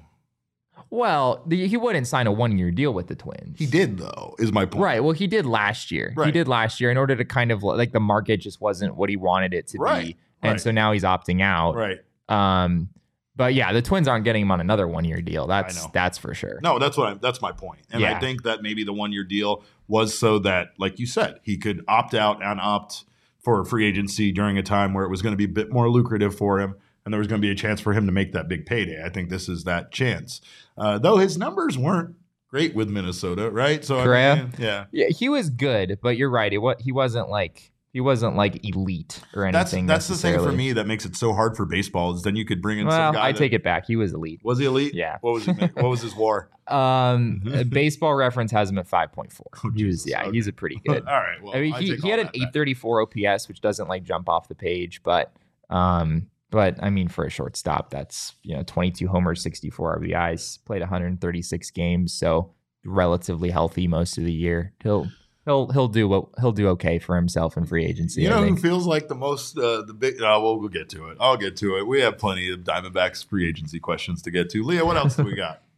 Well, 0.90 1.42
the, 1.46 1.66
he 1.68 1.76
wouldn't 1.76 2.06
sign 2.06 2.26
a 2.26 2.32
one 2.32 2.58
year 2.58 2.70
deal 2.70 2.92
with 2.92 3.06
the 3.06 3.14
Twins. 3.14 3.58
He 3.58 3.66
did 3.66 3.98
though. 3.98 4.34
Is 4.38 4.52
my 4.52 4.66
point. 4.66 4.82
Right. 4.82 5.04
Well, 5.04 5.12
he 5.12 5.26
did 5.26 5.46
last 5.46 5.90
year. 5.90 6.12
Right. 6.16 6.26
He 6.26 6.32
did 6.32 6.48
last 6.48 6.80
year 6.80 6.90
in 6.90 6.96
order 6.96 7.14
to 7.16 7.24
kind 7.24 7.52
of 7.52 7.62
like 7.62 7.92
the 7.92 8.00
market 8.00 8.38
just 8.38 8.60
wasn't 8.60 8.96
what 8.96 9.08
he 9.08 9.16
wanted 9.16 9.54
it 9.54 9.68
to 9.68 9.78
Right, 9.78 10.06
be. 10.08 10.16
And 10.42 10.52
right. 10.52 10.60
so 10.60 10.70
now 10.70 10.92
he's 10.92 11.04
opting 11.04 11.42
out. 11.42 11.76
Right. 11.76 11.98
Um, 12.28 12.88
but 13.36 13.54
yeah, 13.54 13.72
the 13.72 13.80
Twins 13.80 14.06
aren't 14.08 14.24
getting 14.24 14.42
him 14.42 14.50
on 14.50 14.60
another 14.60 14.86
one 14.86 15.04
year 15.04 15.22
deal. 15.22 15.46
That's 15.46 15.86
that's 15.86 16.18
for 16.18 16.34
sure. 16.34 16.58
No, 16.62 16.78
that's 16.78 16.96
what 16.96 17.08
I'm, 17.08 17.18
that's 17.22 17.40
my 17.40 17.52
point. 17.52 17.80
And 17.90 18.04
I 18.04 18.18
think 18.18 18.42
that 18.42 18.62
maybe 18.62 18.84
the 18.84 18.92
one 18.92 19.12
year 19.12 19.24
deal 19.24 19.62
was 19.88 20.16
so 20.18 20.38
that, 20.40 20.68
like 20.78 20.98
you 20.98 21.06
said, 21.06 21.40
he 21.42 21.56
could 21.56 21.82
opt 21.88 22.14
out 22.14 22.42
and 22.42 22.60
opt 22.60 23.04
for 23.38 23.64
free 23.64 23.86
agency 23.86 24.30
during 24.32 24.58
a 24.58 24.62
time 24.62 24.92
where 24.92 25.04
it 25.04 25.08
was 25.08 25.22
going 25.22 25.32
to 25.32 25.36
be 25.36 25.44
a 25.44 25.48
bit 25.48 25.72
more 25.72 25.88
lucrative 25.88 26.36
for 26.36 26.60
him, 26.60 26.74
and 27.04 27.12
there 27.14 27.18
was 27.18 27.26
going 27.28 27.40
to 27.40 27.46
be 27.46 27.50
a 27.50 27.54
chance 27.56 27.80
for 27.80 27.92
him 27.92 28.06
to 28.06 28.12
make 28.12 28.32
that 28.32 28.48
big 28.48 28.66
payday. 28.66 29.02
I 29.04 29.08
think 29.08 29.30
this 29.30 29.48
is 29.48 29.64
that 29.64 29.90
chance. 29.92 30.40
Uh, 30.76 30.98
though 30.98 31.16
his 31.18 31.36
numbers 31.38 31.76
weren't 31.78 32.16
great 32.48 32.74
with 32.74 32.88
Minnesota, 32.90 33.50
right? 33.50 33.84
So 33.84 33.98
I 34.00 34.34
mean, 34.36 34.52
yeah. 34.58 34.86
Yeah, 34.92 35.06
he 35.08 35.28
was 35.28 35.50
good, 35.50 35.98
but 36.02 36.16
you're 36.16 36.30
right. 36.30 36.52
It 36.52 36.58
what 36.58 36.80
he 36.80 36.92
wasn't 36.92 37.28
like 37.30 37.70
he 37.92 38.00
wasn't 38.00 38.36
like 38.36 38.64
elite 38.64 39.20
or 39.34 39.50
That's 39.50 39.72
anything. 39.72 39.86
that's 39.86 40.06
the 40.06 40.14
thing 40.14 40.38
for 40.38 40.52
me 40.52 40.72
that 40.74 40.86
makes 40.86 41.04
it 41.04 41.16
so 41.16 41.32
hard 41.32 41.56
for 41.56 41.66
baseball 41.66 42.14
is 42.14 42.22
then 42.22 42.36
you 42.36 42.44
could 42.44 42.62
bring 42.62 42.78
in 42.78 42.86
Well, 42.86 42.96
some 42.96 43.14
guy. 43.14 43.26
I 43.26 43.32
that- 43.32 43.38
take 43.38 43.52
it 43.52 43.64
back. 43.64 43.84
He 43.86 43.96
was 43.96 44.12
elite. 44.12 44.40
Was 44.44 44.58
he 44.60 44.64
elite? 44.66 44.94
Yeah. 44.94 45.18
What 45.22 45.32
was 45.34 45.44
he? 45.44 45.52
What 45.52 45.84
was 45.90 46.00
his 46.02 46.14
WAR? 46.16 46.48
Um, 46.68 47.40
Mhm. 47.44 47.68
baseball 47.70 48.14
reference 48.14 48.52
has 48.52 48.70
him 48.70 48.78
at 48.78 48.86
five 48.86 49.10
point 49.12 49.32
four. 49.32 49.46
Oh, 49.64 49.70
he 49.74 49.84
was 49.84 50.06
yeah, 50.08 50.22
Okay. 50.22 50.30
he's 50.32 50.46
a 50.46 50.52
pretty 50.52 50.76
good. 50.86 51.04
All 51.06 51.14
right. 51.14 51.42
Well, 51.42 51.56
I 51.56 51.60
mean, 51.60 51.74
I 51.74 51.80
he, 51.80 51.96
he 51.96 52.08
had 52.10 52.20
an 52.20 52.28
834 52.32 53.02
OPS, 53.02 53.48
which 53.48 53.60
doesn't 53.60 53.88
like 53.88 54.04
jump 54.04 54.28
off 54.28 54.46
the 54.46 54.54
page, 54.54 55.02
but 55.02 55.32
um, 55.68 56.28
but 56.50 56.82
I 56.82 56.90
mean, 56.90 57.08
for 57.08 57.24
a 57.24 57.30
shortstop, 57.30 57.90
that's 57.90 58.34
you 58.42 58.56
know 58.56 58.62
22 58.64 59.08
homers, 59.08 59.42
64 59.42 60.00
RBIs, 60.00 60.64
played 60.64 60.80
136 60.80 61.70
games, 61.70 62.12
so 62.12 62.52
relatively 62.84 63.50
healthy 63.50 63.86
most 63.86 64.18
of 64.18 64.24
the 64.24 64.32
year. 64.32 64.72
He'll 64.82 65.08
he'll 65.44 65.68
he'll 65.70 65.88
do 65.88 66.08
what 66.08 66.26
he'll 66.40 66.52
do 66.52 66.68
okay 66.68 66.98
for 66.98 67.16
himself 67.16 67.56
in 67.56 67.66
free 67.66 67.84
agency. 67.84 68.22
You 68.22 68.30
know 68.30 68.42
who 68.42 68.56
feels 68.56 68.86
like 68.86 69.08
the 69.08 69.14
most 69.14 69.58
uh, 69.58 69.82
the 69.82 69.94
big? 69.94 70.16
Uh, 70.16 70.38
well, 70.42 70.58
we'll 70.58 70.68
get 70.68 70.88
to 70.90 71.08
it. 71.08 71.16
I'll 71.20 71.36
get 71.36 71.56
to 71.58 71.76
it. 71.78 71.86
We 71.86 72.00
have 72.00 72.18
plenty 72.18 72.50
of 72.50 72.60
Diamondbacks 72.60 73.24
free 73.24 73.48
agency 73.48 73.78
questions 73.78 74.22
to 74.22 74.30
get 74.30 74.50
to. 74.50 74.62
Leah, 74.62 74.84
what 74.84 74.96
else 74.96 75.16
do 75.16 75.24
we 75.24 75.34
got? 75.34 75.62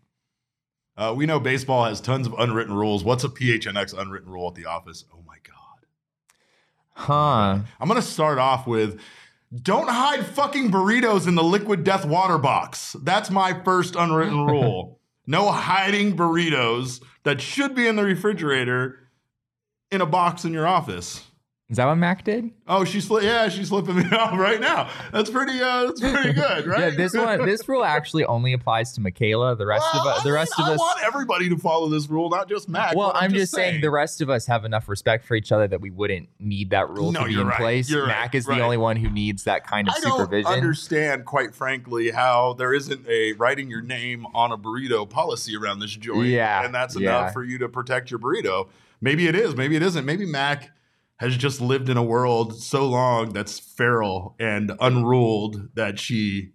Uh, 0.95 1.11
we 1.17 1.25
know 1.25 1.41
baseball 1.41 1.87
has 1.87 2.03
tons 2.03 2.27
of 2.27 2.35
unwritten 2.39 2.75
rules. 2.75 3.03
What's 3.03 3.25
a 3.25 3.29
PHNX 3.31 3.99
unwritten 3.99 4.31
rule 4.31 4.49
at 4.49 4.55
the 4.55 4.67
office? 4.67 5.07
Oh 5.11 5.23
my 5.27 5.37
god! 5.43 5.87
Huh? 6.91 7.63
I'm 7.81 7.89
gonna 7.89 8.03
start 8.03 8.39
off 8.39 8.67
with. 8.67 9.01
Don't 9.61 9.89
hide 9.89 10.25
fucking 10.25 10.71
burritos 10.71 11.29
in 11.29 11.35
the 11.35 11.43
liquid 11.43 11.85
death 11.85 12.07
water 12.07 12.39
box. 12.39 12.97
That's 13.03 13.31
my 13.31 13.63
first 13.65 13.97
unwritten 13.97 14.47
rule. 14.47 14.99
No 15.27 15.51
hiding 15.51 16.17
burritos 16.17 17.03
that 17.25 17.41
should 17.41 17.75
be 17.75 17.87
in 17.87 17.97
the 17.97 18.05
refrigerator 18.05 18.99
in 19.91 20.01
a 20.01 20.07
box 20.07 20.45
in 20.45 20.53
your 20.53 20.67
office. 20.67 21.25
Is 21.71 21.79
that 21.79 21.87
what 21.87 21.95
Mac 21.95 22.23
did? 22.23 22.51
Oh, 22.69 22.85
she's 22.85 23.09
yeah, 23.09 23.49
she's 23.49 23.71
flipping 23.71 23.97
me 23.97 24.05
off 24.13 24.39
right 24.39 24.61
now. 24.61 24.91
That's 25.11 25.31
pretty. 25.31 25.59
Uh, 25.59 25.87
that's 25.87 26.01
pretty 26.03 26.33
good, 26.35 26.67
right? 26.67 26.81
Yeah, 26.81 26.91
this 26.91 27.15
one, 27.15 27.47
this 27.47 27.67
rule 27.67 27.83
actually 27.83 28.27
only 28.27 28.53
applies 28.53 28.93
to 28.93 29.01
Michaela. 29.01 29.57
The 29.57 29.65
rest 29.65 29.87
Well, 29.95 30.03
of 30.09 30.17
us, 30.19 30.23
the 30.23 30.29
I 30.31 30.33
rest 30.35 30.53
mean, 30.59 30.67
of 30.67 30.73
I 30.73 30.75
us. 30.75 30.79
want 30.81 31.03
everybody 31.03 31.49
to 31.49 31.57
follow 31.57 31.89
this 31.89 32.11
rule, 32.11 32.29
not 32.29 32.47
just 32.47 32.69
Mac. 32.69 32.95
well, 32.95 33.13
but 33.15 33.23
I'm, 33.23 33.33
just 33.33 33.55
saying. 33.55 33.81
the 33.81 33.91
rest 33.91 34.21
of 34.21 34.29
us 34.29 34.45
have 34.47 34.67
enough 34.67 34.87
respect 34.87 35.25
for 35.25 35.35
each 35.35 35.51
other 35.51 35.67
that 35.67 35.81
we 35.81 35.89
wouldn't 35.89 36.29
need 36.39 36.71
that 36.71 36.91
rule 36.91 37.11
No, 37.11 37.21
to 37.23 37.27
be 37.29 37.41
in 37.41 37.47
right. 37.47 37.57
place. 37.59 37.89
You're 37.89 38.07
Mac 38.07 38.19
right. 38.27 38.35
is 38.35 38.45
the 38.45 38.51
Right. 38.53 38.61
only 38.61 38.77
one 38.77 38.97
who 38.97 39.09
needs 39.09 39.45
that 39.45 39.67
kind 39.67 39.89
of 39.89 39.95
supervision. 39.95 40.47
I 40.49 40.51
don't 40.57 40.59
understand, 40.65 41.25
quite 41.25 41.55
frankly, 41.55 42.11
how 42.11 42.53
there 42.53 42.75
isn't 42.75 43.09
a 43.09 43.33
writing 43.35 43.71
your 43.71 43.81
name 43.83 44.27
on 44.35 44.53
a 44.53 44.59
burrito 44.59 45.09
policy 45.09 45.57
around 45.57 45.79
this 45.79 45.93
joint. 45.97 46.27
Yeah, 46.29 46.67
and 46.67 46.75
that's 46.75 46.99
yeah. 46.99 47.21
enough 47.21 47.33
for 47.33 47.45
you 47.45 47.57
to 47.59 47.69
protect 47.71 48.11
your 48.11 48.21
burrito. 48.21 48.69
Maybe 49.01 49.27
it 49.27 49.35
is. 49.35 49.57
Maybe 49.57 49.75
it 49.75 49.83
isn't. 49.83 50.05
Maybe 50.05 50.27
Mac 50.27 50.71
has 51.23 51.37
just 51.37 51.61
lived 51.61 51.89
in 51.89 51.97
a 51.97 52.03
world 52.03 52.61
so 52.61 52.85
long 52.85 53.33
that's 53.33 53.61
feral 53.61 54.35
and 54.41 54.73
unruled 54.81 55.69
that 55.75 55.97
she 55.97 56.51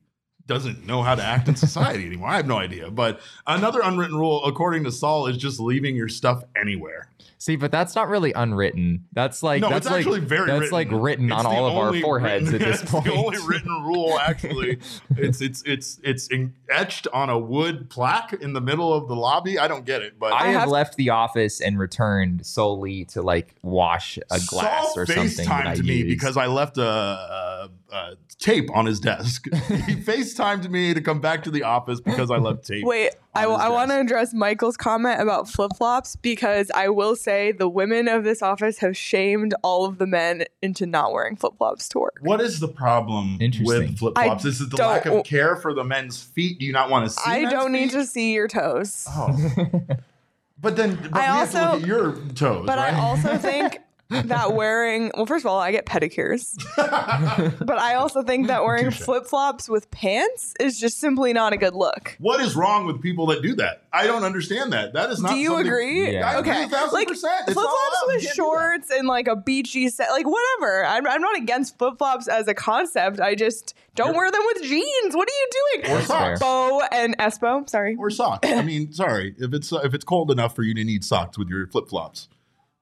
doesn't 0.47 0.85
know 0.85 1.03
how 1.03 1.13
to 1.15 1.23
act 1.23 1.47
in 1.47 1.55
society 1.55 2.05
anymore. 2.05 2.29
I 2.29 2.37
have 2.37 2.47
no 2.47 2.57
idea. 2.57 2.89
But 2.89 3.19
another 3.45 3.81
unwritten 3.83 4.15
rule, 4.17 4.43
according 4.45 4.85
to 4.85 4.91
Saul, 4.91 5.27
is 5.27 5.37
just 5.37 5.59
leaving 5.59 5.95
your 5.95 6.07
stuff 6.07 6.43
anywhere. 6.55 7.09
See, 7.39 7.55
but 7.55 7.71
that's 7.71 7.93
not 7.93 8.07
really 8.07 8.33
unwritten. 8.33 9.05
That's 9.13 9.43
like 9.43 9.61
no, 9.61 9.69
that's 9.69 9.85
it's 9.85 9.91
like 9.91 9.99
actually 9.99 10.21
very 10.21 10.47
that's 10.47 10.59
written. 10.71 10.73
like 10.73 10.87
written 10.91 11.25
It's 11.31 11.35
on 11.35 11.45
all 11.45 11.67
of 11.67 11.75
our 11.75 11.93
foreheads 12.01 12.51
written- 12.51 12.67
at 12.67 12.71
this 12.73 12.81
it's 12.83 12.91
point. 12.91 13.05
the 13.05 13.13
only 13.13 13.37
written 13.45 13.69
rule, 13.85 14.17
actually. 14.19 14.79
it's 15.15 15.39
it's 15.39 15.61
it's 15.63 15.99
it's 16.03 16.27
in, 16.29 16.55
etched 16.71 17.07
on 17.13 17.29
a 17.29 17.37
wood 17.37 17.91
plaque 17.91 18.33
in 18.33 18.53
the 18.53 18.61
middle 18.61 18.91
of 18.91 19.07
the 19.07 19.15
lobby. 19.15 19.59
I 19.59 19.67
don't 19.67 19.85
get 19.85 20.01
it, 20.01 20.17
but 20.17 20.33
I, 20.33 20.45
I 20.45 20.47
have, 20.47 20.61
have- 20.61 20.69
left 20.69 20.95
the 20.95 21.11
office 21.11 21.61
and 21.61 21.77
returned 21.77 22.43
solely 22.43 23.05
to 23.05 23.21
like 23.21 23.53
wash 23.61 24.17
a 24.31 24.39
glass 24.47 24.93
Saul 24.93 24.93
or 24.95 25.05
something 25.05 25.45
that 25.45 25.47
I 25.67 25.75
FaceTimed 25.75 25.83
me 25.85 26.03
because 26.05 26.37
I 26.37 26.47
left 26.47 26.79
a, 26.79 26.83
a, 26.83 27.69
a 27.91 28.15
tape 28.39 28.69
on 28.75 28.85
his 28.85 28.99
desk. 28.99 29.45
he 29.53 29.95
FaceTimed 29.95 30.69
me 30.69 30.93
to 30.93 31.01
come 31.01 31.19
back 31.21 31.43
to 31.43 31.51
the 31.51 31.63
office 31.63 31.99
because 32.01 32.29
I 32.29 32.37
left 32.37 32.65
tape. 32.65 32.85
Wait, 32.85 33.11
I, 33.33 33.45
I 33.45 33.69
want 33.69 33.91
to 33.91 33.99
address 33.99 34.33
Michael's 34.33 34.77
comment 34.77 35.21
about 35.21 35.47
flip 35.49 35.71
flops 35.77 36.15
because 36.15 36.69
I 36.71 36.89
will 36.89 37.15
say 37.15 37.51
the 37.51 37.69
women 37.69 38.07
of 38.07 38.23
this 38.23 38.41
office 38.41 38.79
have 38.79 38.97
shamed 38.97 39.53
all 39.63 39.85
of 39.85 39.97
the 39.97 40.07
men 40.07 40.43
into 40.61 40.85
not 40.85 41.13
wearing 41.13 41.35
flip 41.35 41.53
flops 41.57 41.87
to 41.89 41.99
work. 41.99 42.17
What 42.21 42.41
is 42.41 42.59
the 42.59 42.67
problem 42.67 43.37
Interesting. 43.39 43.65
with 43.91 43.99
flip 43.99 44.13
flops? 44.15 44.45
Is 44.45 44.59
it 44.61 44.69
the 44.69 44.77
lack 44.77 45.05
of 45.05 45.23
care 45.23 45.55
for 45.55 45.73
the 45.73 45.83
men's 45.83 46.21
feet? 46.21 46.59
Do 46.59 46.65
you 46.65 46.73
not 46.73 46.89
want 46.89 47.05
to 47.05 47.11
see? 47.11 47.21
I 47.25 47.41
men's 47.41 47.51
don't 47.53 47.71
need 47.71 47.91
feet? 47.91 47.99
to 47.99 48.05
see 48.05 48.33
your 48.33 48.47
toes. 48.47 49.05
Oh. 49.09 49.37
but 50.59 50.75
then, 50.75 50.95
but 50.95 51.13
we 51.13 51.19
I 51.19 51.23
have 51.23 51.51
to 51.51 51.57
also- 51.59 51.71
look 51.73 51.81
at 51.81 51.87
your 51.87 52.11
toes, 52.33 52.65
But 52.65 52.77
right? 52.77 52.93
I 52.93 52.99
also 52.99 53.37
think 53.37 53.79
that 54.27 54.53
wearing 54.53 55.11
well, 55.15 55.25
first 55.25 55.43
of 55.43 55.51
all, 55.51 55.59
I 55.59 55.71
get 55.71 55.85
pedicures. 55.85 56.55
but 57.65 57.77
I 57.77 57.95
also 57.95 58.23
think 58.23 58.47
that 58.47 58.63
wearing 58.63 58.91
flip 58.91 59.25
flops 59.25 59.67
with 59.67 59.91
pants 59.91 60.53
is 60.59 60.79
just 60.79 60.97
simply 60.99 61.33
not 61.33 61.51
a 61.51 61.57
good 61.57 61.73
look. 61.73 62.15
What 62.19 62.39
is 62.39 62.55
wrong 62.55 62.85
with 62.85 63.01
people 63.01 63.25
that 63.27 63.41
do 63.41 63.55
that? 63.55 63.83
I 63.91 64.07
don't 64.07 64.23
understand 64.23 64.71
that. 64.73 64.93
That 64.93 65.09
is 65.09 65.21
not. 65.21 65.31
Do 65.31 65.37
you 65.37 65.57
agree? 65.57 66.13
Yeah. 66.13 66.29
I 66.29 66.37
Okay, 66.37 66.63
a 66.63 66.85
like 66.91 67.09
flip 67.09 67.53
flops 67.53 68.03
with 68.07 68.23
shorts 68.23 68.91
and 68.91 69.07
like 69.07 69.27
a 69.27 69.35
beachy 69.35 69.89
set, 69.89 70.09
like 70.11 70.25
whatever. 70.25 70.85
I'm, 70.85 71.05
I'm 71.05 71.21
not 71.21 71.37
against 71.37 71.77
flip 71.77 71.97
flops 71.97 72.27
as 72.27 72.47
a 72.47 72.53
concept. 72.53 73.19
I 73.19 73.35
just 73.35 73.73
don't 73.95 74.07
You're- 74.07 74.17
wear 74.17 74.31
them 74.31 74.41
with 74.53 74.63
jeans. 74.63 75.15
What 75.15 75.27
are 75.27 75.33
you 75.33 75.49
doing? 75.51 75.91
Or 75.91 75.95
That's 75.95 76.07
socks. 76.07 76.39
Bo 76.39 76.81
and 76.91 77.17
Espo, 77.17 77.69
sorry. 77.69 77.95
that. 77.95 78.01
Or 78.01 78.09
socks. 78.09 78.47
I 78.49 78.61
mean, 78.61 78.93
sorry 78.93 79.35
if 79.37 79.53
it's 79.53 79.71
if 79.71 79.93
it's 79.93 80.05
cold 80.05 80.31
enough 80.31 80.55
for 80.55 80.63
you 80.63 80.73
to 80.75 80.83
need 80.83 81.03
socks 81.03 81.37
with 81.37 81.49
your 81.49 81.67
flip 81.67 81.89
flops, 81.89 82.29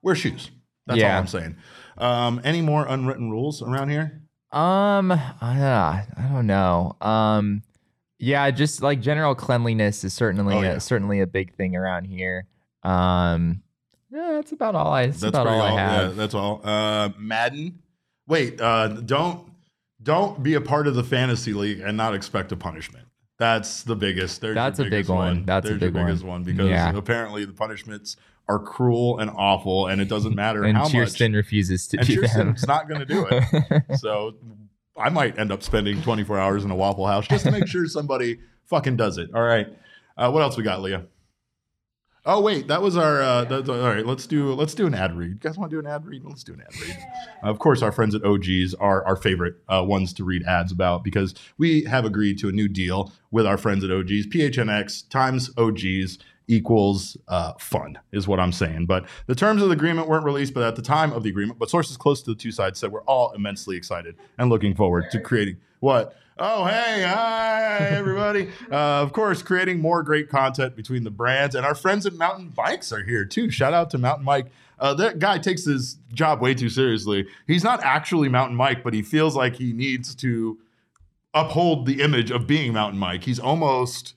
wear 0.02 0.16
shoes. 0.16 0.52
That's 0.88 1.00
Yeah. 1.00 1.14
all 1.16 1.22
I'm 1.22 1.28
saying. 1.28 1.56
Um, 1.98 2.42
any 2.44 2.62
more 2.62 2.86
unwritten 2.88 3.32
rules 3.32 3.62
around 3.62 3.90
here? 3.90 4.22
Um, 4.52 5.12
uh, 5.12 5.20
I 5.42 6.06
don't 6.32 6.48
know. 6.48 6.96
Um, 7.02 7.64
yeah, 8.20 8.50
just 8.52 8.82
like 8.82 9.02
general 9.02 9.36
cleanliness 9.36 10.04
is 10.04 10.14
certainly 10.14 10.56
Oh, 10.56 10.62
yeah. 10.62 10.70
a, 10.74 10.80
certainly 10.80 11.20
a 11.22 11.28
big 11.28 11.54
thing 11.56 11.76
around 11.76 12.06
here. 12.06 12.46
Um, 12.84 13.62
yeah, 14.12 14.32
that's 14.34 14.52
about 14.52 14.76
all 14.76 14.92
I. 14.94 15.08
That's, 15.08 15.20
That's 15.22 15.30
about 15.32 15.44
pretty 15.48 15.58
all 15.60 15.66
I 15.66 15.70
all. 15.72 15.78
Yeah, 15.78 16.02
have. 16.02 16.16
that's 16.16 16.34
all. 16.34 16.62
Uh, 16.64 17.10
Madden. 17.18 17.80
Wait. 18.28 18.62
Uh, 18.62 18.88
don't 18.88 19.52
don't 20.04 20.44
be 20.44 20.54
a 20.54 20.62
part 20.62 20.88
of 20.88 20.96
the 20.96 21.04
fantasy 21.04 21.54
league 21.54 21.80
and 21.80 21.98
not 21.98 22.14
expect 22.14 22.52
a 22.52 22.56
punishment. 22.56 23.06
That's 23.40 23.84
the 23.84 23.96
biggest. 23.96 24.40
There's 24.40 24.56
That's 24.56 24.80
a 24.80 24.84
big 24.84 24.92
biggest 24.92 25.10
one. 25.10 25.46
That's 25.46 25.68
a 25.70 25.74
big 25.74 25.94
your 25.94 26.04
one. 26.06 26.20
one 26.28 26.44
because 26.44 26.70
Yeah. 26.70 26.96
apparently 26.96 27.44
the 27.44 27.54
punishments 27.54 28.16
are 28.48 28.60
cruel 28.60 29.20
and 29.20 29.30
awful, 29.32 29.88
and 29.88 30.02
it 30.02 30.08
doesn't 30.08 30.36
matter 30.36 30.64
And 30.64 30.78
how 30.78 30.84
much. 30.84 30.94
Cheerston 30.94 31.34
refuses 31.34 31.88
to 31.88 31.98
and 31.98 32.08
do 32.08 32.22
them. 32.22 32.54
Cheerston's 32.54 32.68
not 32.68 32.88
going 32.88 33.00
to 33.00 33.06
do 33.06 33.28
it. 33.30 33.84
So 33.98 34.36
I 34.98 35.10
might 35.10 35.38
end 35.40 35.52
up 35.52 35.64
spending 35.64 36.02
24 36.02 36.40
hours 36.40 36.64
in 36.64 36.72
a 36.72 36.76
Waffle 36.76 37.08
House 37.08 37.28
just 37.28 37.46
to 37.46 37.52
make 37.52 37.68
sure 37.68 37.88
somebody 37.88 38.40
fucking 38.66 38.98
does 38.98 39.18
it. 39.18 39.30
All 39.34 39.42
right. 39.42 39.68
Uh, 40.18 40.32
what 40.32 40.42
else 40.42 40.58
we 40.58 40.64
got, 40.64 40.82
Leah? 40.82 41.06
Oh 42.28 42.42
wait, 42.42 42.68
that 42.70 42.82
was 42.82 42.98
our. 42.98 43.22
Uh, 43.22 43.46
that's, 43.46 43.70
all 43.70 43.78
right, 43.78 44.04
let's 44.04 44.26
do 44.26 44.54
let's 44.54 44.74
do 44.74 44.88
an 44.88 44.96
ad 44.96 45.16
read. 45.16 45.30
You 45.30 45.36
guys 45.36 45.60
want 45.60 45.70
to 45.70 45.76
do 45.76 45.80
an 45.80 45.86
ad 45.86 46.08
read? 46.08 46.24
Let's 46.24 46.44
do 46.44 46.54
an 46.54 46.62
ad 46.62 46.82
read. 46.82 46.98
of 47.44 47.60
course, 47.60 47.84
our 47.84 47.92
friends 47.92 48.16
at 48.16 48.24
OGeez 48.24 48.74
are 48.80 49.06
our 49.06 49.16
favorite 49.16 49.58
uh, 49.70 49.84
ones 49.86 50.12
to 50.14 50.24
read 50.24 50.42
ads 50.44 50.72
about 50.72 51.04
because 51.04 51.36
we 51.60 51.84
have 51.84 52.04
agreed 52.04 52.40
to 52.40 52.50
a 52.50 52.52
new 52.52 52.68
deal 52.68 53.14
with 53.30 53.46
our 53.46 53.60
friends 53.60 53.84
at 53.84 53.92
OGeez. 53.92 54.26
PHNX 54.26 55.08
times 55.08 55.54
OGeez 55.54 56.18
equals 56.48 57.18
uh, 57.28 57.54
fun 57.60 57.98
is 58.12 58.28
what 58.28 58.40
I'm 58.40 58.52
saying. 58.52 58.86
But 58.86 59.06
the 59.28 59.36
terms 59.36 59.62
of 59.62 59.70
the 59.70 59.76
agreement 59.76 60.08
weren't 60.08 60.26
released, 60.26 60.54
but 60.54 60.64
at 60.64 60.76
the 60.76 60.82
time 60.82 61.12
of 61.12 61.24
the 61.24 61.30
agreement, 61.30 61.60
but 61.60 61.70
sources 61.70 61.98
close 61.98 62.22
to 62.24 62.32
the 62.32 62.36
two 62.36 62.52
sides 62.52 62.80
said 62.80 62.92
we're 62.92 63.04
all 63.04 63.32
immensely 63.32 63.76
excited 63.76 64.16
and 64.38 64.50
looking 64.50 64.76
forward 64.76 65.06
to 65.12 65.20
creating 65.20 65.58
what. 65.80 66.16
Oh, 66.38 66.66
hey, 66.66 67.02
hi, 67.02 67.78
everybody. 67.92 68.50
uh, 68.72 68.76
of 68.76 69.14
course, 69.14 69.42
creating 69.42 69.80
more 69.80 70.04
great 70.04 70.28
content 70.28 70.76
between 70.76 71.06
the 71.06 71.12
brands. 71.12 71.56
And 71.56 71.66
our 71.66 71.76
friends 71.76 72.06
at 72.06 72.14
Mountain 72.14 72.54
Mike's 72.58 72.92
are 72.92 73.04
here, 73.04 73.24
too. 73.24 73.50
Shout 73.50 73.74
out 73.74 73.90
to 73.92 73.98
Mountain 73.98 74.26
Mike. 74.26 74.48
Uh, 74.78 74.94
that 74.96 75.20
guy 75.20 75.38
takes 75.38 75.64
his 75.64 75.98
job 76.14 76.42
way 76.42 76.54
too 76.54 76.68
seriously. 76.68 77.26
He's 77.48 77.64
not 77.64 77.82
actually 77.84 78.28
Mountain 78.28 78.58
Mike, 78.58 78.84
but 78.84 78.94
he 78.94 79.02
feels 79.02 79.34
like 79.34 79.56
he 79.56 79.72
needs 79.72 80.14
to 80.16 80.60
uphold 81.34 81.86
the 81.86 82.02
image 82.02 82.32
of 82.32 82.48
being 82.48 82.74
Mountain 82.74 83.00
Mike. 83.00 83.24
He's 83.24 83.40
almost 83.40 84.16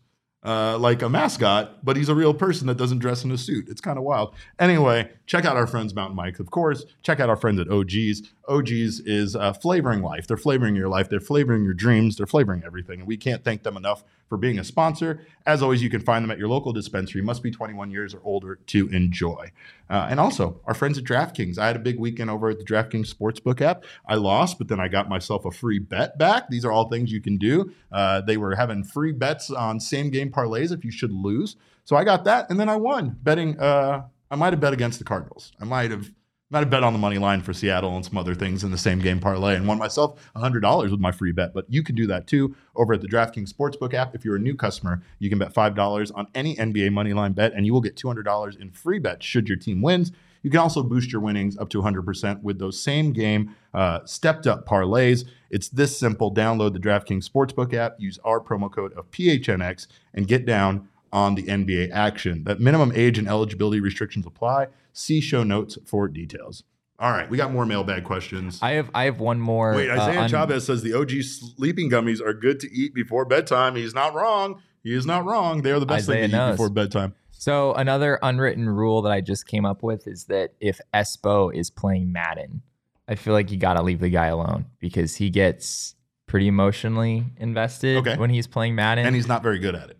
uh, 0.48 0.78
like 0.78 1.02
a 1.02 1.10
mascot, 1.10 1.84
but 1.84 1.94
he's 1.98 2.08
a 2.08 2.14
real 2.14 2.32
person 2.32 2.66
that 2.68 2.78
doesn't 2.78 3.00
dress 3.00 3.22
in 3.22 3.30
a 3.30 3.36
suit. 3.36 3.68
It's 3.68 3.82
kind 3.82 3.98
of 3.98 4.04
wild. 4.04 4.34
Anyway, 4.58 5.10
check 5.26 5.44
out 5.44 5.56
our 5.58 5.66
friends 5.66 5.94
Mountain 5.94 6.16
Mike, 6.16 6.38
of 6.38 6.50
course. 6.50 6.86
Check 7.02 7.20
out 7.20 7.28
our 7.28 7.36
friends 7.36 7.60
at 7.60 7.66
OGeez. 7.66 8.26
OGeez 8.48 9.00
is 9.04 9.36
uh, 9.36 9.52
flavoring 9.52 10.02
life. 10.02 10.26
They're 10.26 10.36
flavoring 10.36 10.74
your 10.74 10.88
life. 10.88 11.08
They're 11.08 11.20
flavoring 11.20 11.64
your 11.64 11.74
dreams. 11.74 12.16
They're 12.16 12.26
flavoring 12.26 12.62
everything. 12.64 13.00
And 13.00 13.08
we 13.08 13.16
can't 13.16 13.44
thank 13.44 13.62
them 13.62 13.76
enough 13.76 14.02
for 14.28 14.36
being 14.36 14.58
a 14.58 14.64
sponsor. 14.64 15.26
As 15.46 15.62
always, 15.62 15.82
you 15.82 15.90
can 15.90 16.00
find 16.00 16.24
them 16.24 16.30
at 16.30 16.38
your 16.38 16.48
local 16.48 16.72
dispensary. 16.72 17.22
Must 17.22 17.42
be 17.42 17.50
21 17.50 17.90
years 17.90 18.14
or 18.14 18.20
older 18.24 18.56
to 18.56 18.88
enjoy. 18.88 19.52
Uh, 19.88 20.08
and 20.10 20.18
also, 20.18 20.60
our 20.66 20.74
friends 20.74 20.98
at 20.98 21.04
DraftKings. 21.04 21.58
I 21.58 21.66
had 21.66 21.76
a 21.76 21.80
big 21.80 21.98
weekend 21.98 22.30
over 22.30 22.50
at 22.50 22.58
the 22.58 22.64
DraftKings 22.64 23.14
Sportsbook 23.14 23.60
app. 23.60 23.84
I 24.06 24.16
lost, 24.16 24.58
but 24.58 24.68
then 24.68 24.80
I 24.80 24.88
got 24.88 25.08
myself 25.08 25.44
a 25.44 25.50
free 25.50 25.78
bet 25.78 26.18
back. 26.18 26.48
These 26.48 26.64
are 26.64 26.72
all 26.72 26.88
things 26.88 27.12
you 27.12 27.20
can 27.20 27.38
do. 27.38 27.72
Uh, 27.92 28.20
they 28.20 28.36
were 28.36 28.54
having 28.54 28.84
free 28.84 29.12
bets 29.12 29.50
on 29.50 29.80
same 29.80 30.10
game 30.10 30.30
parlays 30.30 30.72
if 30.72 30.84
you 30.84 30.90
should 30.90 31.12
lose. 31.12 31.56
So 31.84 31.96
I 31.96 32.04
got 32.04 32.24
that, 32.24 32.50
and 32.50 32.60
then 32.60 32.68
I 32.68 32.76
won 32.76 33.16
betting. 33.22 33.58
Uh, 33.58 34.02
I 34.30 34.36
might 34.36 34.52
have 34.52 34.60
bet 34.60 34.74
against 34.74 34.98
the 34.98 35.06
Cardinals. 35.06 35.52
I 35.58 35.64
might 35.64 35.90
have 35.90 36.10
have 36.54 36.70
bet 36.70 36.82
on 36.82 36.92
the 36.92 36.98
money 36.98 37.18
line 37.18 37.42
for 37.42 37.52
Seattle 37.52 37.94
and 37.94 38.04
some 38.04 38.16
other 38.16 38.34
things 38.34 38.64
in 38.64 38.70
the 38.70 38.78
same 38.78 39.00
game 39.00 39.20
parlay 39.20 39.54
and 39.54 39.68
won 39.68 39.78
myself 39.78 40.18
$100 40.34 40.90
with 40.90 41.00
my 41.00 41.12
free 41.12 41.32
bet. 41.32 41.52
But 41.52 41.66
you 41.68 41.82
can 41.82 41.94
do 41.94 42.06
that 42.06 42.26
too 42.26 42.56
over 42.74 42.94
at 42.94 43.02
the 43.02 43.08
DraftKings 43.08 43.52
Sportsbook 43.52 43.92
app. 43.92 44.14
If 44.14 44.24
you're 44.24 44.36
a 44.36 44.40
new 44.40 44.54
customer, 44.54 45.02
you 45.18 45.28
can 45.28 45.38
bet 45.38 45.52
$5 45.52 46.12
on 46.14 46.26
any 46.34 46.56
NBA 46.56 46.92
money 46.92 47.12
line 47.12 47.32
bet 47.32 47.52
and 47.52 47.66
you 47.66 47.74
will 47.74 47.82
get 47.82 47.96
$200 47.96 48.60
in 48.60 48.70
free 48.70 48.98
bets 48.98 49.26
should 49.26 49.48
your 49.48 49.58
team 49.58 49.82
wins. 49.82 50.12
You 50.42 50.50
can 50.50 50.60
also 50.60 50.82
boost 50.82 51.12
your 51.12 51.20
winnings 51.20 51.58
up 51.58 51.68
to 51.70 51.82
100% 51.82 52.42
with 52.42 52.58
those 52.58 52.80
same 52.80 53.12
game 53.12 53.54
uh, 53.74 54.00
stepped 54.06 54.46
up 54.46 54.66
parlays. 54.66 55.24
It's 55.50 55.68
this 55.68 55.98
simple. 55.98 56.32
Download 56.32 56.72
the 56.72 56.78
DraftKings 56.78 57.28
Sportsbook 57.28 57.74
app, 57.74 57.96
use 57.98 58.18
our 58.24 58.40
promo 58.40 58.72
code 58.72 58.92
of 58.94 59.10
PHNX, 59.10 59.88
and 60.14 60.26
get 60.26 60.46
down 60.46 60.88
on 61.12 61.34
the 61.34 61.42
NBA 61.42 61.90
action. 61.90 62.44
That 62.44 62.60
minimum 62.60 62.92
age 62.94 63.18
and 63.18 63.28
eligibility 63.28 63.80
restrictions 63.80 64.26
apply. 64.26 64.68
See 64.98 65.20
show 65.20 65.44
notes 65.44 65.78
for 65.86 66.08
details. 66.08 66.64
All 66.98 67.12
right, 67.12 67.30
we 67.30 67.36
got 67.36 67.52
more 67.52 67.64
mailbag 67.64 68.02
questions. 68.02 68.58
I 68.60 68.72
have 68.72 68.90
I 68.92 69.04
have 69.04 69.20
one 69.20 69.38
more. 69.38 69.72
Wait, 69.74 69.88
uh, 69.88 70.00
Isaiah 70.00 70.22
un- 70.22 70.28
Chavez 70.28 70.66
says 70.66 70.82
the 70.82 70.92
OG 70.94 71.22
sleeping 71.22 71.88
gummies 71.88 72.20
are 72.20 72.34
good 72.34 72.58
to 72.60 72.72
eat 72.74 72.94
before 72.94 73.24
bedtime. 73.24 73.76
He's 73.76 73.94
not 73.94 74.14
wrong. 74.14 74.60
He 74.82 74.92
is 74.94 75.06
not 75.06 75.24
wrong. 75.24 75.62
They 75.62 75.70
are 75.70 75.78
the 75.78 75.86
best 75.86 76.08
Isaiah 76.08 76.22
thing 76.22 76.30
to 76.32 76.36
knows. 76.36 76.48
eat 76.48 76.52
before 76.54 76.70
bedtime. 76.70 77.14
So 77.30 77.72
another 77.74 78.18
unwritten 78.20 78.68
rule 78.68 79.02
that 79.02 79.12
I 79.12 79.20
just 79.20 79.46
came 79.46 79.64
up 79.64 79.84
with 79.84 80.08
is 80.08 80.24
that 80.24 80.54
if 80.60 80.80
Espo 80.92 81.54
is 81.54 81.70
playing 81.70 82.10
Madden, 82.10 82.62
I 83.06 83.14
feel 83.14 83.34
like 83.34 83.52
you 83.52 83.58
got 83.58 83.74
to 83.74 83.82
leave 83.82 84.00
the 84.00 84.10
guy 84.10 84.26
alone 84.26 84.66
because 84.80 85.14
he 85.14 85.30
gets 85.30 85.94
pretty 86.26 86.48
emotionally 86.48 87.26
invested 87.36 87.98
Okay. 87.98 88.16
when 88.16 88.30
he's 88.30 88.48
playing 88.48 88.74
Madden. 88.74 89.06
And 89.06 89.14
he's 89.14 89.28
not 89.28 89.44
very 89.44 89.60
good 89.60 89.76
at 89.76 89.90
it. 89.90 89.97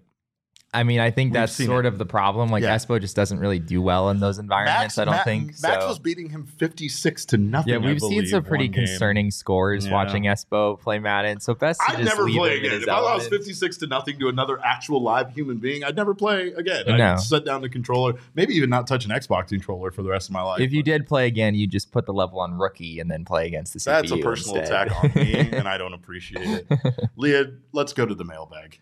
I 0.74 0.83
mean, 0.83 1.00
I 1.00 1.11
think 1.11 1.28
We've 1.28 1.40
that's 1.40 1.54
sort 1.54 1.87
it. 1.87 1.88
of 1.88 1.96
the 1.96 2.04
problem. 2.04 2.50
Like 2.50 2.62
Yeah. 2.62 2.76
Espo 2.76 3.00
just 3.00 3.16
doesn't 3.16 3.38
really 3.38 3.59
do 3.59 3.81
well 3.81 4.11
in 4.11 4.20
those 4.20 4.38
environments. 4.38 4.98
I 4.98 5.07
don't 5.07 5.12
Max, 5.12 5.24
think. 5.24 5.54
Max 5.62 5.87
was 5.87 5.98
beating 5.98 6.28
him 6.28 6.44
56 6.44 7.24
to 7.24 7.38
nothing. 7.38 7.72
yeah, 7.72 7.78
we've 7.78 7.98
seen 7.98 8.26
some 8.26 8.44
pretty 8.44 8.66
one 8.66 8.72
game. 8.72 8.87
concerning 8.87 9.31
scores 9.31 9.87
Yeah. 9.87 9.92
watching 9.94 10.24
Espo 10.24 10.78
play 10.78 10.98
Madden. 10.98 11.40
So 11.40 11.54
best 11.54 11.81
to 11.81 11.92
I'd 11.92 11.98
just 12.02 12.11
never 12.14 12.24
leave 12.24 12.37
play 12.37 12.59
again. 12.59 12.83
If 12.83 12.88
I 12.88 13.00
lost 13.00 13.31
56 13.31 13.78
to 13.78 13.87
nothing 13.87 14.18
to 14.18 14.28
another 14.28 14.61
actual 14.62 15.02
live 15.02 15.33
human 15.33 15.57
being, 15.57 15.85
I'd 15.85 15.96
never 15.96 16.14
play 16.14 16.48
again. 16.52 16.85
No. 16.87 17.12
I'd 17.14 17.20
set 17.20 17.46
down 17.46 17.62
the 17.62 17.70
controller, 17.70 18.14
maybe 18.35 18.52
even 18.54 18.68
not 18.68 18.87
touch 18.87 19.07
an 19.07 19.11
Xbox 19.11 19.48
controller 19.48 19.90
for 19.90 20.02
the 20.02 20.11
rest 20.11 20.28
of 20.28 20.35
my 20.35 20.42
life. 20.42 20.61
If 20.61 20.72
you 20.72 20.83
but 20.83 20.90
did 20.90 21.07
play 21.07 21.26
again, 21.28 21.54
you 21.54 21.66
just 21.66 21.92
put 21.92 22.04
the 22.04 22.12
level 22.12 22.40
on 22.40 22.59
rookie 22.59 23.00
and 23.00 23.11
then 23.11 23.24
play 23.24 23.46
against 23.46 23.72
the 23.72 23.78
CPU. 23.78 23.85
That's 23.85 24.11
a 24.12 24.18
personal 24.18 24.57
instead. 24.59 24.88
attack 24.88 25.02
on 25.04 25.12
me, 25.14 25.35
and 25.57 25.66
I 25.66 25.78
don't 25.78 25.94
appreciate 25.94 26.66
it. 26.70 27.11
Leah, 27.16 27.52
let's 27.72 27.94
go 27.94 28.04
to 28.04 28.14
the 28.14 28.24
mailbag. 28.24 28.81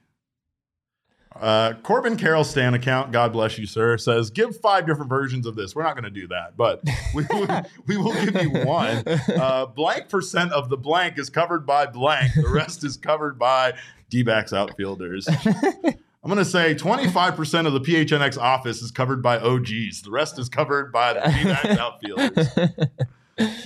Uh, 1.40 1.74
Corbin 1.82 2.16
Carroll 2.16 2.44
Stan 2.44 2.74
account, 2.74 3.12
God 3.12 3.32
bless 3.32 3.58
you, 3.58 3.66
sir, 3.66 3.96
says 3.98 4.30
give 4.30 4.56
five 4.56 4.86
different 4.86 5.08
versions 5.08 5.46
of 5.46 5.54
this. 5.54 5.74
We're 5.74 5.82
not 5.82 5.94
going 5.94 6.04
to 6.04 6.10
do 6.10 6.28
that, 6.28 6.56
but 6.56 6.82
we, 7.14 7.24
we, 7.32 7.46
we 7.86 7.96
will 7.96 8.12
give 8.12 8.40
you 8.42 8.50
one. 8.64 9.02
Uh, 9.06 9.66
blank 9.66 10.08
percent 10.08 10.52
of 10.52 10.68
the 10.68 10.76
blank 10.76 11.18
is 11.18 11.30
covered 11.30 11.66
by 11.66 11.86
blank. 11.86 12.32
The 12.34 12.48
rest 12.48 12.84
is 12.84 12.96
covered 12.96 13.38
by 13.38 13.74
D 14.08 14.22
backs 14.22 14.52
outfielders. 14.52 15.28
I'm 15.28 16.32
going 16.32 16.38
to 16.38 16.44
say 16.44 16.74
25% 16.74 17.66
of 17.66 17.72
the 17.72 17.80
PHNX 17.80 18.36
office 18.38 18.82
is 18.82 18.90
covered 18.90 19.22
by 19.22 19.38
OGeez. 19.38 20.02
The 20.02 20.10
rest 20.10 20.38
is 20.38 20.48
covered 20.48 20.90
by 20.92 21.12
the 21.12 21.20
D 21.20 21.44
backs 21.44 21.78
outfielders. 21.78 22.48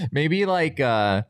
Maybe 0.13 0.47
like 0.47 0.81
uh 0.81 1.23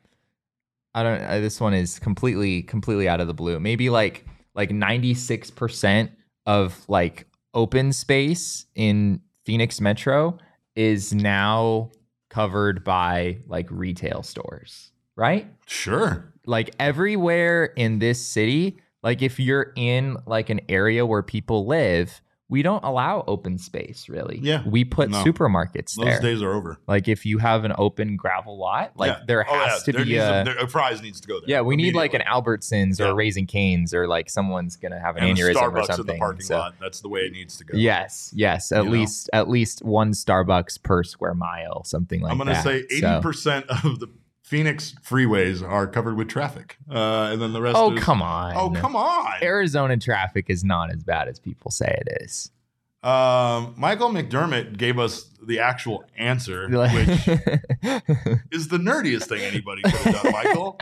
I 0.94 1.03
don't 1.03 1.22
uh, 1.22 1.38
this 1.40 1.61
one 1.61 1.74
is 1.74 1.98
completely 1.98 2.62
completely 2.62 3.09
out 3.09 3.20
of 3.20 3.26
the 3.26 3.35
blue. 3.35 3.61
Maybe 3.61 3.90
like 3.90 4.24
like 4.55 4.70
96% 4.70 6.11
of 6.46 6.85
like 6.88 7.26
open 7.55 7.92
space 7.92 8.66
in 8.74 9.20
Phoenix 9.44 9.81
Metro 9.81 10.38
is 10.76 11.12
now 11.12 11.90
covered 12.29 12.85
by 12.85 13.38
like 13.46 13.66
retail 13.70 14.22
stores, 14.22 14.92
right? 15.16 15.46
Sure. 15.66 16.33
Like 16.46 16.74
everywhere 16.79 17.64
in 17.76 17.98
this 17.98 18.24
city, 18.24 18.79
like 19.03 19.22
if 19.22 19.40
you're 19.40 19.72
in 19.76 20.16
like 20.26 20.50
an 20.50 20.61
area 20.68 21.05
where 21.05 21.22
people 21.22 21.66
live, 21.66 22.20
we 22.50 22.62
don't 22.62 22.84
allow 22.84 23.24
open 23.26 23.56
space 23.56 24.08
really. 24.08 24.38
Yeah. 24.42 24.62
We 24.66 24.84
put 24.84 25.08
No. 25.08 25.24
supermarkets 25.24 25.94
Those 25.96 26.04
there. 26.04 26.20
days 26.20 26.42
are 26.42 26.52
over. 26.52 26.76
Like 26.86 27.08
if 27.08 27.24
you 27.24 27.38
have 27.38 27.64
an 27.64 27.72
open 27.78 28.16
gravel 28.16 28.58
lot, 28.58 28.92
like 28.96 29.12
Yeah. 29.12 29.22
there 29.26 29.46
Oh, 29.48 29.54
yeah. 29.54 29.68
has 29.68 29.82
to 29.84 29.92
There 29.92 30.04
be 30.04 30.16
a 30.16 30.44
there- 30.44 30.58
a 30.58 30.66
prize 30.66 31.00
needs 31.00 31.20
to 31.22 31.28
go 31.28 31.40
there. 31.40 31.48
yeah. 31.48 31.60
We 31.62 31.76
need 31.76 31.94
like 31.94 32.12
an. 32.14 32.20
Albertsons 32.30 33.00
or 33.00 33.04
Yeah. 33.04 33.10
a 33.10 33.14
Raising 33.14 33.46
Canes 33.46 33.94
or 33.94 34.06
like 34.06 34.28
someone's 34.28 34.76
gonna 34.76 35.00
have 35.00 35.16
an 35.16 35.24
and 35.24 35.38
a 35.38 35.42
aneurysm 35.42 35.54
Starbucks 35.54 35.88
or 35.98 36.00
in 36.02 36.06
the 36.06 36.14
parking 36.18 36.42
So- 36.42 36.58
lot. 36.58 36.74
That's 36.80 37.00
the 37.00 37.08
way 37.08 37.20
it 37.20 37.32
needs 37.32 37.56
to 37.58 37.64
go. 37.64 37.76
Yes, 37.76 38.32
yes. 38.34 38.70
At 38.72 38.78
You 38.78 38.84
know? 38.84 38.90
least 38.90 39.30
at 39.32 39.48
least 39.48 39.84
one 39.84 40.10
Starbucks 40.12 40.82
per 40.82 41.02
square 41.04 41.34
mile, 41.34 41.84
something 41.84 42.20
like 42.20 42.28
that. 42.28 42.32
I'm 42.32 42.38
going 42.38 42.48
to 42.48 42.54
that. 42.54 42.64
say 42.64 42.78
80 42.96 43.00
So- 43.00 43.20
percent 43.20 43.66
of 43.84 44.00
the 44.00 44.08
Phoenix 44.50 44.96
freeways 45.08 45.62
are 45.62 45.86
covered 45.86 46.16
with 46.16 46.28
traffic, 46.28 46.76
uh, 46.90 47.28
and 47.30 47.40
then 47.40 47.52
the 47.52 47.62
rest. 47.62 47.76
Oh 47.78 47.92
is, 47.92 48.02
come 48.02 48.20
on! 48.20 48.56
Oh 48.56 48.70
come 48.70 48.96
on! 48.96 49.40
Arizona 49.42 49.96
traffic 49.96 50.46
is 50.48 50.64
not 50.64 50.90
as 50.90 51.04
bad 51.04 51.28
as 51.28 51.38
people 51.38 51.70
say 51.70 51.96
it 52.04 52.22
is. 52.22 52.50
Um, 53.04 53.74
Michael 53.78 54.10
McDermott 54.10 54.76
gave 54.76 54.98
us 54.98 55.30
the 55.46 55.60
actual 55.60 56.02
answer, 56.18 56.62
which 56.68 57.08
is 58.50 58.66
the 58.66 58.78
nerdiest 58.78 59.28
thing 59.28 59.40
anybody 59.42 59.82
could 59.82 59.92
have 59.92 60.20
done. 60.20 60.32
Michael, 60.32 60.80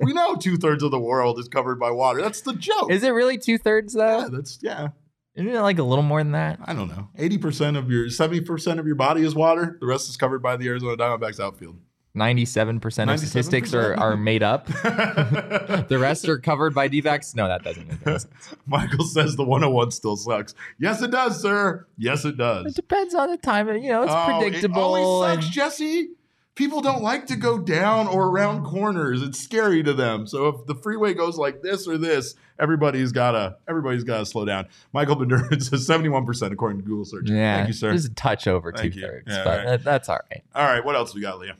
we 0.00 0.12
know 0.12 0.36
two 0.36 0.56
thirds 0.56 0.84
of 0.84 0.92
the 0.92 1.00
world 1.00 1.40
is 1.40 1.48
covered 1.48 1.80
by 1.80 1.90
water. 1.90 2.22
That's 2.22 2.42
the 2.42 2.52
joke. 2.52 2.92
is 2.92 3.02
it 3.02 3.10
really 3.10 3.36
two 3.36 3.58
thirds 3.58 3.96
yeah, 3.96 4.28
though? 4.28 4.28
that's 4.28 4.60
yeah. 4.62 4.90
Isn't 5.34 5.50
it 5.50 5.60
like 5.60 5.80
a 5.80 5.82
little 5.82 6.04
more 6.04 6.22
than 6.22 6.32
that? 6.32 6.60
I 6.64 6.72
don't 6.72 6.88
know. 6.88 7.08
Eighty 7.18 7.38
percent 7.38 7.76
of 7.76 7.90
your, 7.90 8.10
seventy 8.10 8.42
percent 8.42 8.78
of 8.78 8.86
your 8.86 8.94
body 8.94 9.24
is 9.24 9.34
water. 9.34 9.76
The 9.80 9.86
rest 9.86 10.08
is 10.08 10.16
covered 10.16 10.40
by 10.40 10.56
the 10.56 10.68
Arizona 10.68 10.96
Diamondbacks 10.96 11.40
outfield. 11.40 11.80
Ninety-seven 12.14 12.78
percent 12.80 13.10
of 13.10 13.18
statistics 13.20 13.72
are, 13.72 13.94
97%? 13.96 13.98
are 13.98 14.16
made 14.18 14.42
up. 14.42 14.66
the 15.88 15.96
rest 15.98 16.28
are 16.28 16.38
covered 16.38 16.74
by 16.74 16.88
D-backs. 16.88 17.34
No, 17.34 17.48
that 17.48 17.62
doesn't 17.64 17.88
make 17.88 18.00
sense. 18.02 18.26
Michael 18.66 19.04
says 19.06 19.36
the 19.36 19.44
101 19.44 19.90
still 19.92 20.16
sucks. 20.16 20.54
Yes, 20.78 21.00
it 21.00 21.10
does, 21.10 21.40
sir. 21.40 21.86
Yes, 21.96 22.24
it 22.26 22.36
does. 22.36 22.66
It 22.66 22.74
depends 22.74 23.14
on 23.14 23.30
the 23.30 23.38
time. 23.38 23.68
You 23.68 23.88
know, 23.88 24.02
it's 24.02 24.12
Oh, 24.14 24.38
predictable. 24.40 24.96
It 24.96 25.00
always 25.00 25.34
sucks, 25.36 25.44
and- 25.46 25.54
Jesse. 25.54 26.08
People 26.54 26.82
don't 26.82 27.00
like 27.02 27.28
to 27.28 27.36
go 27.36 27.56
down 27.58 28.06
or 28.08 28.26
around 28.28 28.64
corners. 28.66 29.22
It's 29.22 29.38
scary 29.38 29.82
to 29.84 29.94
them. 29.94 30.26
So 30.26 30.48
if 30.48 30.66
the 30.66 30.74
freeway 30.74 31.14
goes 31.14 31.38
like 31.38 31.62
this 31.62 31.88
or 31.88 31.96
this, 31.96 32.34
everybody's 32.60 33.10
gotta 33.10 33.56
everybody's 33.66 34.04
gotta 34.04 34.26
slow 34.26 34.44
down. 34.44 34.66
Michael 34.92 35.16
Bendurin 35.16 35.62
says 35.62 35.88
71% 35.88 36.52
according 36.52 36.80
to 36.82 36.84
Google 36.84 37.06
search. 37.06 37.30
yeah, 37.30 37.56
Thank 37.56 37.68
you, 37.68 37.72
sir. 37.72 37.88
There's 37.88 38.04
a 38.04 38.10
touch 38.12 38.46
over 38.46 38.70
two 38.70 38.90
thirds, 38.90 39.28
Yeah, 39.28 39.44
but 39.44 39.64
right. 39.64 39.82
that's 39.82 40.10
all 40.10 40.18
right. 40.30 40.42
All 40.54 40.66
right, 40.66 40.84
what 40.84 40.94
else 40.94 41.14
we 41.14 41.22
got, 41.22 41.38
Leah? 41.38 41.56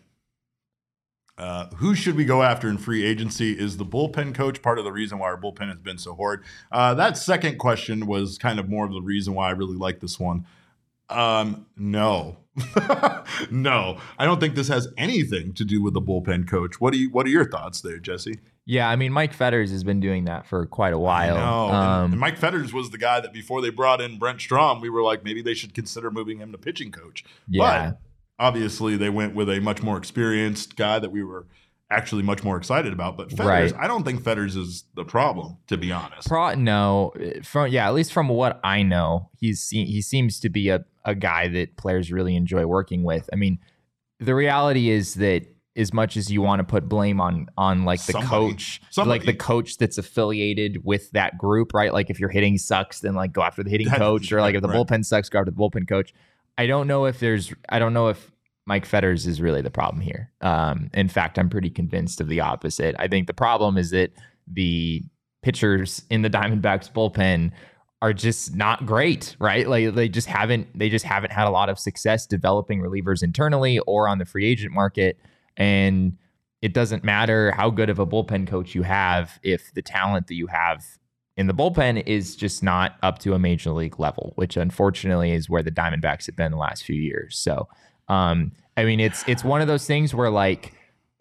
Uh, 1.43 1.67
who 1.77 1.93
should 1.95 2.15
we 2.15 2.25
go 2.25 2.43
after 2.43 2.69
in 2.69 2.79
free 2.79 3.05
agency? 3.05 3.53
Is 3.59 3.77
the 3.77 3.85
bullpen 3.85 4.33
coach 4.33 4.63
part 4.63 4.79
of 4.79 4.85
the 4.85 4.93
reason 4.93 5.19
why 5.19 5.27
our 5.27 5.37
bullpen 5.41 5.69
has 5.69 5.81
been 5.81 5.99
so 5.99 6.15
horrid? 6.15 6.41
Uh, 6.71 6.95
that 6.95 7.17
second 7.19 7.59
question 7.59 8.07
was 8.07 8.39
kind 8.39 8.61
of 8.61 8.69
more 8.69 8.87
of 8.87 8.93
the 8.93 9.03
reason 9.03 9.35
why 9.35 9.49
I 9.49 9.51
really 9.51 9.77
like 9.77 9.99
this 9.99 10.21
one. 10.21 10.47
Um, 11.11 11.67
no, 11.77 12.37
no, 13.51 13.99
I 14.19 14.25
don't 14.25 14.41
think 14.41 14.55
this 14.55 14.69
has 14.69 14.89
anything 14.97 15.53
to 15.55 15.65
do 15.65 15.83
with 15.83 15.95
the 15.95 16.01
bullpen 16.01 16.49
coach. 16.49 16.81
What 16.81 16.93
do 16.93 16.99
you? 16.99 17.11
What 17.11 17.27
are 17.27 17.31
your 17.31 17.49
thoughts 17.51 17.81
there, 17.81 17.99
Jesse? 17.99 18.39
Yeah, 18.65 18.89
I 18.89 18.95
mean, 18.95 19.13
Mike 19.13 19.33
Fetters 19.35 19.73
has 19.73 19.83
been 19.83 19.99
doing 19.99 20.27
that 20.27 20.47
for 20.47 20.65
quite 20.67 20.93
a 20.93 20.99
while. 20.99 21.35
No, 21.35 21.67
and- 21.67 21.77
Um, 21.77 22.13
and 22.13 22.21
Mike 22.21 22.39
Fetters 22.39 22.73
was 22.73 22.91
the 22.91 22.99
guy 22.99 23.19
that 23.21 23.33
before 23.33 23.61
they 23.61 23.71
brought 23.71 24.01
in 24.01 24.19
Brent 24.21 24.41
Strom, 24.41 24.81
we 24.81 24.89
were 24.89 25.03
like, 25.03 25.25
maybe 25.25 25.43
they 25.43 25.55
should 25.55 25.75
consider 25.75 26.13
moving 26.13 26.39
him 26.39 26.53
to 26.53 26.59
pitching 26.59 26.93
coach. 26.93 27.25
yeah, 27.49 27.91
But 27.91 27.99
obviously, 28.43 28.97
they 28.97 29.11
went 29.11 29.35
with 29.35 29.49
a 29.49 29.61
much 29.61 29.83
more 29.83 29.97
experienced 29.97 30.77
guy 30.77 30.99
that 30.99 31.11
we 31.11 31.23
were 31.23 31.47
actually 31.91 32.23
much 32.23 32.43
more 32.43 32.57
excited 32.57 32.93
about. 32.93 33.17
But 33.17 33.31
Fetters, 33.31 33.47
Right. 33.73 33.75
I 33.79 33.87
don't 33.87 34.03
think 34.05 34.23
Fetters 34.23 34.57
is 34.57 34.85
the 34.95 35.05
problem, 35.05 35.59
to 35.69 35.77
be 35.77 35.93
honest. 35.93 36.27
Pro, 36.29 36.55
no, 36.55 37.13
from 37.45 37.69
yeah, 37.69 37.87
at 37.87 37.95
least 37.95 38.13
from 38.13 38.29
what 38.29 38.61
I 38.65 38.83
know, 38.83 39.31
he's 39.39 39.69
he 39.71 40.03
seems 40.03 40.41
to 40.41 40.49
be 40.49 40.69
a, 40.71 40.85
a 41.05 41.15
guy 41.15 41.49
that 41.49 41.77
players 41.77 42.11
really 42.11 42.35
enjoy 42.37 42.67
working 42.67 43.03
with. 43.05 43.29
I 43.33 43.37
mean, 43.37 43.59
the 44.21 44.35
reality 44.35 44.89
is 44.91 45.15
that 45.15 45.43
as 45.77 45.93
much 45.93 46.17
as 46.19 46.31
you 46.31 46.43
want 46.43 46.61
to 46.61 46.65
put 46.65 46.87
blame 46.89 47.21
on 47.21 47.47
on 47.57 47.85
like 47.85 48.01
the 48.05 48.13
Somebody. 48.13 48.29
coach, 48.29 48.81
Somebody. 48.91 49.21
like 49.21 49.27
the 49.27 49.35
coach 49.35 49.77
that's 49.79 49.97
affiliated 49.99 50.85
with 50.85 51.11
that 51.13 51.37
group, 51.39 51.73
right? 51.75 51.93
Like 51.93 52.09
if 52.11 52.19
your 52.21 52.29
hitting 52.31 52.57
sucks, 52.59 53.01
then 53.01 53.15
like 53.15 53.33
go 53.33 53.43
after 53.43 53.63
the 53.63 53.71
hitting 53.71 53.89
That- 53.89 53.99
coach, 53.99 54.33
or 54.33 54.41
like 54.41 54.55
if 54.55 54.63
the 54.63 54.69
right. 54.71 54.77
bullpen 54.87 55.05
sucks, 55.05 55.29
go 55.29 55.39
after 55.41 55.51
the 55.51 55.57
bullpen 55.57 55.87
coach. 55.89 56.13
I 56.59 56.67
don't 56.67 56.87
know 56.87 57.05
if 57.07 57.21
there's, 57.21 57.53
I 57.71 57.79
don't 57.79 57.95
know 57.95 58.09
if 58.09 58.32
Mike 58.67 58.87
Fetters 58.87 59.27
is 59.27 59.41
really 59.41 59.63
the 59.63 59.71
problem 59.71 60.01
here. 60.01 60.31
Um, 60.41 60.91
in 60.95 61.09
fact, 61.09 61.39
I'm 61.39 61.51
pretty 61.51 61.71
convinced 61.71 62.21
of 62.21 62.29
the 62.29 62.41
opposite. 62.41 62.95
I 62.99 63.09
think 63.09 63.27
the 63.27 63.35
problem 63.35 63.77
is 63.77 63.91
that 63.91 64.13
the 64.47 65.03
pitchers 65.43 66.03
in 66.11 66.23
the 66.23 66.31
Diamondbacks 66.31 66.93
bullpen 66.93 67.51
are 68.01 68.13
just 68.13 68.55
not 68.55 68.87
great, 68.87 69.37
right? 69.39 69.69
Like 69.69 69.95
they 69.95 70.09
just 70.09 70.27
haven't 70.27 70.77
they 70.77 70.89
just 70.89 71.05
haven't 71.05 71.33
had 71.33 71.47
a 71.47 71.51
lot 71.51 71.69
of 71.69 71.79
success 71.79 72.27
developing 72.27 72.81
relievers 72.81 73.23
internally 73.23 73.79
or 73.81 74.09
on 74.09 74.19
the 74.19 74.25
free 74.25 74.47
agent 74.47 74.73
market. 74.73 75.19
And 75.57 76.17
it 76.63 76.75
doesn't 76.75 77.05
matter 77.05 77.53
how 77.53 77.71
good 77.71 77.91
of 77.91 77.99
a 77.99 78.07
bullpen 78.07 78.47
coach 78.47 78.75
you 78.75 78.83
have 78.83 79.39
if 79.43 79.73
the 79.75 79.83
talent 79.83 80.29
that 80.29 80.35
you 80.35 80.47
have 80.49 80.85
in 81.37 81.47
the 81.47 81.55
bullpen 81.55 82.07
is 82.07 82.37
just 82.37 82.63
not 82.63 82.97
up 83.03 83.19
to 83.21 83.35
a 83.35 83.39
major 83.39 83.71
league 83.71 83.99
level, 83.99 84.33
which 84.37 84.57
unfortunately 84.57 85.33
is 85.33 85.49
where 85.49 85.63
the 85.63 85.71
Diamondbacks 85.71 86.27
have 86.27 86.37
been 86.37 86.53
the 86.53 86.59
last 86.59 86.85
few 86.85 87.01
years. 87.01 87.39
So, 87.39 87.69
um, 88.09 88.53
I 88.77 88.85
mean, 88.85 89.01
it's 89.01 89.25
it's 89.27 89.45
one 89.45 89.61
of 89.61 89.69
those 89.69 89.87
things 89.87 90.15
where 90.15 90.31
like 90.31 90.73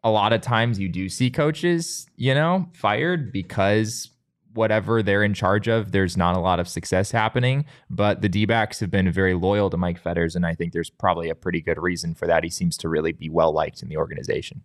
a 0.03 0.09
lot 0.09 0.33
of 0.33 0.41
times 0.41 0.79
you 0.79 0.89
do 0.89 1.09
see 1.09 1.29
coaches, 1.29 2.07
you 2.15 2.33
know, 2.33 2.67
fired 2.73 3.31
because 3.31 4.09
whatever 4.53 5.01
they're 5.01 5.23
in 5.23 5.33
charge 5.33 5.67
of, 5.67 5.91
there's 5.91 6.17
not 6.17 6.35
a 6.35 6.39
lot 6.39 6.59
of 6.59 6.67
success 6.67 7.11
happening. 7.11 7.65
But 7.89 8.21
the 8.21 8.29
D 8.29 8.45
backs 8.45 8.79
have 8.79 8.91
been 8.91 9.11
very 9.11 9.33
loyal 9.33 9.69
to 9.69 9.77
Mike 9.77 9.99
Fetters, 9.99 10.35
and 10.35 10.45
I 10.45 10.55
think 10.55 10.73
there's 10.73 10.89
probably 10.89 11.29
a 11.29 11.35
pretty 11.35 11.61
good 11.61 11.81
reason 11.81 12.15
for 12.15 12.27
that. 12.27 12.43
He 12.43 12.49
seems 12.49 12.77
to 12.77 12.89
really 12.89 13.11
be 13.11 13.29
well 13.29 13.53
liked 13.53 13.81
in 13.81 13.89
the 13.89 13.97
organization. 13.97 14.61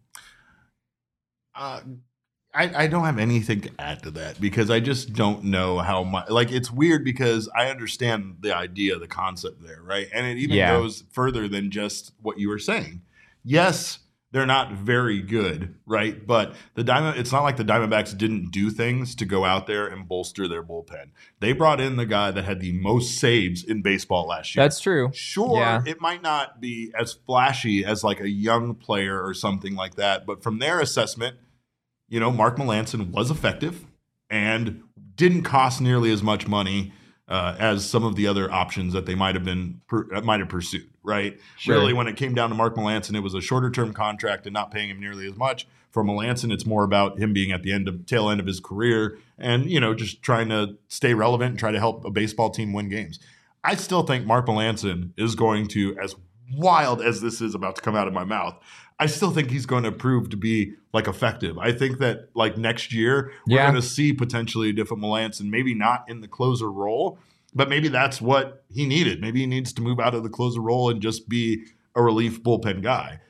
Uh, 1.54 1.80
I, 2.56 2.84
I 2.84 2.86
don't 2.86 3.04
have 3.04 3.18
anything 3.18 3.60
to 3.62 3.70
add 3.78 4.02
to 4.04 4.10
that 4.12 4.40
because 4.40 4.70
I 4.70 4.80
just 4.80 5.12
don't 5.12 5.44
know 5.44 5.78
how 5.78 6.02
much. 6.02 6.30
Like, 6.30 6.50
it's 6.50 6.70
weird 6.70 7.04
because 7.04 7.48
I 7.54 7.68
understand 7.68 8.36
the 8.40 8.56
idea, 8.56 8.98
the 8.98 9.06
concept 9.06 9.62
there, 9.62 9.82
right? 9.82 10.08
And 10.12 10.26
it 10.26 10.38
even 10.38 10.56
Yeah. 10.56 10.78
goes 10.78 11.04
further 11.12 11.48
than 11.48 11.70
just 11.70 12.12
what 12.22 12.38
you 12.38 12.48
were 12.48 12.58
saying. 12.58 13.02
Yes, 13.44 13.98
they're 14.32 14.46
not 14.46 14.72
very 14.72 15.22
good, 15.22 15.76
right? 15.86 16.26
But 16.26 16.54
the 16.74 16.82
Diamond, 16.82 17.18
it's 17.18 17.30
not 17.30 17.42
like 17.42 17.56
the 17.56 17.64
Diamondbacks 17.64 18.16
didn't 18.16 18.50
do 18.50 18.70
things 18.70 19.14
to 19.16 19.24
go 19.24 19.44
out 19.44 19.66
there 19.66 19.86
and 19.86 20.06
bolster 20.08 20.48
their 20.48 20.62
bullpen. 20.62 21.10
They 21.40 21.52
brought 21.52 21.80
in 21.80 21.96
the 21.96 22.06
guy 22.06 22.30
that 22.32 22.44
had 22.44 22.60
the 22.60 22.72
most 22.72 23.18
saves 23.18 23.62
in 23.62 23.82
baseball 23.82 24.26
last 24.26 24.54
year. 24.54 24.64
That's 24.64 24.80
true. 24.80 25.10
Sure, 25.14 25.58
Yeah. 25.58 25.82
it 25.86 26.00
might 26.00 26.22
not 26.22 26.60
be 26.60 26.90
as 26.98 27.12
flashy 27.12 27.84
as 27.84 28.02
like 28.02 28.20
a 28.20 28.28
young 28.28 28.74
player 28.74 29.22
or 29.24 29.32
something 29.32 29.74
like 29.74 29.94
that, 29.94 30.26
but 30.26 30.42
from 30.42 30.58
their 30.58 30.80
assessment, 30.80 31.36
you 32.08 32.20
know, 32.20 32.30
Mark 32.30 32.56
Melancon 32.56 33.10
was 33.10 33.30
effective 33.30 33.84
and 34.30 34.82
didn't 35.14 35.42
cost 35.42 35.80
nearly 35.80 36.12
as 36.12 36.22
much 36.22 36.46
money 36.46 36.92
uh, 37.28 37.56
as 37.58 37.88
some 37.88 38.04
of 38.04 38.14
the 38.14 38.26
other 38.26 38.50
options 38.52 38.92
that 38.92 39.06
they 39.06 39.14
might 39.14 39.34
have 39.34 39.44
been 39.44 39.80
uh, 39.92 40.20
might 40.20 40.40
have 40.40 40.48
pursued. 40.48 40.88
Right? 41.02 41.38
Sure. 41.56 41.76
Really, 41.76 41.92
when 41.92 42.08
it 42.08 42.16
came 42.16 42.34
down 42.34 42.50
to 42.50 42.54
Mark 42.56 42.76
Melancon, 42.76 43.14
it 43.14 43.20
was 43.20 43.34
a 43.34 43.40
shorter 43.40 43.70
term 43.70 43.92
contract 43.92 44.46
and 44.46 44.54
not 44.54 44.70
paying 44.70 44.90
him 44.90 45.00
nearly 45.00 45.26
as 45.26 45.36
much. 45.36 45.66
For 45.90 46.04
Melancon, 46.04 46.52
it's 46.52 46.66
more 46.66 46.84
about 46.84 47.18
him 47.18 47.32
being 47.32 47.52
at 47.52 47.62
the 47.62 47.72
end 47.72 47.88
of 47.88 48.04
tail 48.06 48.28
end 48.28 48.38
of 48.38 48.46
his 48.46 48.60
career 48.60 49.18
and 49.38 49.70
you 49.70 49.80
know 49.80 49.94
just 49.94 50.22
trying 50.22 50.48
to 50.48 50.76
stay 50.88 51.14
relevant 51.14 51.50
and 51.50 51.58
try 51.58 51.70
to 51.70 51.78
help 51.78 52.04
a 52.04 52.10
baseball 52.10 52.50
team 52.50 52.72
win 52.72 52.88
games. 52.88 53.18
I 53.64 53.74
still 53.74 54.02
think 54.04 54.26
Mark 54.26 54.46
Melancon 54.46 55.10
is 55.16 55.34
going 55.34 55.66
to, 55.68 55.98
as 55.98 56.14
wild 56.54 57.02
as 57.02 57.20
this 57.20 57.40
is 57.40 57.54
about 57.54 57.74
to 57.76 57.82
come 57.82 57.96
out 57.96 58.06
of 58.06 58.14
my 58.14 58.22
mouth, 58.24 58.62
I 58.98 59.06
still 59.06 59.30
think 59.30 59.50
he's 59.50 59.66
going 59.66 59.84
to 59.84 59.92
prove 59.92 60.30
to 60.30 60.36
be 60.36 60.74
like 60.92 61.06
effective. 61.06 61.58
I 61.58 61.72
think 61.72 61.98
that 61.98 62.30
like 62.34 62.56
next 62.56 62.92
year 62.92 63.32
we're 63.46 63.56
Yeah. 63.56 63.70
going 63.70 63.80
to 63.80 63.86
see 63.86 64.12
potentially 64.12 64.70
a 64.70 64.72
different 64.72 65.02
Melancon, 65.02 65.50
maybe 65.50 65.74
not 65.74 66.04
in 66.08 66.20
the 66.22 66.28
closer 66.28 66.70
role, 66.70 67.18
but 67.54 67.68
maybe 67.68 67.88
that's 67.88 68.20
what 68.22 68.64
he 68.72 68.86
needed. 68.86 69.20
Maybe 69.20 69.40
he 69.40 69.46
needs 69.46 69.72
to 69.74 69.82
move 69.82 70.00
out 70.00 70.14
of 70.14 70.22
the 70.22 70.30
closer 70.30 70.60
role 70.60 70.88
and 70.88 71.02
just 71.02 71.28
be 71.28 71.64
a 71.94 72.02
relief 72.02 72.42
bullpen 72.42 72.82
guy. 72.82 73.20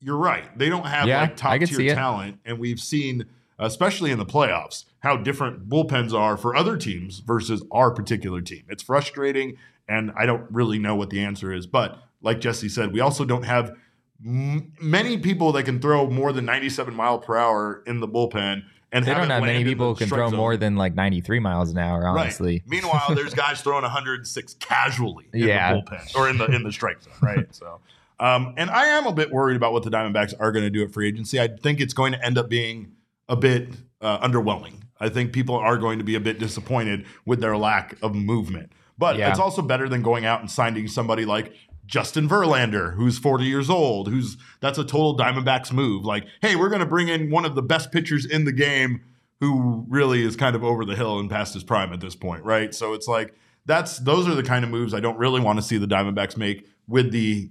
You're 0.00 0.16
right. 0.16 0.56
They 0.58 0.68
don't 0.68 0.86
have 0.86 1.06
Yeah, 1.06 1.20
like 1.22 1.36
top 1.36 1.60
tier 1.60 1.94
talent, 1.94 2.38
and 2.44 2.58
we've 2.58 2.80
seen, 2.80 3.26
especially 3.60 4.10
in 4.10 4.18
the 4.18 4.26
playoffs, 4.26 4.84
how 5.00 5.16
different 5.16 5.68
bullpens 5.68 6.12
are 6.12 6.36
for 6.36 6.56
other 6.56 6.76
teams 6.76 7.20
versus 7.20 7.62
our 7.70 7.92
particular 7.92 8.40
team. 8.40 8.64
It's 8.68 8.82
frustrating, 8.82 9.56
and 9.88 10.10
I 10.16 10.26
don't 10.26 10.50
really 10.50 10.80
know 10.80 10.96
what 10.96 11.10
the 11.10 11.20
answer 11.20 11.52
is. 11.52 11.68
But 11.68 11.98
like 12.20 12.40
Jesse 12.40 12.68
said, 12.68 12.92
we 12.92 12.98
also 12.98 13.24
don't 13.24 13.44
have 13.44 13.76
m- 14.24 14.72
many 14.80 15.18
people 15.18 15.52
that 15.52 15.64
can 15.64 15.80
throw 15.80 16.08
more 16.08 16.32
than 16.32 16.44
97 16.44 16.94
mile 16.94 17.18
per 17.18 17.36
hour 17.36 17.82
in 17.86 18.00
the 18.00 18.08
bullpen. 18.08 18.62
And 18.94 19.06
They 19.06 19.12
don't 19.14 19.30
haven't 19.30 19.46
many 19.46 19.64
people 19.64 19.94
who 19.94 19.98
can 19.98 20.08
throw 20.08 20.28
zone. 20.28 20.36
more 20.36 20.56
than 20.58 20.76
like 20.76 20.94
93 20.94 21.38
miles 21.38 21.70
an 21.70 21.78
hour, 21.78 22.06
honestly. 22.06 22.62
Right. 22.66 22.82
Meanwhile, 22.82 23.06
there's 23.14 23.32
guys 23.32 23.62
throwing 23.62 23.82
106 23.84 24.54
casually 24.54 25.26
in 25.32 25.48
Yeah. 25.48 25.72
the 25.74 25.80
bullpen 25.80 26.14
or 26.14 26.28
in 26.28 26.36
the 26.36 26.44
in 26.46 26.62
the 26.62 26.70
strike 26.72 27.02
zone, 27.02 27.14
right? 27.22 27.46
So, 27.54 27.80
um, 28.20 28.52
and 28.58 28.68
I 28.70 28.84
am 28.88 29.06
a 29.06 29.12
bit 29.12 29.30
worried 29.32 29.56
about 29.56 29.72
what 29.72 29.82
the 29.82 29.90
Diamondbacks 29.90 30.34
are 30.38 30.52
going 30.52 30.64
to 30.64 30.70
do 30.70 30.82
at 30.82 30.92
free 30.92 31.08
agency. 31.08 31.40
I 31.40 31.48
think 31.48 31.80
it's 31.80 31.94
going 31.94 32.12
to 32.12 32.22
end 32.22 32.36
up 32.36 32.50
being 32.50 32.92
a 33.30 33.36
bit 33.36 33.70
uh, 34.02 34.18
underwhelming. 34.18 34.74
I 35.00 35.08
think 35.08 35.32
people 35.32 35.56
are 35.56 35.78
going 35.78 35.96
to 35.98 36.04
be 36.04 36.14
a 36.14 36.20
bit 36.20 36.38
disappointed 36.38 37.06
with 37.24 37.40
their 37.40 37.56
lack 37.56 37.96
of 38.02 38.14
movement. 38.14 38.72
But 38.98 39.16
Yeah. 39.16 39.30
it's 39.30 39.38
also 39.40 39.62
better 39.62 39.88
than 39.88 40.02
going 40.02 40.26
out 40.26 40.40
and 40.40 40.50
signing 40.50 40.86
somebody 40.86 41.24
like 41.24 41.54
Justin 41.92 42.26
Verlander, 42.26 42.94
who's 42.94 43.18
40 43.18 43.44
years 43.44 43.68
old, 43.68 44.08
who's 44.08 44.38
that's 44.60 44.78
a 44.78 44.82
total 44.82 45.14
Diamondbacks 45.14 45.70
move. 45.74 46.06
Like, 46.06 46.26
hey, 46.40 46.56
we're 46.56 46.70
going 46.70 46.80
to 46.80 46.86
bring 46.86 47.08
in 47.08 47.30
one 47.30 47.44
of 47.44 47.54
the 47.54 47.60
best 47.60 47.92
pitchers 47.92 48.24
in 48.24 48.46
the 48.46 48.52
game 48.52 49.02
who 49.40 49.84
really 49.90 50.24
is 50.24 50.34
kind 50.34 50.56
of 50.56 50.64
over 50.64 50.86
the 50.86 50.96
hill 50.96 51.18
and 51.18 51.28
past 51.28 51.52
his 51.52 51.62
prime 51.62 51.92
at 51.92 52.00
this 52.00 52.16
point, 52.16 52.44
right? 52.44 52.74
So 52.74 52.94
it's 52.94 53.06
like 53.06 53.34
that's 53.66 53.98
those 53.98 54.26
are 54.26 54.34
the 54.34 54.42
kind 54.42 54.64
of 54.64 54.70
moves 54.70 54.94
I 54.94 55.00
don't 55.00 55.18
really 55.18 55.42
want 55.42 55.58
to 55.58 55.62
see 55.62 55.76
the 55.76 55.86
Diamondbacks 55.86 56.34
make 56.34 56.66
with 56.88 57.12
the 57.12 57.50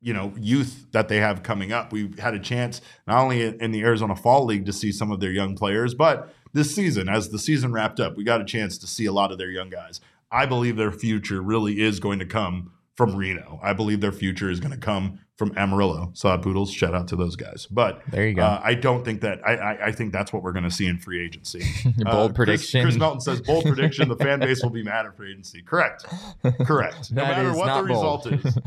you 0.00 0.14
know 0.14 0.32
youth 0.38 0.86
that 0.92 1.08
they 1.08 1.18
have 1.18 1.42
coming 1.42 1.70
up. 1.70 1.92
We've 1.92 2.18
had 2.18 2.32
a 2.32 2.40
chance 2.40 2.80
not 3.06 3.18
only 3.18 3.42
in 3.42 3.70
the 3.72 3.82
Arizona 3.82 4.16
Fall 4.16 4.46
League 4.46 4.64
to 4.64 4.72
see 4.72 4.92
some 4.92 5.12
of 5.12 5.20
their 5.20 5.30
young 5.30 5.56
players, 5.56 5.92
but 5.92 6.34
this 6.54 6.74
season 6.74 7.10
as 7.10 7.28
the 7.28 7.38
season 7.38 7.70
wrapped 7.70 8.00
up, 8.00 8.16
we 8.16 8.24
got 8.24 8.40
a 8.40 8.46
chance 8.46 8.78
to 8.78 8.86
see 8.86 9.04
a 9.04 9.12
lot 9.12 9.30
of 9.30 9.36
their 9.36 9.50
young 9.50 9.68
guys. 9.68 10.00
I 10.30 10.46
believe 10.46 10.76
their 10.76 10.90
future 10.90 11.42
really 11.42 11.82
is 11.82 12.00
going 12.00 12.18
to 12.20 12.26
come 12.26 12.70
from 12.96 13.16
Reno. 13.16 13.58
I 13.62 13.72
believe 13.72 14.00
their 14.00 14.12
future 14.12 14.50
is 14.50 14.60
going 14.60 14.72
to 14.72 14.78
come 14.78 15.18
from 15.36 15.52
Amarillo. 15.56 16.10
Sod 16.14 16.42
Poodles, 16.44 16.72
shout 16.72 16.94
out 16.94 17.08
to 17.08 17.16
those 17.16 17.34
guys. 17.34 17.66
But 17.68 18.02
There 18.08 18.28
you 18.28 18.34
go. 18.34 18.42
uh, 18.42 18.60
I 18.62 18.74
don't 18.74 19.04
think 19.04 19.20
that. 19.22 19.40
I, 19.44 19.56
I, 19.56 19.86
I 19.86 19.92
think 19.92 20.12
that's 20.12 20.32
what 20.32 20.44
we're 20.44 20.52
going 20.52 20.62
to 20.64 20.70
see 20.70 20.86
in 20.86 20.98
free 20.98 21.24
agency. 21.24 21.64
Bold 21.98 22.06
Uh, 22.06 22.34
Chris- 22.34 22.36
prediction. 22.36 22.82
Chris, 22.84 22.96
Melton 22.96 23.20
says 23.20 23.40
bold 23.40 23.64
prediction. 23.66 24.08
The 24.08 24.16
fan 24.16 24.38
base 24.38 24.62
will 24.62 24.70
be 24.70 24.84
mad 24.84 25.06
at 25.06 25.16
free 25.16 25.32
agency. 25.32 25.60
Correct. 25.62 26.04
Correct. 26.64 27.10
no 27.10 27.22
matter 27.24 27.48
what 27.52 27.66
the 27.66 27.82
not 27.82 27.84
result 27.84 28.26
is. 28.32 28.58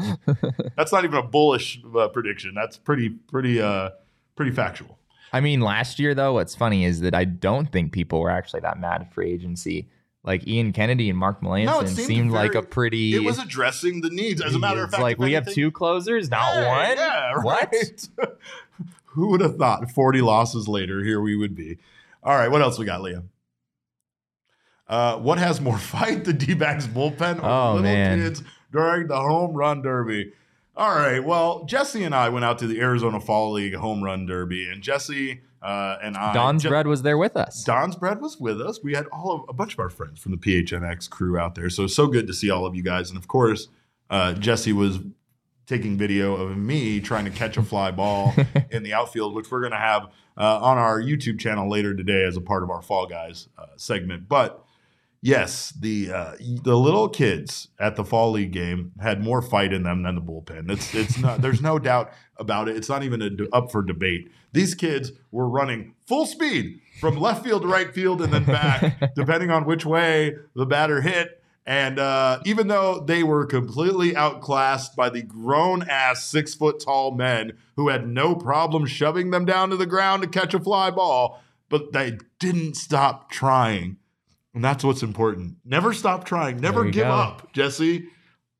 That's 0.75 0.91
not 0.91 1.05
even 1.05 1.17
a 1.19 1.23
bullish 1.23 1.81
uh, 1.97 2.09
prediction. 2.09 2.53
That's 2.53 2.75
pretty 2.77 3.09
pretty 3.09 3.61
uh 3.61 3.91
pretty 4.35 4.51
factual. 4.51 4.99
I 5.31 5.39
mean, 5.41 5.61
last 5.61 5.99
year 5.99 6.13
though, 6.13 6.33
what's 6.33 6.53
funny 6.55 6.83
is 6.85 6.99
that 7.01 7.13
I 7.15 7.23
don't 7.25 7.71
think 7.71 7.91
people 7.93 8.19
were 8.19 8.29
actually 8.29 8.59
that 8.61 8.77
mad 8.79 9.01
at 9.01 9.13
free 9.13 9.31
agency. 9.31 9.87
Like 10.27 10.45
Ian 10.47 10.73
Kennedy 10.73 11.09
and 11.09 11.17
Mark 11.17 11.41
Melancon 11.41 11.65
No, 11.65 11.85
seemed 11.85 11.97
seemed, 12.07 12.31
like 12.31 12.53
a 12.53 12.61
pretty. 12.61 13.15
It 13.15 13.23
was 13.23 13.39
addressing 13.39 14.01
the 14.01 14.09
needs. 14.09 14.41
As 14.41 14.53
a 14.53 14.59
matter 14.59 14.83
of 14.83 14.91
fact, 14.91 15.01
like 15.01 15.17
we 15.17 15.31
have 15.33 15.47
two 15.51 15.71
closers, 15.71 16.29
not 16.29 16.53
Yeah, 16.55 16.67
one. 16.67 16.97
Yeah, 16.97 17.33
What? 17.43 17.73
right. 17.73 18.09
Who 19.05 19.29
would 19.29 19.39
have 19.41 19.55
thought 19.55 19.89
40 19.89 20.21
losses 20.21 20.67
later, 20.67 21.01
here 21.03 21.21
we 21.21 21.35
would 21.35 21.55
be. 21.55 21.77
All 22.23 22.35
right, 22.35 22.51
what 22.51 22.61
else 22.61 22.77
we 22.77 22.85
got, 22.85 23.01
Leah? 23.01 23.23
Uh, 24.87 25.17
what 25.17 25.37
has 25.37 25.59
more 25.61 25.77
fight, 25.79 26.23
the 26.25 26.33
D-backs 26.33 26.87
bullpen 26.87 27.41
or 27.41 27.45
Oh, 27.45 27.67
little 27.75 27.83
man. 27.83 28.19
kids 28.19 28.43
during 28.71 29.07
the 29.07 29.17
home 29.17 29.53
run 29.53 29.81
derby? 29.81 30.33
All 30.75 30.93
right, 30.93 31.23
well, 31.23 31.63
Jesse 31.63 32.03
and 32.03 32.13
I 32.13 32.29
went 32.29 32.45
out 32.45 32.59
to 32.59 32.67
the 32.67 32.79
Arizona 32.79 33.19
Fall 33.19 33.53
League 33.53 33.73
home 33.75 34.03
run 34.03 34.25
derby, 34.27 34.69
and 34.69 34.83
Jesse 34.83 35.41
uh, 35.61 35.97
and 36.01 36.15
I. 36.15 36.33
Don's 36.33 36.63
Je- 36.63 36.69
bread 36.69 36.87
was 36.87 37.01
there 37.01 37.17
with 37.17 37.35
us. 37.35 37.63
Don's 37.63 37.95
bread 37.95 38.21
was 38.21 38.39
with 38.39 38.61
us. 38.61 38.81
We 38.83 38.93
had 38.93 39.07
all 39.07 39.31
of 39.31 39.49
a 39.49 39.53
bunch 39.53 39.73
of 39.73 39.79
our 39.79 39.89
friends 39.89 40.19
from 40.19 40.31
the 40.31 40.37
PHNX 40.37 41.09
crew 41.09 41.37
out 41.37 41.55
there. 41.55 41.69
So 41.69 41.87
so 41.87 42.07
good 42.07 42.27
to 42.27 42.33
see 42.33 42.49
all 42.49 42.65
of 42.65 42.75
you 42.75 42.83
guys. 42.83 43.09
And 43.09 43.17
of 43.17 43.27
course, 43.27 43.67
uh, 44.09 44.33
Jesse 44.33 44.73
was 44.73 44.99
taking 45.65 45.97
video 45.97 46.35
of 46.35 46.57
me 46.57 46.99
trying 47.01 47.25
to 47.25 47.31
catch 47.31 47.57
a 47.57 47.63
fly 47.63 47.91
ball 47.91 48.33
in 48.71 48.83
the 48.83 48.93
outfield, 48.93 49.35
which 49.35 49.51
we're 49.51 49.59
going 49.59 49.73
to 49.73 49.77
have 49.77 50.03
uh, 50.37 50.59
on 50.59 50.77
our 50.77 51.01
YouTube 51.01 51.39
channel 51.39 51.69
later 51.69 51.93
today 51.93 52.23
as 52.23 52.37
a 52.37 52.41
part 52.41 52.63
of 52.63 52.69
our 52.69 52.81
Fall 52.81 53.05
Guys 53.05 53.49
uh, 53.57 53.65
segment. 53.75 54.29
But 54.29 54.63
yes, 55.21 55.71
the 55.79 56.11
uh, 56.11 56.31
the 56.63 56.77
little 56.77 57.09
kids 57.09 57.69
at 57.79 57.95
the 57.95 58.03
fall 58.03 58.31
league 58.31 58.51
game 58.51 58.91
had 58.99 59.23
more 59.23 59.41
fight 59.41 59.73
in 59.73 59.83
them 59.83 60.03
than 60.03 60.15
the 60.15 60.21
bullpen. 60.21 60.71
It's 60.71 60.93
it's 60.93 61.17
not. 61.17 61.41
there's 61.41 61.61
no 61.61 61.79
doubt 61.79 62.11
about 62.37 62.69
it. 62.69 62.75
It's 62.75 62.89
not 62.89 63.03
even 63.03 63.21
a, 63.21 63.55
up 63.55 63.71
for 63.71 63.81
debate. 63.81 64.31
These 64.53 64.75
kids 64.75 65.11
were 65.31 65.47
running 65.47 65.93
full 66.05 66.25
speed 66.25 66.79
from 66.99 67.17
left 67.17 67.43
field 67.43 67.63
to 67.63 67.67
right 67.67 67.93
field 67.93 68.21
and 68.21 68.33
then 68.33 68.45
back, 68.45 69.13
depending 69.15 69.51
on 69.51 69.65
which 69.65 69.85
way 69.85 70.35
the 70.55 70.65
batter 70.65 71.01
hit. 71.01 71.41
And 71.65 71.99
uh, 71.99 72.39
even 72.45 72.69
though 72.69 73.01
they 73.01 73.23
were 73.23 73.45
completely 73.45 74.15
outclassed 74.15 74.95
by 74.95 75.09
the 75.09 75.21
grown 75.21 75.83
ass 75.89 76.23
six 76.23 76.53
foot 76.53 76.79
tall 76.79 77.11
men 77.11 77.57
who 77.75 77.89
had 77.89 78.07
no 78.07 78.35
problem 78.35 78.85
shoving 78.85 79.31
them 79.31 79.43
down 79.43 79.69
to 79.71 79.75
the 79.75 79.85
ground 79.85 80.23
to 80.23 80.29
catch 80.29 80.53
a 80.53 80.59
fly 80.61 80.91
ball, 80.91 81.41
but 81.67 81.91
they 81.91 82.19
didn't 82.39 82.75
stop 82.77 83.29
trying. 83.29 83.97
And 84.57 84.63
that's 84.63 84.83
what's 84.83 85.03
important. 85.03 85.57
Never 85.63 85.93
stop 85.93 86.23
trying. 86.25 86.57
Never 86.59 86.85
give 86.85 87.05
go. 87.05 87.11
up, 87.13 87.53
Jesse. 87.53 88.07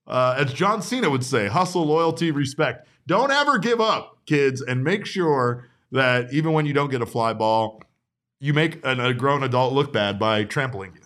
Uh, 0.05 0.35
as 0.37 0.53
John 0.53 0.83
Cena 0.83 1.09
would 1.09 1.23
say, 1.23 1.47
hustle, 1.47 1.87
loyalty, 1.87 2.29
respect. 2.29 2.87
Don't 3.07 3.31
ever 3.31 3.57
give 3.57 3.81
up, 3.81 4.19
kids, 4.27 4.61
and 4.61 4.83
make 4.83 5.07
sure 5.07 5.65
that 5.91 6.31
even 6.31 6.53
when 6.53 6.67
you 6.67 6.73
don't 6.73 6.91
get 6.91 7.01
a 7.01 7.07
fly 7.07 7.33
ball, 7.33 7.81
you 8.39 8.53
make 8.53 8.79
an, 8.85 8.99
a 8.99 9.11
grown 9.11 9.41
adult 9.41 9.73
look 9.73 9.91
bad 9.91 10.19
by 10.19 10.43
trampling 10.43 10.93
you. 10.93 11.01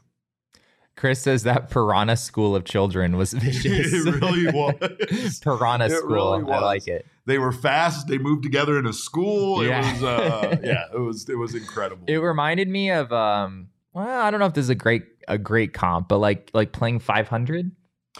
Chris 0.98 1.22
says 1.22 1.44
that 1.44 1.70
Piranha 1.70 2.18
School 2.18 2.54
of 2.54 2.66
Children 2.66 3.16
was 3.16 3.32
vicious. 3.34 3.94
It 3.94 4.22
really 4.22 4.48
was. 4.52 5.40
Piranha 5.42 5.86
It 5.86 5.92
School. 6.00 6.10
really 6.38 6.52
I 6.52 6.60
like 6.60 6.86
it. 6.90 7.06
They 7.26 7.38
were 7.38 7.54
fast. 7.54 8.10
They 8.10 8.18
moved 8.18 8.44
together 8.44 8.78
in 8.78 8.86
a 8.86 8.92
school. 8.92 9.62
It 9.62 9.70
Yeah. 9.70 9.94
was, 9.94 10.04
uh, 10.04 10.58
yeah, 10.66 10.84
it 10.94 11.00
was, 11.00 11.30
it 11.30 11.38
was 11.38 11.56
incredible. 11.56 12.04
It 12.08 12.18
reminded 12.18 12.68
me 12.68 12.92
of 12.92 13.14
um. 13.14 13.70
Well, 13.94 14.22
I 14.22 14.32
don't 14.32 14.40
know 14.40 14.46
if 14.46 14.54
this 14.54 14.64
is 14.64 14.70
a 14.70 14.76
great 14.76 15.04
a 15.28 15.38
great 15.38 15.74
comp, 15.74 16.08
but 16.08 16.18
like 16.20 16.50
like 16.54 16.72
playing 16.72 17.00
500. 17.00 17.72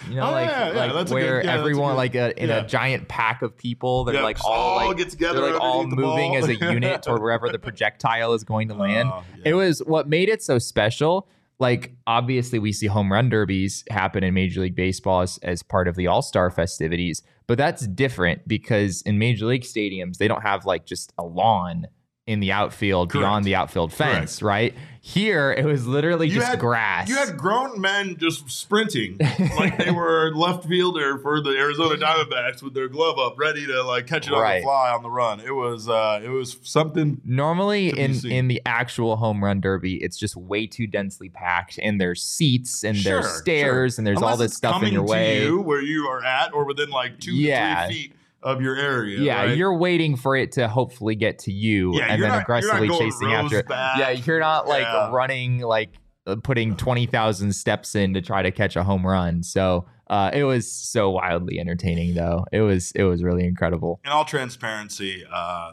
You 0.08 0.16
know, 0.16 0.30
Oh, 0.30 0.32
like, 0.32 0.48
yeah, 0.50 0.72
yeah, 0.74 0.92
like 0.94 1.10
where 1.10 1.42
good- 1.42 1.46
yeah, 1.48 1.54
everyone 1.54 1.92
good- 1.92 1.98
like 1.98 2.16
uh, 2.16 2.32
a, 2.38 2.44
in 2.44 2.50
yeah. 2.50 2.64
a 2.64 2.68
giant 2.68 3.10
pack 3.10 3.42
of 3.42 3.58
people, 3.58 4.06
they're 4.06 4.22
like 4.24 4.38
just 4.38 4.48
all 4.48 4.88
like 4.88 4.98
get 4.98 5.10
together. 5.10 5.42
they're 5.42 5.52
like 5.52 5.62
all 5.62 5.86
moving 5.86 6.38
as 6.38 6.48
a 6.48 6.56
unit 6.56 7.04
toward 7.04 7.22
wherever 7.22 7.50
the 7.50 7.60
projectile 7.60 8.34
is 8.34 8.44
going 8.46 8.70
to 8.70 8.74
oh, 8.76 8.78
land. 8.78 9.10
Oh, 9.12 9.24
yeah. 9.38 9.44
It 9.52 9.54
was 9.54 9.80
what 9.80 10.08
made 10.08 10.30
it 10.30 10.42
so 10.42 10.60
special. 10.60 11.28
Like 11.60 11.92
obviously 12.08 12.58
we 12.58 12.72
see 12.72 12.88
home 12.88 13.12
run 13.12 13.30
derbies 13.30 13.84
happen 13.90 14.24
in 14.24 14.34
Major 14.34 14.62
League 14.62 14.76
Baseball 14.76 15.22
as, 15.22 15.38
as 15.44 15.62
part 15.62 15.88
of 15.88 15.96
the 15.96 16.08
All-Star 16.08 16.50
festivities, 16.50 17.22
but 17.46 17.58
that's 17.58 17.86
different 17.86 18.48
because 18.48 19.02
in 19.04 19.20
Major 19.20 19.46
League 19.46 19.64
stadiums 19.64 20.18
they 20.18 20.28
don't 20.28 20.42
have 20.42 20.66
like 20.66 20.86
just 20.86 21.14
a 21.18 21.24
lawn 21.24 21.86
in 22.26 22.40
the 22.40 22.52
outfield 22.52 23.12
Correct. 23.12 23.22
beyond 23.22 23.46
the 23.46 23.56
outfield 23.56 23.92
fence, 23.92 24.42
right? 24.42 24.74
Here 25.04 25.52
it 25.52 25.66
was 25.66 25.88
literally 25.88 26.28
You 26.28 26.36
just 26.36 26.48
had- 26.48 26.60
grass. 26.60 27.10
You 27.10 27.16
had 27.16 27.36
grown 27.36 27.82
men 27.82 28.18
just 28.18 28.48
sprinting 28.52 29.18
like 29.58 29.76
they 29.80 29.90
were 29.90 30.32
left 30.36 30.68
fielder 30.68 31.18
for 31.18 31.42
the 31.42 31.50
Arizona 31.58 31.96
Diamondbacks 31.96 32.62
with 32.62 32.76
their 32.76 32.88
glove 32.88 33.18
up, 33.18 33.34
ready 33.40 33.66
to 33.66 33.82
like 33.82 34.06
catch 34.06 34.28
it 34.28 34.34
on 34.34 34.40
Right. 34.40 34.60
the 34.60 34.64
fly 34.66 34.92
on 34.92 35.02
the 35.02 35.10
run. 35.10 35.40
It 35.40 35.56
was 35.56 35.90
uh, 35.90 36.22
it 36.24 36.30
was 36.30 36.56
something. 36.62 37.20
Normally 37.26 37.90
in 38.00 38.14
seen. 38.14 38.32
in 38.32 38.48
the 38.48 38.62
actual 38.64 39.16
home 39.16 39.44
run 39.44 39.60
derby, 39.60 39.96
it's 40.04 40.18
just 40.18 40.36
way 40.38 40.68
too 40.68 40.86
densely 40.86 41.30
packed, 41.30 41.80
and 41.82 42.00
there's 42.00 42.22
seats 42.22 42.84
and 42.84 42.96
Sure, 42.96 43.22
there's 43.24 43.38
stairs 43.40 43.98
and 43.98 44.06
there's 44.06 44.20
Unless 44.20 44.32
all 44.32 44.38
this 44.38 44.54
stuff 44.54 44.84
in 44.84 44.94
your 44.94 45.04
to 45.04 45.12
way. 45.12 45.44
you 45.44 45.62
where 45.62 45.82
you 45.82 46.06
are 46.10 46.24
at, 46.24 46.54
or 46.54 46.64
within 46.64 46.92
like 46.92 47.20
two 47.20 47.34
Yeah. 47.34 47.82
to 47.82 47.88
three 47.88 47.96
feet 48.04 48.14
of 48.44 48.62
your 48.62 48.76
area. 48.76 49.20
Yeah, 49.20 49.46
right? 49.46 49.58
you're 49.58 49.76
waiting 49.78 50.16
for 50.16 50.36
it 50.36 50.52
to 50.54 50.68
hopefully 50.68 51.16
get 51.16 51.40
to 51.40 51.52
you 51.52 51.96
Yeah, 51.98 52.06
and 52.10 52.22
then 52.22 52.30
not- 52.30 52.42
aggressively 52.44 52.90
chasing 52.90 53.32
after 53.34 53.60
it. 53.60 53.68
back. 53.68 53.98
Yeah, 54.00 54.10
you're 54.12 54.40
not 54.40 54.68
like 54.68 54.84
Yeah. 54.84 55.12
running 55.12 55.60
like 55.60 55.94
uh, 56.28 56.36
putting 56.44 56.76
20,000 56.76 57.52
steps 57.54 57.96
in 57.96 58.14
to 58.14 58.22
try 58.22 58.42
to 58.44 58.52
catch 58.52 58.76
a 58.76 58.84
home 58.84 59.06
run. 59.06 59.42
So 59.44 59.86
uh, 60.08 60.30
it 60.34 60.44
was 60.44 60.72
so 60.72 61.10
wildly 61.10 61.60
entertaining, 61.60 62.14
though. 62.16 62.46
It 62.52 62.62
was 62.62 62.92
it 62.94 63.04
was 63.04 63.24
really 63.24 63.44
incredible. 63.46 64.00
In 64.06 64.12
all 64.12 64.26
transparency, 64.26 65.24
uh, 65.32 65.72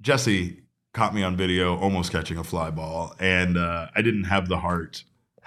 Jesse 0.00 0.62
caught 0.92 1.14
me 1.14 1.22
on 1.22 1.36
video 1.36 1.76
almost 1.76 2.12
catching 2.12 2.38
a 2.38 2.44
fly 2.44 2.70
ball, 2.70 3.14
and 3.18 3.56
uh, 3.58 3.88
I 3.94 4.00
didn't 4.02 4.24
have 4.24 4.48
the 4.48 4.58
heart. 4.60 5.04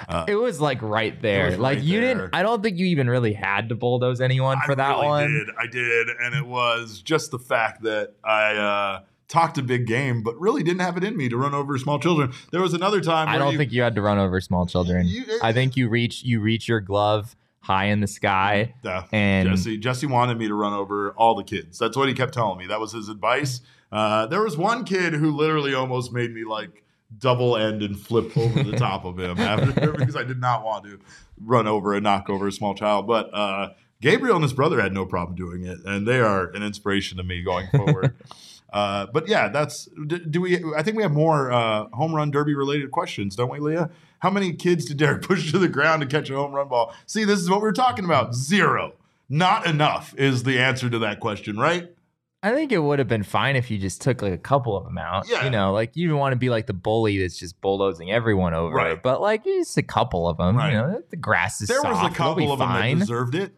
Uh, 0.07 0.25
It 0.27 0.35
was 0.35 0.59
like 0.61 0.81
right 0.81 1.19
there. 1.21 1.51
like 1.57 1.77
right 1.77 1.83
you 1.83 2.01
there. 2.01 2.15
didn't. 2.15 2.29
I 2.35 2.43
don't 2.43 2.61
think 2.61 2.77
you 2.77 2.85
even 2.87 3.09
really 3.09 3.33
had 3.33 3.69
to 3.69 3.75
bulldoze 3.75 4.21
anyone 4.21 4.59
for 4.65 4.73
I 4.73 4.75
that 4.75 4.89
really 4.95 5.05
one. 5.07 5.31
Did. 5.33 5.47
I 5.59 5.67
did, 5.67 6.07
and 6.21 6.35
it 6.35 6.45
was 6.45 7.01
just 7.01 7.31
the 7.31 7.39
fact 7.39 7.83
that 7.83 8.13
I 8.23 8.55
uh, 8.55 9.01
talked 9.27 9.57
a 9.57 9.63
big 9.63 9.87
game, 9.87 10.23
but 10.23 10.39
really 10.39 10.63
didn't 10.63 10.81
have 10.81 10.97
it 10.97 11.03
in 11.03 11.17
me 11.17 11.29
to 11.29 11.37
run 11.37 11.53
over 11.53 11.77
small 11.77 11.99
children. 11.99 12.31
There 12.51 12.61
was 12.61 12.73
another 12.73 13.01
time. 13.01 13.27
I 13.27 13.37
don't 13.37 13.53
you, 13.53 13.57
think 13.57 13.71
you 13.71 13.81
had 13.81 13.95
to 13.95 14.01
run 14.01 14.17
over 14.17 14.39
small 14.41 14.65
children. 14.65 15.05
You- 15.07 15.25
I 15.41 15.53
think 15.53 15.75
you 15.75 15.89
reach 15.89 16.23
you 16.23 16.39
reach 16.39 16.67
your 16.67 16.79
glove 16.79 17.35
high 17.61 17.85
in 17.85 17.99
the 17.99 18.07
sky 18.07 18.73
Yeah. 18.83 19.03
and 19.11 19.49
Jesse 19.49 19.77
Jesse 19.77 20.07
wanted 20.07 20.37
me 20.37 20.47
to 20.47 20.53
run 20.53 20.71
over 20.73 21.11
all 21.17 21.35
the 21.35 21.43
kids. 21.43 21.77
That's 21.77 21.97
what 21.97 22.07
he 22.07 22.13
kept 22.13 22.33
telling 22.33 22.57
me. 22.57 22.67
That 22.67 22.79
was 22.79 22.93
his 22.93 23.09
advice. 23.09 23.59
Uh, 23.91 24.25
there 24.27 24.41
was 24.41 24.57
one 24.57 24.83
kid 24.85 25.13
who 25.13 25.31
literally 25.35 25.73
almost 25.73 26.13
made 26.13 26.33
me 26.33 26.45
like 26.45 26.83
double 27.15 27.55
end 27.55 27.83
and 27.83 27.99
flip 27.99 28.35
over 28.37 28.63
the 28.63 28.77
top 28.77 29.05
of 29.05 29.19
him 29.19 29.37
after 29.39 29.91
because 29.97 30.15
I 30.15 30.23
did 30.23 30.39
not 30.39 30.63
want 30.63 30.85
to 30.85 30.99
run 31.41 31.67
over 31.67 31.93
and 31.93 32.03
knock 32.03 32.29
over 32.29 32.47
a 32.47 32.51
small 32.51 32.75
child. 32.75 33.07
But 33.07 33.33
uh, 33.33 33.69
Gabriel 34.01 34.35
and 34.35 34.43
his 34.43 34.53
brother 34.53 34.81
had 34.81 34.93
no 34.93 35.05
problem 35.05 35.35
doing 35.35 35.65
it, 35.65 35.79
and 35.85 36.07
they 36.07 36.19
are 36.19 36.49
an 36.51 36.63
inspiration 36.63 37.17
to 37.17 37.23
me 37.23 37.43
going 37.43 37.67
forward. 37.75 38.15
Uh, 38.69 39.05
but 39.13 39.29
yeah, 39.29 39.47
that's. 39.47 39.85
Do, 40.07 40.19
do 40.19 40.41
we? 40.41 40.61
I 40.75 40.83
think 40.83 40.97
we 40.97 41.03
have 41.03 41.13
more 41.13 41.51
uh, 41.53 41.85
home 41.93 42.13
run 42.13 42.31
derby 42.31 42.53
related 42.53 42.91
questions, 42.91 43.33
don't 43.35 43.49
we, 43.49 43.59
Leah? 43.59 43.89
How 44.19 44.29
many 44.29 44.53
kids 44.53 44.85
did 44.85 44.97
Derek 44.97 45.21
push 45.27 45.51
to 45.51 45.57
the 45.57 45.69
ground 45.69 46.01
to 46.01 46.07
catch 46.07 46.29
a 46.29 46.35
home 46.35 46.51
run 46.51 46.67
ball? 46.67 46.93
See, 47.05 47.23
this 47.23 47.39
is 47.39 47.49
what 47.49 47.61
we 47.61 47.63
were 47.63 47.73
talking 47.73 48.03
about. 48.03 48.35
Zero. 48.35 48.93
Not 49.29 49.65
enough 49.65 50.13
is 50.17 50.43
the 50.43 50.59
answer 50.59 50.89
to 50.89 50.99
that 50.99 51.19
question, 51.21 51.57
right? 51.57 51.89
I 52.43 52.53
think 52.53 52.71
it 52.71 52.77
would 52.77 52.99
have 52.99 53.07
been 53.07 53.23
fine 53.23 53.55
if 53.55 53.71
you 53.71 53.77
just 53.77 54.01
took 54.01 54.21
like 54.21 54.33
a 54.33 54.37
couple 54.37 54.77
of 54.77 54.83
them 54.83 54.97
out. 54.97 55.27
Yeah. 55.27 55.43
You 55.43 55.49
know, 55.49 55.73
like 55.73 55.95
you 55.95 56.07
don't 56.07 56.19
want 56.19 56.33
to 56.33 56.37
be 56.37 56.49
like 56.49 56.67
the 56.67 56.73
bully 56.73 57.17
that's 57.17 57.37
just 57.37 57.59
bulldozing 57.61 58.11
everyone 58.11 58.53
over. 58.53 58.75
Right. 58.75 59.01
But 59.01 59.21
like 59.21 59.43
just 59.43 59.77
a 59.77 59.83
couple 59.83 60.29
of 60.29 60.37
them. 60.37 60.55
Right. 60.55 60.71
You 60.71 60.77
know, 60.77 61.03
the 61.09 61.17
grass 61.17 61.61
is 61.61 61.67
There 61.67 61.81
soft. 61.81 62.03
was 62.03 62.11
a 62.11 62.15
couple 62.15 62.51
of 62.51 62.59
them 62.59 62.69
that 62.69 62.99
deserved 62.99 63.35
it. 63.35 63.53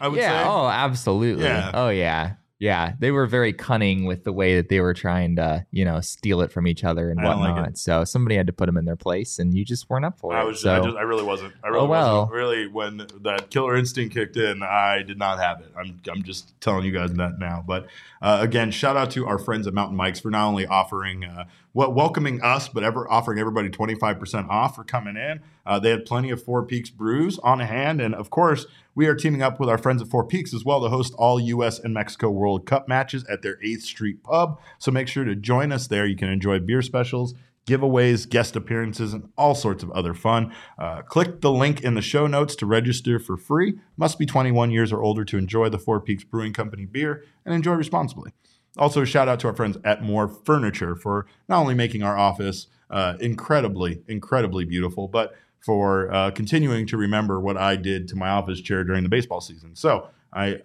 I 0.00 0.08
would 0.08 0.18
yeah. 0.18 0.42
say. 0.42 0.48
Oh, 0.48 0.66
absolutely. 0.66 1.44
Yeah. 1.44 1.70
Oh, 1.72 1.88
yeah. 1.88 2.34
Yeah. 2.60 2.94
They 2.98 3.10
were 3.12 3.26
very 3.26 3.52
cunning 3.52 4.04
with 4.04 4.24
the 4.24 4.32
way 4.32 4.56
that 4.56 4.68
they 4.68 4.80
were 4.80 4.94
trying 4.94 5.36
to, 5.36 5.64
you 5.70 5.84
know, 5.84 6.00
steal 6.00 6.40
it 6.40 6.50
from 6.50 6.66
each 6.66 6.82
other 6.82 7.10
and 7.10 7.20
I 7.20 7.24
don't 7.24 7.40
like 7.40 7.54
whatnot. 7.54 7.78
so 7.78 8.04
somebody 8.04 8.36
had 8.36 8.46
to 8.48 8.52
put 8.52 8.66
them 8.66 8.76
in 8.76 8.84
their 8.84 8.96
place, 8.96 9.38
and 9.38 9.56
you 9.56 9.64
just 9.64 9.88
weren't 9.88 10.04
up 10.04 10.18
for 10.18 10.32
I 10.34 10.42
it. 10.42 10.46
was. 10.46 10.62
so 10.62 10.74
I 10.74 10.80
just. 10.84 10.96
I 10.96 11.02
really 11.02 11.22
wasn't. 11.22 11.54
I 11.62 11.68
really 11.68 11.80
Oh, 11.80 11.86
well. 11.86 12.16
wasn't. 12.22 12.32
Really, 12.34 12.66
when 12.66 13.06
that 13.22 13.50
killer 13.50 13.76
instinct 13.76 14.14
kicked 14.14 14.36
in, 14.36 14.62
I 14.62 15.02
did 15.02 15.18
not 15.18 15.38
have 15.38 15.60
it. 15.60 15.72
I'm. 15.78 16.00
I'm 16.10 16.22
just 16.24 16.60
telling 16.60 16.84
you 16.84 16.90
guys 16.92 17.12
that 17.14 17.38
now. 17.38 17.62
But 17.66 17.86
uh, 18.20 18.38
again, 18.40 18.70
shout 18.72 18.96
out 18.96 19.10
to 19.12 19.26
our 19.26 19.38
friends 19.38 19.66
at 19.68 19.74
Mountain 19.74 19.96
Mike's 19.96 20.18
for 20.20 20.30
not 20.30 20.46
only 20.48 20.66
offering, 20.66 21.24
uh, 21.24 21.44
welcoming 21.74 22.40
us, 22.42 22.68
but 22.68 22.82
ever 22.82 23.10
offering 23.10 23.38
everybody 23.38 23.68
25 23.68 24.18
percent 24.18 24.50
off 24.50 24.76
for 24.76 24.84
coming 24.84 25.16
in. 25.16 25.40
Uh, 25.64 25.78
they 25.78 25.90
had 25.90 26.04
plenty 26.04 26.30
of 26.30 26.42
Four 26.42 26.64
Peaks 26.64 26.90
brews 26.90 27.38
on 27.40 27.60
hand, 27.60 28.00
and 28.00 28.14
of 28.14 28.30
course, 28.30 28.66
we 28.94 29.06
are 29.06 29.14
teaming 29.14 29.42
up 29.42 29.60
with 29.60 29.68
our 29.68 29.78
friends 29.78 30.02
at 30.02 30.08
Four 30.08 30.24
Peaks 30.24 30.52
as 30.52 30.64
well 30.64 30.80
to 30.80 30.88
host 30.88 31.14
all 31.16 31.38
U.S. 31.38 31.78
and 31.78 31.94
Mexico 31.94 32.30
World 32.30 32.66
Cup 32.66 32.88
matches 32.88 33.24
at 33.30 33.42
their 33.42 33.56
8th 33.64 33.82
Street 33.82 34.22
Pub. 34.22 34.60
So 34.78 34.90
make 34.90 35.08
sure 35.08 35.24
to 35.24 35.36
join 35.36 35.70
us 35.70 35.86
there. 35.86 36.06
You 36.06 36.16
can 36.16 36.28
enjoy 36.28 36.58
beer 36.58 36.82
specials 36.82 37.34
giveaways, 37.68 38.28
guest 38.28 38.56
appearances, 38.56 39.12
and 39.12 39.28
all 39.36 39.54
sorts 39.54 39.82
of 39.82 39.90
other 39.90 40.14
fun. 40.14 40.52
Uh, 40.78 41.02
click 41.02 41.42
the 41.42 41.52
link 41.52 41.82
in 41.82 41.94
the 41.94 42.02
show 42.02 42.26
notes 42.26 42.56
to 42.56 42.66
register 42.66 43.18
for 43.18 43.36
free. 43.36 43.78
Must 43.96 44.18
be 44.18 44.24
21 44.24 44.70
years 44.70 44.90
or 44.90 45.02
older 45.02 45.24
to 45.26 45.36
enjoy 45.36 45.68
the 45.68 45.78
Four 45.78 46.00
Peaks 46.00 46.24
Brewing 46.24 46.54
Company 46.54 46.86
beer 46.86 47.24
and 47.44 47.54
enjoy 47.54 47.74
responsibly. 47.74 48.32
Also, 48.76 49.04
shout 49.04 49.28
out 49.28 49.40
to 49.40 49.48
our 49.48 49.54
friends 49.54 49.76
at 49.84 50.02
More 50.02 50.28
Furniture 50.28 50.94
for 50.94 51.26
not 51.48 51.60
only 51.60 51.74
making 51.74 52.02
our 52.02 52.16
office 52.16 52.66
uh, 52.90 53.14
incredibly, 53.20 54.02
incredibly 54.06 54.64
beautiful, 54.64 55.08
but 55.08 55.34
for 55.64 56.12
uh, 56.12 56.30
continuing 56.30 56.86
to 56.86 56.96
remember 56.96 57.40
what 57.40 57.56
I 57.56 57.76
did 57.76 58.08
to 58.08 58.16
my 58.16 58.28
office 58.28 58.60
chair 58.60 58.84
during 58.84 59.02
the 59.02 59.08
baseball 59.08 59.40
season. 59.40 59.74
So 59.74 60.08
I, 60.32 60.60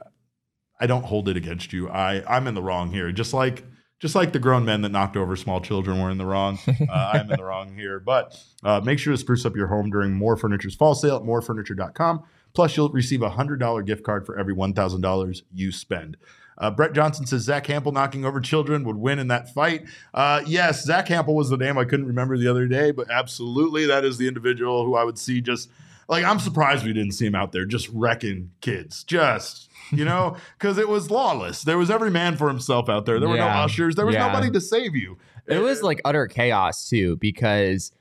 I 0.79 0.85
don't 0.85 1.05
hold 1.05 1.27
it 1.29 1.37
against 1.37 1.73
you. 1.73 1.89
I, 1.89 2.23
I'm 2.27 2.47
in 2.47 2.53
the 2.53 2.61
wrong 2.61 2.91
here. 2.91 3.11
Just 3.11 3.33
like 3.33 3.63
just 4.03 4.15
like 4.15 4.33
the 4.33 4.39
grown 4.39 4.65
men 4.65 4.81
that 4.81 4.89
knocked 4.89 5.15
over 5.15 5.33
small 5.37 5.61
children 5.61 6.01
were 6.01 6.11
in 6.11 6.17
the 6.17 6.25
wrong. 6.25 6.59
Uh, 6.67 6.93
I'm 7.13 7.31
in 7.31 7.37
the 7.37 7.43
wrong 7.45 7.73
here. 7.73 8.01
But 8.01 8.37
uh, 8.61 8.81
make 8.83 8.99
sure 8.99 9.13
to 9.13 9.17
spruce 9.17 9.45
up 9.45 9.55
your 9.55 9.67
home 9.67 9.89
during 9.89 10.11
More 10.11 10.35
Furniture's 10.35 10.75
fall 10.75 10.93
sale 10.93 11.15
at 11.15 11.21
morefurniture.com. 11.21 12.21
Plus, 12.53 12.77
you'll 12.77 12.89
receive 12.89 13.21
a 13.21 13.31
$100 13.31 13.85
gift 13.85 14.03
card 14.03 14.25
for 14.25 14.37
every 14.37 14.55
$1,000 14.55 15.41
you 15.53 15.71
spend. 15.71 16.17
Uh, 16.57 16.69
Brett 16.69 16.93
Johnson 16.93 17.25
says 17.25 17.41
Zack 17.41 17.65
Hample 17.65 17.91
knocking 17.91 18.25
over 18.25 18.39
children 18.39 18.83
would 18.83 18.97
win 18.97 19.17
in 19.17 19.27
that 19.29 19.51
fight. 19.53 19.85
Uh, 20.13 20.41
yes, 20.45 20.83
Zack 20.85 21.07
Hample 21.07 21.33
was 21.33 21.49
the 21.49 21.57
name 21.57 21.79
I 21.79 21.83
couldn't 21.85 22.05
remember 22.05 22.37
the 22.37 22.47
other 22.47 22.67
day, 22.67 22.91
but 22.91 23.09
absolutely, 23.09 23.87
that 23.87 24.05
is 24.05 24.19
the 24.19 24.27
individual 24.27 24.85
who 24.85 24.95
I 24.95 25.03
would 25.03 25.17
see 25.17 25.41
just 25.41 25.69
like 26.07 26.23
I'm 26.25 26.37
surprised 26.37 26.85
we 26.85 26.93
didn't 26.93 27.13
see 27.13 27.25
him 27.25 27.33
out 27.33 27.53
there 27.53 27.65
just 27.65 27.89
wrecking 27.89 28.51
kids, 28.61 29.03
just 29.03 29.71
you 29.91 30.05
know, 30.05 30.37
because 30.59 30.77
it 30.77 30.87
was 30.87 31.09
lawless. 31.09 31.63
There 31.63 31.77
was 31.77 31.89
every 31.89 32.11
man 32.11 32.37
for 32.37 32.49
himself 32.49 32.87
out 32.87 33.05
there. 33.07 33.19
There 33.19 33.29
were 33.29 33.37
no 33.37 33.47
ushers. 33.47 33.95
There 33.95 34.05
was 34.05 34.13
Yeah. 34.13 34.27
nobody 34.27 34.51
to 34.51 34.61
save 34.61 34.95
you. 34.95 35.17
it 35.47 35.57
was 35.59 35.81
like 35.81 36.01
utter 36.05 36.27
chaos 36.27 36.87
too 36.87 37.15
because 37.17 37.91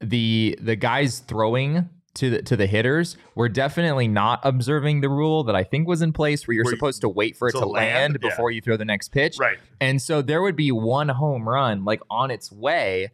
the 0.00 0.58
the 0.60 0.74
guys 0.74 1.20
throwing 1.20 1.88
to 2.14 2.28
the 2.30 2.42
to 2.42 2.56
the 2.56 2.66
hitters 2.66 3.16
we're 3.36 3.48
definitely 3.48 4.08
not 4.08 4.40
observing 4.42 5.00
the 5.00 5.08
rule 5.08 5.44
that 5.44 5.54
I 5.54 5.62
think 5.62 5.86
was 5.86 6.02
in 6.02 6.12
place 6.12 6.46
where 6.46 6.54
you're 6.54 6.64
Where 6.64 6.72
you- 6.72 6.76
supposed 6.78 7.00
to 7.02 7.08
wait 7.08 7.36
for 7.36 7.48
it 7.48 7.52
to 7.52 7.60
land? 7.60 8.14
land, 8.14 8.18
Yeah. 8.22 8.30
before 8.30 8.50
you 8.50 8.60
throw 8.60 8.76
the 8.76 8.84
next 8.84 9.10
pitch. 9.10 9.36
right. 9.38 9.58
And 9.80 10.02
so 10.02 10.20
there 10.20 10.42
would 10.42 10.56
be 10.56 10.72
one 10.72 11.08
home 11.08 11.48
run 11.48 11.84
like 11.84 12.00
on 12.10 12.30
its 12.30 12.50
way 12.50 13.10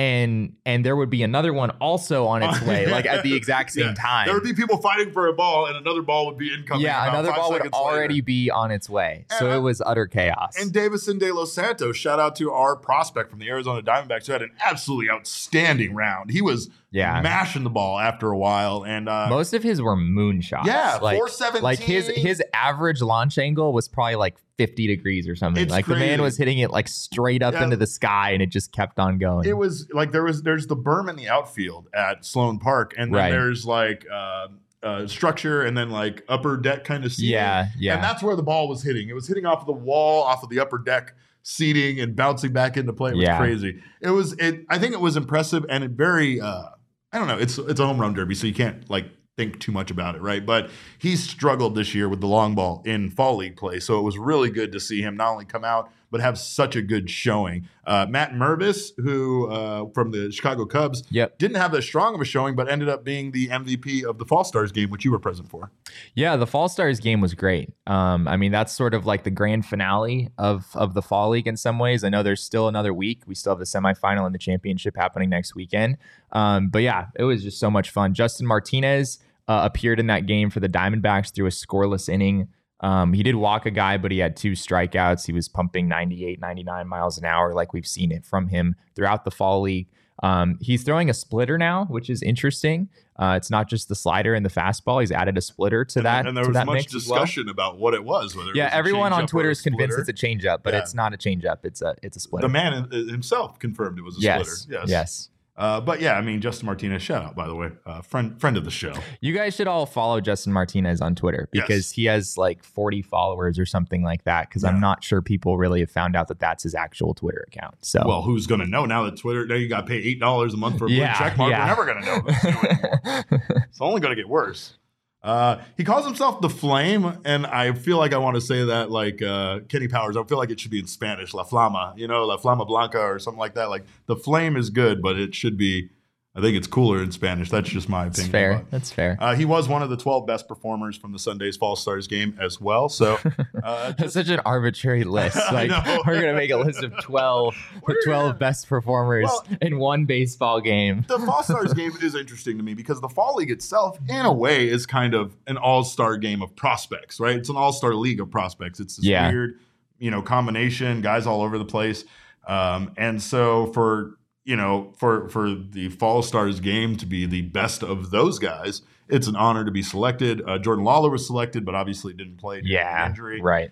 and 0.00 0.54
and 0.64 0.84
there 0.84 0.96
would 0.96 1.10
be 1.10 1.22
another 1.22 1.52
one 1.52 1.68
also 1.72 2.26
on 2.26 2.42
its 2.42 2.60
way 2.62 2.86
like 2.86 3.04
at 3.04 3.22
the 3.22 3.34
exact 3.34 3.70
same 3.72 3.88
Yeah. 3.88 3.94
time. 3.94 4.26
There 4.26 4.34
would 4.34 4.42
be 4.44 4.54
people 4.54 4.78
fighting 4.78 5.12
for 5.12 5.26
a 5.28 5.32
ball, 5.34 5.66
and 5.66 5.76
another 5.76 6.00
ball 6.00 6.26
would 6.26 6.38
be 6.38 6.52
incoming. 6.52 6.84
yeah, 6.84 7.08
another 7.10 7.30
ball 7.32 7.50
would 7.50 7.58
seconds 7.58 7.74
later. 7.74 7.84
already 7.84 8.20
be 8.22 8.50
on 8.50 8.70
its 8.70 8.88
way. 8.88 9.26
So 9.38 9.44
And 9.46 9.54
I- 9.54 9.56
it 9.56 9.60
was 9.60 9.82
utter 9.84 10.06
chaos. 10.06 10.56
And 10.58 10.72
Deyvison 10.72 11.18
De 11.18 11.30
Los 11.32 11.52
Santos, 11.52 11.96
shout 11.96 12.18
out 12.18 12.34
to 12.36 12.50
our 12.50 12.76
prospect 12.76 13.30
from 13.30 13.40
the 13.40 13.48
Arizona 13.48 13.82
Diamondbacks, 13.82 14.26
who 14.26 14.32
had 14.32 14.42
an 14.42 14.52
absolutely 14.64 15.10
outstanding 15.10 15.94
round. 15.94 16.30
He 16.30 16.40
was 16.40 16.70
yeah. 16.90 17.20
mashing 17.20 17.64
the 17.64 17.70
ball 17.70 17.98
after 17.98 18.30
a 18.30 18.38
while, 18.38 18.84
and 18.84 19.08
uh, 19.08 19.26
Most 19.28 19.52
of 19.52 19.62
his 19.62 19.82
were 19.82 19.96
moonshots. 19.96 20.64
yeah, 20.64 20.98
like, 21.02 21.18
four 21.18 21.28
seventeen. 21.28 21.62
like 21.62 21.78
his 21.78 22.08
his 22.08 22.42
average 22.54 23.02
launch 23.02 23.36
angle 23.38 23.72
was 23.72 23.86
probably 23.88 24.16
like 24.16 24.36
50 24.60 24.86
degrees 24.88 25.26
or 25.26 25.34
something. 25.34 25.62
It's 25.62 25.72
like 25.72 25.86
the 25.86 25.96
man 25.96 26.20
was 26.20 26.36
hitting 26.36 26.58
it 26.58 26.70
like 26.70 26.86
straight 26.86 27.42
up 27.42 27.54
Yeah. 27.54 27.64
into 27.64 27.76
the 27.78 27.86
sky 27.86 28.32
and 28.32 28.42
it 28.42 28.50
just 28.50 28.72
kept 28.72 28.98
on 28.98 29.16
going. 29.16 29.48
It 29.48 29.56
was 29.56 29.88
like 29.94 30.12
there 30.12 30.22
was 30.22 30.42
there's 30.42 30.66
the 30.66 30.76
berm 30.76 31.08
in 31.08 31.16
the 31.16 31.30
outfield 31.30 31.88
at 31.94 32.26
Sloan 32.26 32.58
Park, 32.58 32.92
and 32.98 33.14
then 33.14 33.18
Right. 33.22 33.30
there's 33.30 33.64
like 33.64 34.04
uh, 34.12 34.48
uh, 34.82 35.06
structure, 35.06 35.62
and 35.62 35.74
then 35.78 35.88
like 35.88 36.24
upper 36.28 36.58
deck 36.58 36.84
kind 36.84 37.06
of 37.06 37.12
seating. 37.14 37.32
yeah, 37.32 37.68
yeah. 37.78 37.94
And 37.94 38.04
that's 38.04 38.22
where 38.22 38.36
the 38.36 38.42
ball 38.42 38.68
was 38.68 38.82
hitting. 38.82 39.08
It 39.08 39.14
was 39.14 39.26
hitting 39.26 39.46
off 39.46 39.60
of 39.60 39.66
the 39.66 39.72
wall, 39.72 40.22
off 40.24 40.42
of 40.42 40.50
the 40.50 40.60
upper 40.60 40.76
deck 40.76 41.14
seating, 41.42 42.00
and 42.00 42.14
bouncing 42.14 42.52
back 42.52 42.76
into 42.76 42.92
play. 42.92 43.12
It 43.12 43.16
was 43.16 43.22
Yeah. 43.24 43.38
crazy. 43.38 43.82
It 44.02 44.10
was. 44.10 44.34
It. 44.34 44.66
I 44.68 44.78
think 44.78 44.92
it 44.92 45.00
was 45.00 45.16
impressive 45.16 45.64
and 45.70 45.82
it 45.84 45.92
very. 45.92 46.38
Uh, 46.40 46.64
I 47.12 47.18
don't 47.18 47.28
know. 47.28 47.38
It's 47.38 47.56
it's 47.56 47.80
a 47.80 47.86
home 47.86 47.98
run 47.98 48.12
derby, 48.14 48.34
so 48.34 48.46
you 48.46 48.54
can't 48.54 48.88
like 48.90 49.06
think 49.40 49.58
too 49.58 49.72
much 49.72 49.90
about 49.90 50.14
it, 50.16 50.20
right? 50.20 50.44
But 50.44 50.70
he 50.98 51.16
struggled 51.16 51.74
this 51.74 51.94
year 51.94 52.08
with 52.08 52.20
the 52.20 52.26
long 52.26 52.54
ball 52.54 52.82
in 52.84 53.10
fall 53.10 53.36
league 53.36 53.56
play, 53.56 53.80
so 53.80 53.98
it 53.98 54.02
was 54.02 54.18
really 54.18 54.50
good 54.50 54.72
to 54.72 54.80
see 54.80 55.00
him 55.00 55.16
not 55.16 55.30
only 55.32 55.44
come 55.44 55.64
out 55.64 55.90
but 56.12 56.20
have 56.20 56.36
such 56.36 56.74
a 56.74 56.82
good 56.82 57.08
showing. 57.08 57.68
Uh, 57.86 58.04
Matt 58.10 58.32
Mervis, 58.32 58.90
who 58.96 59.48
uh, 59.48 59.84
from 59.94 60.10
the 60.10 60.32
Chicago 60.32 60.64
Cubs, 60.66 61.04
Yep. 61.10 61.38
didn't 61.38 61.56
have 61.58 61.72
as 61.72 61.84
strong 61.84 62.16
of 62.16 62.20
a 62.20 62.24
showing, 62.24 62.56
but 62.56 62.68
ended 62.68 62.88
up 62.88 63.04
being 63.04 63.30
the 63.30 63.46
MVP 63.46 64.02
of 64.02 64.18
the 64.18 64.24
Fall 64.24 64.42
Stars 64.42 64.72
game, 64.72 64.90
which 64.90 65.04
you 65.04 65.12
were 65.12 65.20
present 65.20 65.48
for. 65.48 65.70
Yeah, 66.16 66.34
the 66.34 66.48
Fall 66.48 66.68
Stars 66.68 66.98
game 66.98 67.20
was 67.20 67.34
great. 67.34 67.70
Um, 67.86 68.26
I 68.26 68.36
mean, 68.36 68.50
that's 68.50 68.72
sort 68.72 68.92
of 68.92 69.06
like 69.06 69.22
the 69.22 69.30
grand 69.30 69.66
finale 69.66 70.30
of 70.36 70.66
of 70.74 70.94
the 70.94 71.02
fall 71.02 71.30
league 71.30 71.46
in 71.46 71.56
some 71.56 71.78
ways. 71.78 72.02
I 72.02 72.08
know 72.08 72.24
there's 72.24 72.42
still 72.42 72.66
another 72.66 72.92
week. 72.92 73.22
We 73.28 73.36
still 73.36 73.52
have 73.52 73.60
the 73.60 73.64
semifinal 73.64 74.26
and 74.26 74.34
the 74.34 74.38
championship 74.40 74.96
happening 74.96 75.30
next 75.30 75.54
weekend. 75.54 75.96
Um, 76.32 76.70
but 76.70 76.82
yeah, 76.82 77.06
it 77.16 77.22
was 77.22 77.44
just 77.44 77.60
so 77.60 77.70
much 77.70 77.90
fun. 77.90 78.14
Justin 78.14 78.48
Martinez 78.48 79.20
uh, 79.50 79.62
appeared 79.64 79.98
in 79.98 80.06
that 80.06 80.26
game 80.26 80.48
for 80.48 80.60
the 80.60 80.68
Diamondbacks 80.68 81.34
through 81.34 81.46
a 81.46 81.50
scoreless 81.50 82.08
inning. 82.08 82.46
Um, 82.78 83.12
he 83.12 83.24
did 83.24 83.34
walk 83.34 83.66
a 83.66 83.72
guy, 83.72 83.96
but 83.96 84.12
he 84.12 84.18
had 84.18 84.36
two 84.36 84.52
strikeouts. 84.52 85.26
He 85.26 85.32
was 85.32 85.48
pumping 85.48 85.88
98, 85.88 86.40
99 86.40 86.86
miles 86.86 87.18
an 87.18 87.24
hour, 87.24 87.52
like 87.52 87.72
we've 87.72 87.86
seen 87.86 88.12
it 88.12 88.24
from 88.24 88.46
him 88.46 88.76
throughout 88.94 89.24
the 89.24 89.32
fall 89.32 89.60
league. 89.62 89.88
Um, 90.22 90.56
he's 90.60 90.84
throwing 90.84 91.10
a 91.10 91.14
splitter 91.14 91.58
now, 91.58 91.86
which 91.86 92.08
is 92.10 92.22
interesting. 92.22 92.90
Uh, 93.18 93.34
it's 93.36 93.50
not 93.50 93.68
just 93.68 93.88
the 93.88 93.96
slider 93.96 94.34
and 94.34 94.46
the 94.46 94.50
fastball. 94.50 95.00
He's 95.00 95.10
added 95.10 95.36
a 95.36 95.40
splitter 95.40 95.84
to 95.84 95.98
and, 95.98 96.06
that. 96.06 96.26
and 96.26 96.36
there 96.36 96.46
was 96.46 96.54
much 96.64 96.94
as 96.94 97.08
well. 97.08 97.20
discussion 97.20 97.48
about 97.48 97.76
what 97.78 97.92
it 97.94 98.04
was. 98.04 98.36
Whether 98.36 98.50
it 98.50 98.56
Yeah, 98.56 98.66
was 98.66 98.74
everyone 98.74 99.12
on 99.12 99.26
Twitter 99.26 99.50
is 99.50 99.62
convinced 99.62 99.98
it's 99.98 100.08
a 100.08 100.12
changeup, 100.12 100.58
but 100.62 100.74
Yeah. 100.74 100.80
it's 100.80 100.94
not 100.94 101.12
a 101.12 101.16
changeup. 101.16 101.64
It's 101.64 101.82
a 101.82 101.96
it's 102.04 102.16
a 102.16 102.20
splitter. 102.20 102.46
The 102.46 102.52
man 102.52 102.88
himself 102.92 103.58
confirmed 103.58 103.98
it 103.98 104.02
was 104.02 104.16
a 104.16 104.20
yes, 104.20 104.48
splitter. 104.48 104.80
Yes. 104.82 104.90
Yes, 104.90 105.28
Uh, 105.56 105.78
but 105.80 106.00
yeah, 106.00 106.14
I 106.14 106.22
mean, 106.22 106.40
Justin 106.40 106.66
Martinez, 106.66 107.02
shout 107.02 107.22
out 107.22 107.36
by 107.36 107.46
the 107.46 107.54
way, 107.54 107.68
uh, 107.84 108.00
friend 108.00 108.40
friend 108.40 108.56
of 108.56 108.64
the 108.64 108.70
show. 108.70 108.94
You 109.20 109.34
guys 109.34 109.54
should 109.56 109.66
all 109.66 109.84
follow 109.84 110.20
Justin 110.20 110.52
Martinez 110.54 111.00
on 111.02 111.14
Twitter 111.14 111.48
Yes. 111.52 111.66
because 111.66 111.90
he 111.90 112.06
has 112.06 112.38
like 112.38 112.64
40 112.64 113.02
followers 113.02 113.58
or 113.58 113.66
something 113.66 114.02
like 114.02 114.24
that. 114.24 114.48
Because 114.48 114.62
Yeah. 114.62 114.70
I'm 114.70 114.80
not 114.80 115.04
sure 115.04 115.20
people 115.20 115.58
really 115.58 115.80
have 115.80 115.90
found 115.90 116.16
out 116.16 116.28
that 116.28 116.38
that's 116.40 116.62
his 116.62 116.74
actual 116.74 117.12
Twitter 117.12 117.44
account. 117.46 117.74
So 117.84 118.02
Well, 118.06 118.22
who's 118.22 118.46
gonna 118.46 118.66
know 118.66 118.86
now 118.86 119.02
that 119.04 119.18
Twitter? 119.18 119.44
Now 119.46 119.56
you 119.56 119.68
got 119.68 119.82
to 119.82 119.86
pay 119.86 119.96
eight 119.98 120.18
dollars 120.18 120.54
a 120.54 120.56
month 120.56 120.78
for 120.78 120.86
a 120.86 120.90
Yeah, 120.90 121.18
check 121.18 121.36
mark. 121.36 121.50
yeah. 121.50 121.60
We're 121.76 121.84
never 121.86 122.00
gonna 122.00 122.06
know. 122.06 122.20
Who's 122.32 122.40
doing 122.42 122.66
anymore. 122.66 123.64
It's 123.70 123.80
only 123.80 124.00
gonna 124.00 124.14
get 124.16 124.28
worse. 124.28 124.74
Uh, 125.22 125.58
he 125.76 125.84
calls 125.84 126.06
himself 126.06 126.40
the 126.40 126.48
Flame, 126.48 127.18
and 127.24 127.46
I 127.46 127.72
feel 127.72 127.98
like 127.98 128.14
I 128.14 128.18
want 128.18 128.36
to 128.36 128.40
say 128.40 128.64
that 128.64 128.90
like 128.90 129.20
uh, 129.20 129.60
Kenny 129.68 129.86
Powers. 129.86 130.16
I 130.16 130.24
feel 130.24 130.38
like 130.38 130.50
it 130.50 130.58
should 130.58 130.70
be 130.70 130.78
in 130.78 130.86
Spanish, 130.86 131.34
La 131.34 131.44
Flama, 131.44 131.96
you 131.96 132.08
know, 132.08 132.24
La 132.24 132.38
Flama 132.38 132.66
Blanca 132.66 133.00
or 133.00 133.18
something 133.18 133.38
like 133.38 133.54
that. 133.54 133.68
Like 133.68 133.84
the 134.06 134.16
Flame 134.16 134.56
is 134.56 134.70
good, 134.70 135.02
but 135.02 135.18
it 135.18 135.34
should 135.34 135.56
be. 135.56 135.90
I 136.32 136.40
think 136.40 136.56
it's 136.56 136.68
cooler 136.68 137.02
in 137.02 137.10
Spanish. 137.10 137.50
That's 137.50 137.68
just 137.68 137.88
my 137.88 138.04
That's 138.04 138.18
opinion. 138.20 138.32
fair. 138.32 138.54
but- 138.58 138.70
That's 138.70 138.92
fair. 138.92 139.16
Uh, 139.20 139.34
he 139.34 139.44
was 139.44 139.68
one 139.68 139.82
of 139.82 139.90
the 139.90 139.96
12 139.96 140.28
best 140.28 140.46
performers 140.46 140.96
from 140.96 141.10
the 141.10 141.18
Sunday's 141.18 141.56
Fall 141.56 141.74
Stars 141.74 142.06
game 142.06 142.36
as 142.40 142.60
well. 142.60 142.88
So, 142.88 143.18
uh, 143.64 143.92
That's 143.98 144.12
such 144.14 144.28
an 144.28 144.38
arbitrary 144.44 145.02
list. 145.18 145.36
Like 145.52 145.70
we're 146.06 146.20
gonna 146.20 146.34
make 146.34 146.52
a 146.52 146.56
list 146.56 146.84
of 146.84 146.92
12, 147.02 147.56
the 147.86 148.02
12 148.04 148.38
best 148.38 148.68
performers 148.68 149.24
Well- 149.24 149.44
in 149.60 149.78
one 149.80 150.04
baseball 150.04 150.60
game. 150.60 151.04
the 151.08 151.18
Fall 151.18 151.42
Stars 151.42 151.74
game 151.74 151.92
is 152.00 152.14
interesting 152.14 152.56
to 152.58 152.62
me 152.62 152.74
because 152.74 153.00
the 153.00 153.08
Fall 153.08 153.34
League 153.34 153.50
itself, 153.50 153.98
in 154.08 154.24
a 154.24 154.32
way, 154.32 154.68
is 154.68 154.86
kind 154.86 155.14
of 155.14 155.36
an 155.48 155.56
all 155.56 155.82
star 155.82 156.16
game 156.16 156.42
of 156.42 156.54
prospects, 156.54 157.18
right? 157.18 157.34
It's 157.36 157.48
an 157.48 157.56
all 157.56 157.72
star 157.72 157.92
league 157.94 158.20
of 158.20 158.30
prospects. 158.30 158.78
It's 158.78 158.96
this 158.96 159.04
Yeah. 159.04 159.28
weird, 159.32 159.58
you 159.98 160.12
know, 160.12 160.22
combination, 160.22 161.00
guys 161.00 161.26
all 161.26 161.42
over 161.42 161.58
the 161.58 161.64
place. 161.64 162.04
Um, 162.46 162.92
and 162.96 163.20
so 163.20 163.66
for 163.72 164.16
you 164.50 164.56
know, 164.56 164.92
for 164.96 165.28
for 165.28 165.54
the 165.54 165.90
Fall 165.90 166.22
Stars 166.22 166.58
game 166.58 166.96
to 166.96 167.06
be 167.06 167.24
the 167.24 167.42
best 167.42 167.84
of 167.84 168.10
those 168.10 168.40
guys, 168.40 168.82
it's 169.08 169.28
an 169.28 169.36
honor 169.36 169.64
to 169.64 169.70
be 169.70 169.80
selected. 169.80 170.42
Uh, 170.44 170.58
Jordan 170.58 170.84
Lawlar 170.84 171.08
was 171.08 171.24
selected, 171.24 171.64
but 171.64 171.76
obviously 171.76 172.12
didn't 172.12 172.38
play 172.38 172.60
due 172.60 172.66
to 173.04 173.06
injury. 173.06 173.40
Right. 173.40 173.70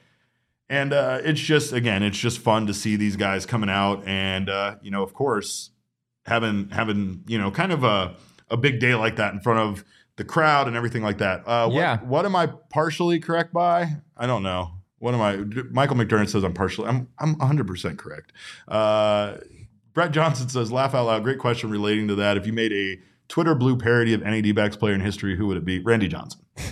And 0.69 0.93
uh, 0.93 1.19
it's 1.25 1.41
just 1.41 1.73
again, 1.73 2.05
it's 2.05 2.17
just 2.17 2.39
fun 2.39 2.69
to 2.69 2.75
see 2.75 2.95
these 2.95 3.17
guys 3.17 3.45
coming 3.45 3.69
out, 3.69 4.07
and 4.07 4.49
uh, 4.49 4.77
you 4.81 4.93
know, 4.93 5.03
of 5.03 5.15
course, 5.15 5.71
having 6.27 6.69
having 6.71 7.25
you 7.27 7.39
know, 7.39 7.51
kind 7.51 7.73
of 7.73 7.83
a 7.83 8.15
a 8.49 8.57
big 8.57 8.79
day 8.79 8.95
like 8.95 9.17
that 9.17 9.35
in 9.35 9.41
front 9.41 9.59
of 9.59 9.85
the 10.15 10.23
crowd 10.23 10.69
and 10.69 10.77
everything 10.77 11.03
like 11.03 11.19
that. 11.19 11.41
Uh, 11.45 11.67
what, 11.67 11.75
Yeah. 11.75 11.99
What 12.03 12.25
am 12.25 12.37
I 12.37 12.51
partially 12.71 13.19
correct 13.19 13.53
by? 13.53 13.97
I 14.17 14.29
don't 14.29 14.45
know. 14.45 14.75
What 15.01 15.15
am 15.15 15.21
I? 15.21 15.39
Michael 15.73 15.97
McDermott 15.97 16.29
says 16.29 16.45
I'm 16.45 16.55
partially. 16.55 16.87
I'm 16.87 17.09
I'm 17.19 17.37
100 17.37 17.67
percent 17.67 17.99
correct. 17.99 18.33
Uh, 18.69 19.39
Brett 19.95 20.13
Johnson 20.13 20.49
says, 20.49 20.71
"Laugh 20.71 20.95
out 20.95 21.07
loud." 21.07 21.25
Great 21.25 21.39
question 21.39 21.71
relating 21.71 22.09
to 22.09 22.15
that. 22.17 22.37
If 22.37 22.47
you 22.47 22.53
made 22.53 22.73
a 22.73 22.99
Twitter 23.29 23.55
blue 23.55 23.77
parody 23.77 24.15
of 24.15 24.23
any 24.23 24.41
D-backs 24.41 24.77
player 24.77 24.95
in 24.95 25.01
history, 25.01 25.37
who 25.37 25.47
would 25.49 25.57
it 25.57 25.65
be? 25.65 25.81
Randy 25.81 26.09
Johnson. 26.09 26.41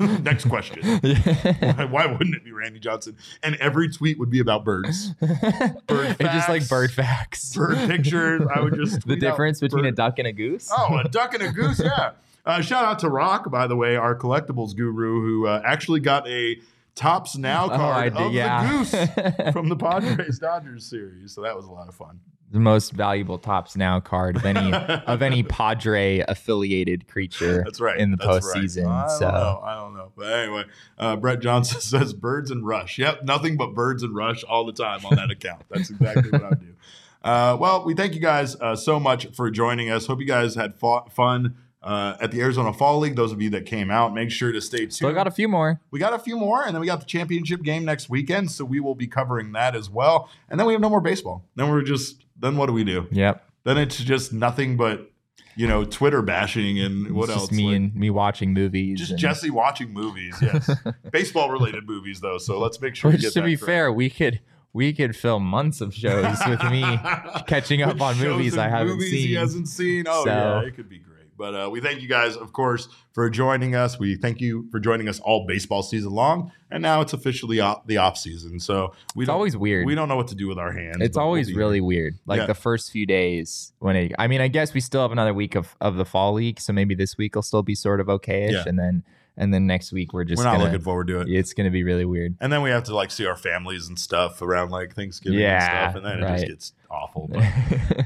Next 0.00 0.48
question. 0.48 0.82
Why, 1.00 1.84
why 1.84 2.06
wouldn't 2.06 2.34
it 2.34 2.44
be 2.44 2.52
Randy 2.52 2.80
Johnson? 2.80 3.16
And 3.42 3.54
every 3.56 3.88
tweet 3.88 4.18
would 4.18 4.30
be 4.30 4.40
about 4.40 4.64
birds, 4.64 5.14
it's 5.20 6.18
just 6.18 6.48
like 6.48 6.68
bird 6.68 6.90
facts. 6.92 7.54
bird 7.54 7.76
pictures. 7.88 8.42
I 8.52 8.60
would 8.60 8.74
just 8.74 9.06
the 9.06 9.16
difference 9.16 9.60
between 9.60 9.84
a 9.84 9.92
duck 9.92 10.18
and 10.18 10.26
a 10.26 10.32
goose. 10.32 10.70
oh 10.76 10.98
a 10.98 11.08
duck 11.08 11.34
and 11.34 11.42
a 11.42 11.52
goose. 11.52 11.80
Yeah. 11.82 12.12
Uh, 12.44 12.60
shout 12.60 12.84
out 12.84 12.98
to 13.00 13.08
Rock, 13.08 13.50
by 13.50 13.66
the 13.66 13.76
way, 13.76 13.96
our 13.96 14.14
collectibles 14.14 14.76
guru, 14.76 15.20
who 15.20 15.46
uh, 15.46 15.62
actually 15.64 16.00
got 16.00 16.28
a 16.28 16.56
Topps 16.96 17.36
Now 17.36 17.66
Oh, 17.70 17.74
I 17.74 17.76
card 17.76 18.14
did- 18.14 18.22
of 18.26 18.32
yeah. 18.32 18.62
the 18.82 19.32
goose 19.42 19.52
from 19.52 19.68
the 19.68 19.76
Padres 19.76 20.38
Dodgers 20.40 20.84
series. 20.84 21.32
So 21.32 21.42
that 21.42 21.54
was 21.54 21.66
a 21.66 21.70
lot 21.70 21.88
of 21.88 21.94
fun. 21.94 22.18
the 22.50 22.58
most 22.58 22.92
valuable 22.92 23.38
Topps 23.38 23.76
Now 23.76 24.00
card 24.00 24.36
of 24.36 24.44
any 24.46 24.72
of 25.06 25.20
any 25.22 25.42
Padre 25.42 26.24
affiliated 26.26 27.06
creature. 27.06 27.62
That's 27.64 27.80
right. 27.80 27.98
in 27.98 28.10
the 28.12 28.16
That's 28.16 28.46
right. 28.46 28.64
postseason. 28.64 28.86
I 28.86 29.06
don't 29.08 29.18
so 29.18 29.30
know. 29.30 29.60
I 29.64 29.74
don't 29.74 29.94
know. 29.94 30.12
But 30.16 30.32
anyway, 30.32 30.64
uh, 30.98 31.16
Brett 31.16 31.40
Johnson 31.40 31.80
says 31.92 32.12
birds 32.14 32.50
and 32.50 32.66
rush. 32.66 32.98
Yep, 32.98 33.24
nothing 33.24 33.56
but 33.56 33.74
birds 33.74 34.02
and 34.02 34.14
rush 34.14 34.42
all 34.44 34.64
the 34.64 34.72
time 34.72 35.04
on 35.04 35.16
that 35.16 35.30
account. 35.30 35.62
That's 35.70 35.90
exactly 35.90 36.30
what 36.30 36.44
I 36.44 36.50
do. 36.50 36.74
Uh, 37.22 37.56
well, 37.58 37.84
we 37.84 37.92
thank 37.94 38.14
you 38.14 38.20
guys 38.20 38.54
uh, 38.60 38.76
so 38.76 39.00
much 39.00 39.26
for 39.34 39.50
joining 39.50 39.90
us. 39.90 40.06
Hope 40.06 40.20
you 40.20 40.26
guys 40.26 40.54
had 40.54 40.74
fun 40.76 41.56
uh, 41.82 42.16
at 42.20 42.30
the 42.32 42.40
Arizona 42.40 42.72
Fall 42.72 42.98
League. 42.98 43.16
Those 43.16 43.32
of 43.32 43.40
you 43.40 43.50
that 43.50 43.66
came 43.66 43.90
out, 43.90 44.12
make 44.14 44.30
sure 44.30 44.50
to 44.52 44.60
stay 44.60 44.78
tuned. 44.78 44.92
still 44.94 45.12
got 45.12 45.26
a 45.26 45.30
few 45.30 45.48
more. 45.48 45.80
we 45.90 45.98
got 46.00 46.12
a 46.12 46.18
few 46.18 46.36
more, 46.36 46.64
and 46.64 46.74
then 46.74 46.80
we 46.80 46.86
got 46.86 47.00
the 47.00 47.06
championship 47.06 47.62
game 47.62 47.84
next 47.84 48.08
weekend, 48.08 48.50
so 48.50 48.64
we 48.64 48.80
will 48.80 48.94
be 48.94 49.06
covering 49.06 49.52
that 49.52 49.76
as 49.76 49.88
well. 49.90 50.28
And 50.48 50.58
then 50.58 50.66
we 50.66 50.72
have 50.72 50.80
no 50.82 50.90
more 50.90 51.00
baseball. 51.00 51.44
Then 51.54 51.70
we're 51.70 51.82
just 51.82 52.24
then 52.38 52.56
what 52.56 52.66
do 52.66 52.72
we 52.72 52.84
do? 52.84 53.06
Yep. 53.10 53.42
Then 53.64 53.78
it's 53.78 53.98
just 53.98 54.32
nothing 54.32 54.76
but 54.76 55.10
you 55.56 55.66
know 55.66 55.84
Twitter 55.84 56.20
bashing 56.22 56.78
and 56.78 57.12
what 57.12 57.30
else? 57.30 57.50
Me 57.50 57.66
Like- 57.68 57.76
and 57.76 57.94
me 57.94 58.10
watching 58.10 58.52
movies. 58.52 58.98
just 58.98 59.12
and- 59.12 59.20
Jesse 59.20 59.50
watching 59.50 59.92
movies, 59.92 60.36
yes, 60.42 60.70
baseball 61.12 61.50
related 61.50 61.86
movies 61.86 62.20
though. 62.20 62.38
So 62.38 62.58
let's 62.58 62.80
make 62.80 62.94
sure. 62.94 63.10
we 63.10 63.16
Which, 63.16 63.32
to 63.32 63.42
be 63.42 63.56
correct. 63.56 63.64
fair, 63.64 63.92
we 63.92 64.10
could 64.10 64.40
we 64.72 64.92
could 64.92 65.16
film 65.16 65.44
months 65.44 65.80
of 65.80 65.94
shows 65.94 66.36
with 66.46 66.62
me 66.64 66.82
catching 67.46 67.80
up 67.82 67.94
With 67.94 68.02
on 68.02 68.18
movies 68.18 68.58
I 68.58 68.68
haven't 68.68 68.94
movies 68.96 69.10
seen. 69.10 69.28
He 69.28 69.34
hasn't 69.34 69.68
seen. 69.68 70.04
Oh 70.06 70.24
So- 70.24 70.30
yeah, 70.30 70.60
it 70.60 70.76
could 70.76 70.88
be 70.90 70.98
great. 70.98 71.15
But 71.38 71.54
uh, 71.54 71.68
we 71.70 71.80
thank 71.80 72.00
you 72.00 72.08
guys, 72.08 72.36
of 72.36 72.52
course, 72.52 72.88
for 73.12 73.28
joining 73.28 73.74
us. 73.74 73.98
We 73.98 74.16
thank 74.16 74.40
you 74.40 74.66
for 74.70 74.80
joining 74.80 75.08
us 75.08 75.20
all 75.20 75.46
baseball 75.46 75.82
season 75.82 76.12
long, 76.12 76.50
and 76.70 76.82
now 76.82 77.00
it's 77.02 77.12
officially 77.12 77.60
off, 77.60 77.86
the 77.86 77.98
off 77.98 78.16
season. 78.16 78.58
So 78.58 78.94
we 79.14 79.24
It's 79.24 79.30
always 79.30 79.56
weird. 79.56 79.86
We 79.86 79.94
don't 79.94 80.08
know 80.08 80.16
what 80.16 80.28
to 80.28 80.34
do 80.34 80.48
with 80.48 80.58
our 80.58 80.72
hands. 80.72 80.96
It's 81.00 81.14
but 81.16 81.20
we'll 81.20 81.26
always 81.26 81.52
really 81.52 81.76
here. 81.78 81.84
weird. 81.84 82.14
Like 82.26 82.38
Yeah. 82.40 82.46
the 82.46 82.54
first 82.54 82.90
few 82.90 83.04
days 83.06 83.72
when 83.80 83.96
it, 83.96 84.12
I 84.18 84.26
mean, 84.28 84.40
I 84.40 84.48
guess 84.48 84.72
we 84.72 84.80
still 84.80 85.02
have 85.02 85.12
another 85.12 85.34
week 85.34 85.54
of, 85.54 85.76
of 85.80 85.96
the 85.96 86.04
fall 86.06 86.32
league, 86.32 86.58
so 86.60 86.72
maybe 86.72 86.94
this 86.94 87.18
week 87.18 87.34
will 87.34 87.42
still 87.42 87.62
be 87.62 87.74
sort 87.74 88.00
of 88.00 88.08
okay-ish, 88.08 88.52
Yeah. 88.52 88.64
and 88.66 88.78
then 88.78 89.04
and 89.36 89.52
then 89.52 89.66
next 89.66 89.92
week 89.92 90.12
we're 90.12 90.24
just 90.24 90.38
We're 90.38 90.44
not 90.44 90.52
gonna, 90.54 90.64
looking 90.64 90.80
forward 90.80 91.06
to 91.08 91.20
it. 91.20 91.28
It's 91.28 91.52
gonna 91.52 91.70
be 91.70 91.82
really 91.84 92.04
weird. 92.04 92.36
And 92.40 92.52
then 92.52 92.62
we 92.62 92.70
have 92.70 92.84
to 92.84 92.94
like 92.94 93.10
see 93.10 93.26
our 93.26 93.36
families 93.36 93.88
and 93.88 93.98
stuff 93.98 94.40
around 94.42 94.70
like 94.70 94.94
Thanksgiving 94.94 95.40
and 95.42 95.92
stuff, 95.92 95.94
and 95.96 96.04
then 96.04 96.22
it 96.22 96.36
just 96.36 96.46
gets 96.46 96.72
awful. 96.90 97.28
But 97.32 97.42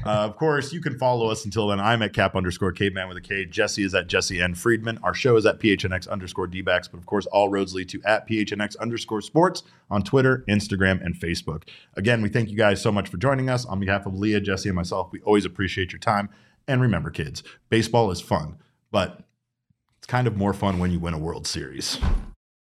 Uh, 0.05 0.25
of 0.25 0.35
course, 0.35 0.73
you 0.73 0.81
can 0.81 0.97
follow 0.97 1.27
us 1.29 1.45
until 1.45 1.67
then. 1.67 1.79
I'm 1.79 2.01
at 2.01 2.13
cap 2.13 2.35
underscore 2.35 2.71
caveman 2.71 3.07
with 3.07 3.17
a 3.17 3.21
K. 3.21 3.45
Jesse 3.45 3.83
is 3.83 3.93
at 3.93 4.07
Jesse 4.07 4.41
N. 4.41 4.55
Friedman. 4.55 4.99
Our 5.03 5.13
show 5.13 5.35
is 5.37 5.45
at 5.45 5.59
PHNX 5.59 6.09
underscore 6.09 6.47
DBacks. 6.47 6.89
But 6.91 6.97
of 6.97 7.05
course, 7.05 7.25
all 7.27 7.49
roads 7.49 7.73
lead 7.73 7.89
to 7.89 8.01
at 8.03 8.27
PHNX 8.27 8.77
underscore 8.79 9.21
sports 9.21 9.63
on 9.89 10.03
Twitter, 10.03 10.43
Instagram, 10.49 11.03
and 11.05 11.15
Facebook. 11.15 11.63
Again, 11.95 12.21
we 12.21 12.29
thank 12.29 12.49
you 12.49 12.57
guys 12.57 12.81
so 12.81 12.91
much 12.91 13.09
for 13.09 13.17
joining 13.17 13.49
us. 13.49 13.65
On 13.65 13.79
behalf 13.79 14.05
of 14.05 14.15
Leah, 14.15 14.41
Jesse, 14.41 14.69
and 14.69 14.75
myself, 14.75 15.11
we 15.11 15.19
always 15.21 15.45
appreciate 15.45 15.91
your 15.91 15.99
time. 15.99 16.29
And 16.67 16.81
remember, 16.81 17.09
kids, 17.11 17.43
baseball 17.69 18.11
is 18.11 18.21
fun, 18.21 18.57
but 18.91 19.21
kind 20.11 20.27
of 20.27 20.35
more 20.35 20.51
fun 20.51 20.77
when 20.77 20.91
you 20.91 20.99
win 20.99 21.13
a 21.13 21.17
World 21.17 21.47
Series. 21.47 21.97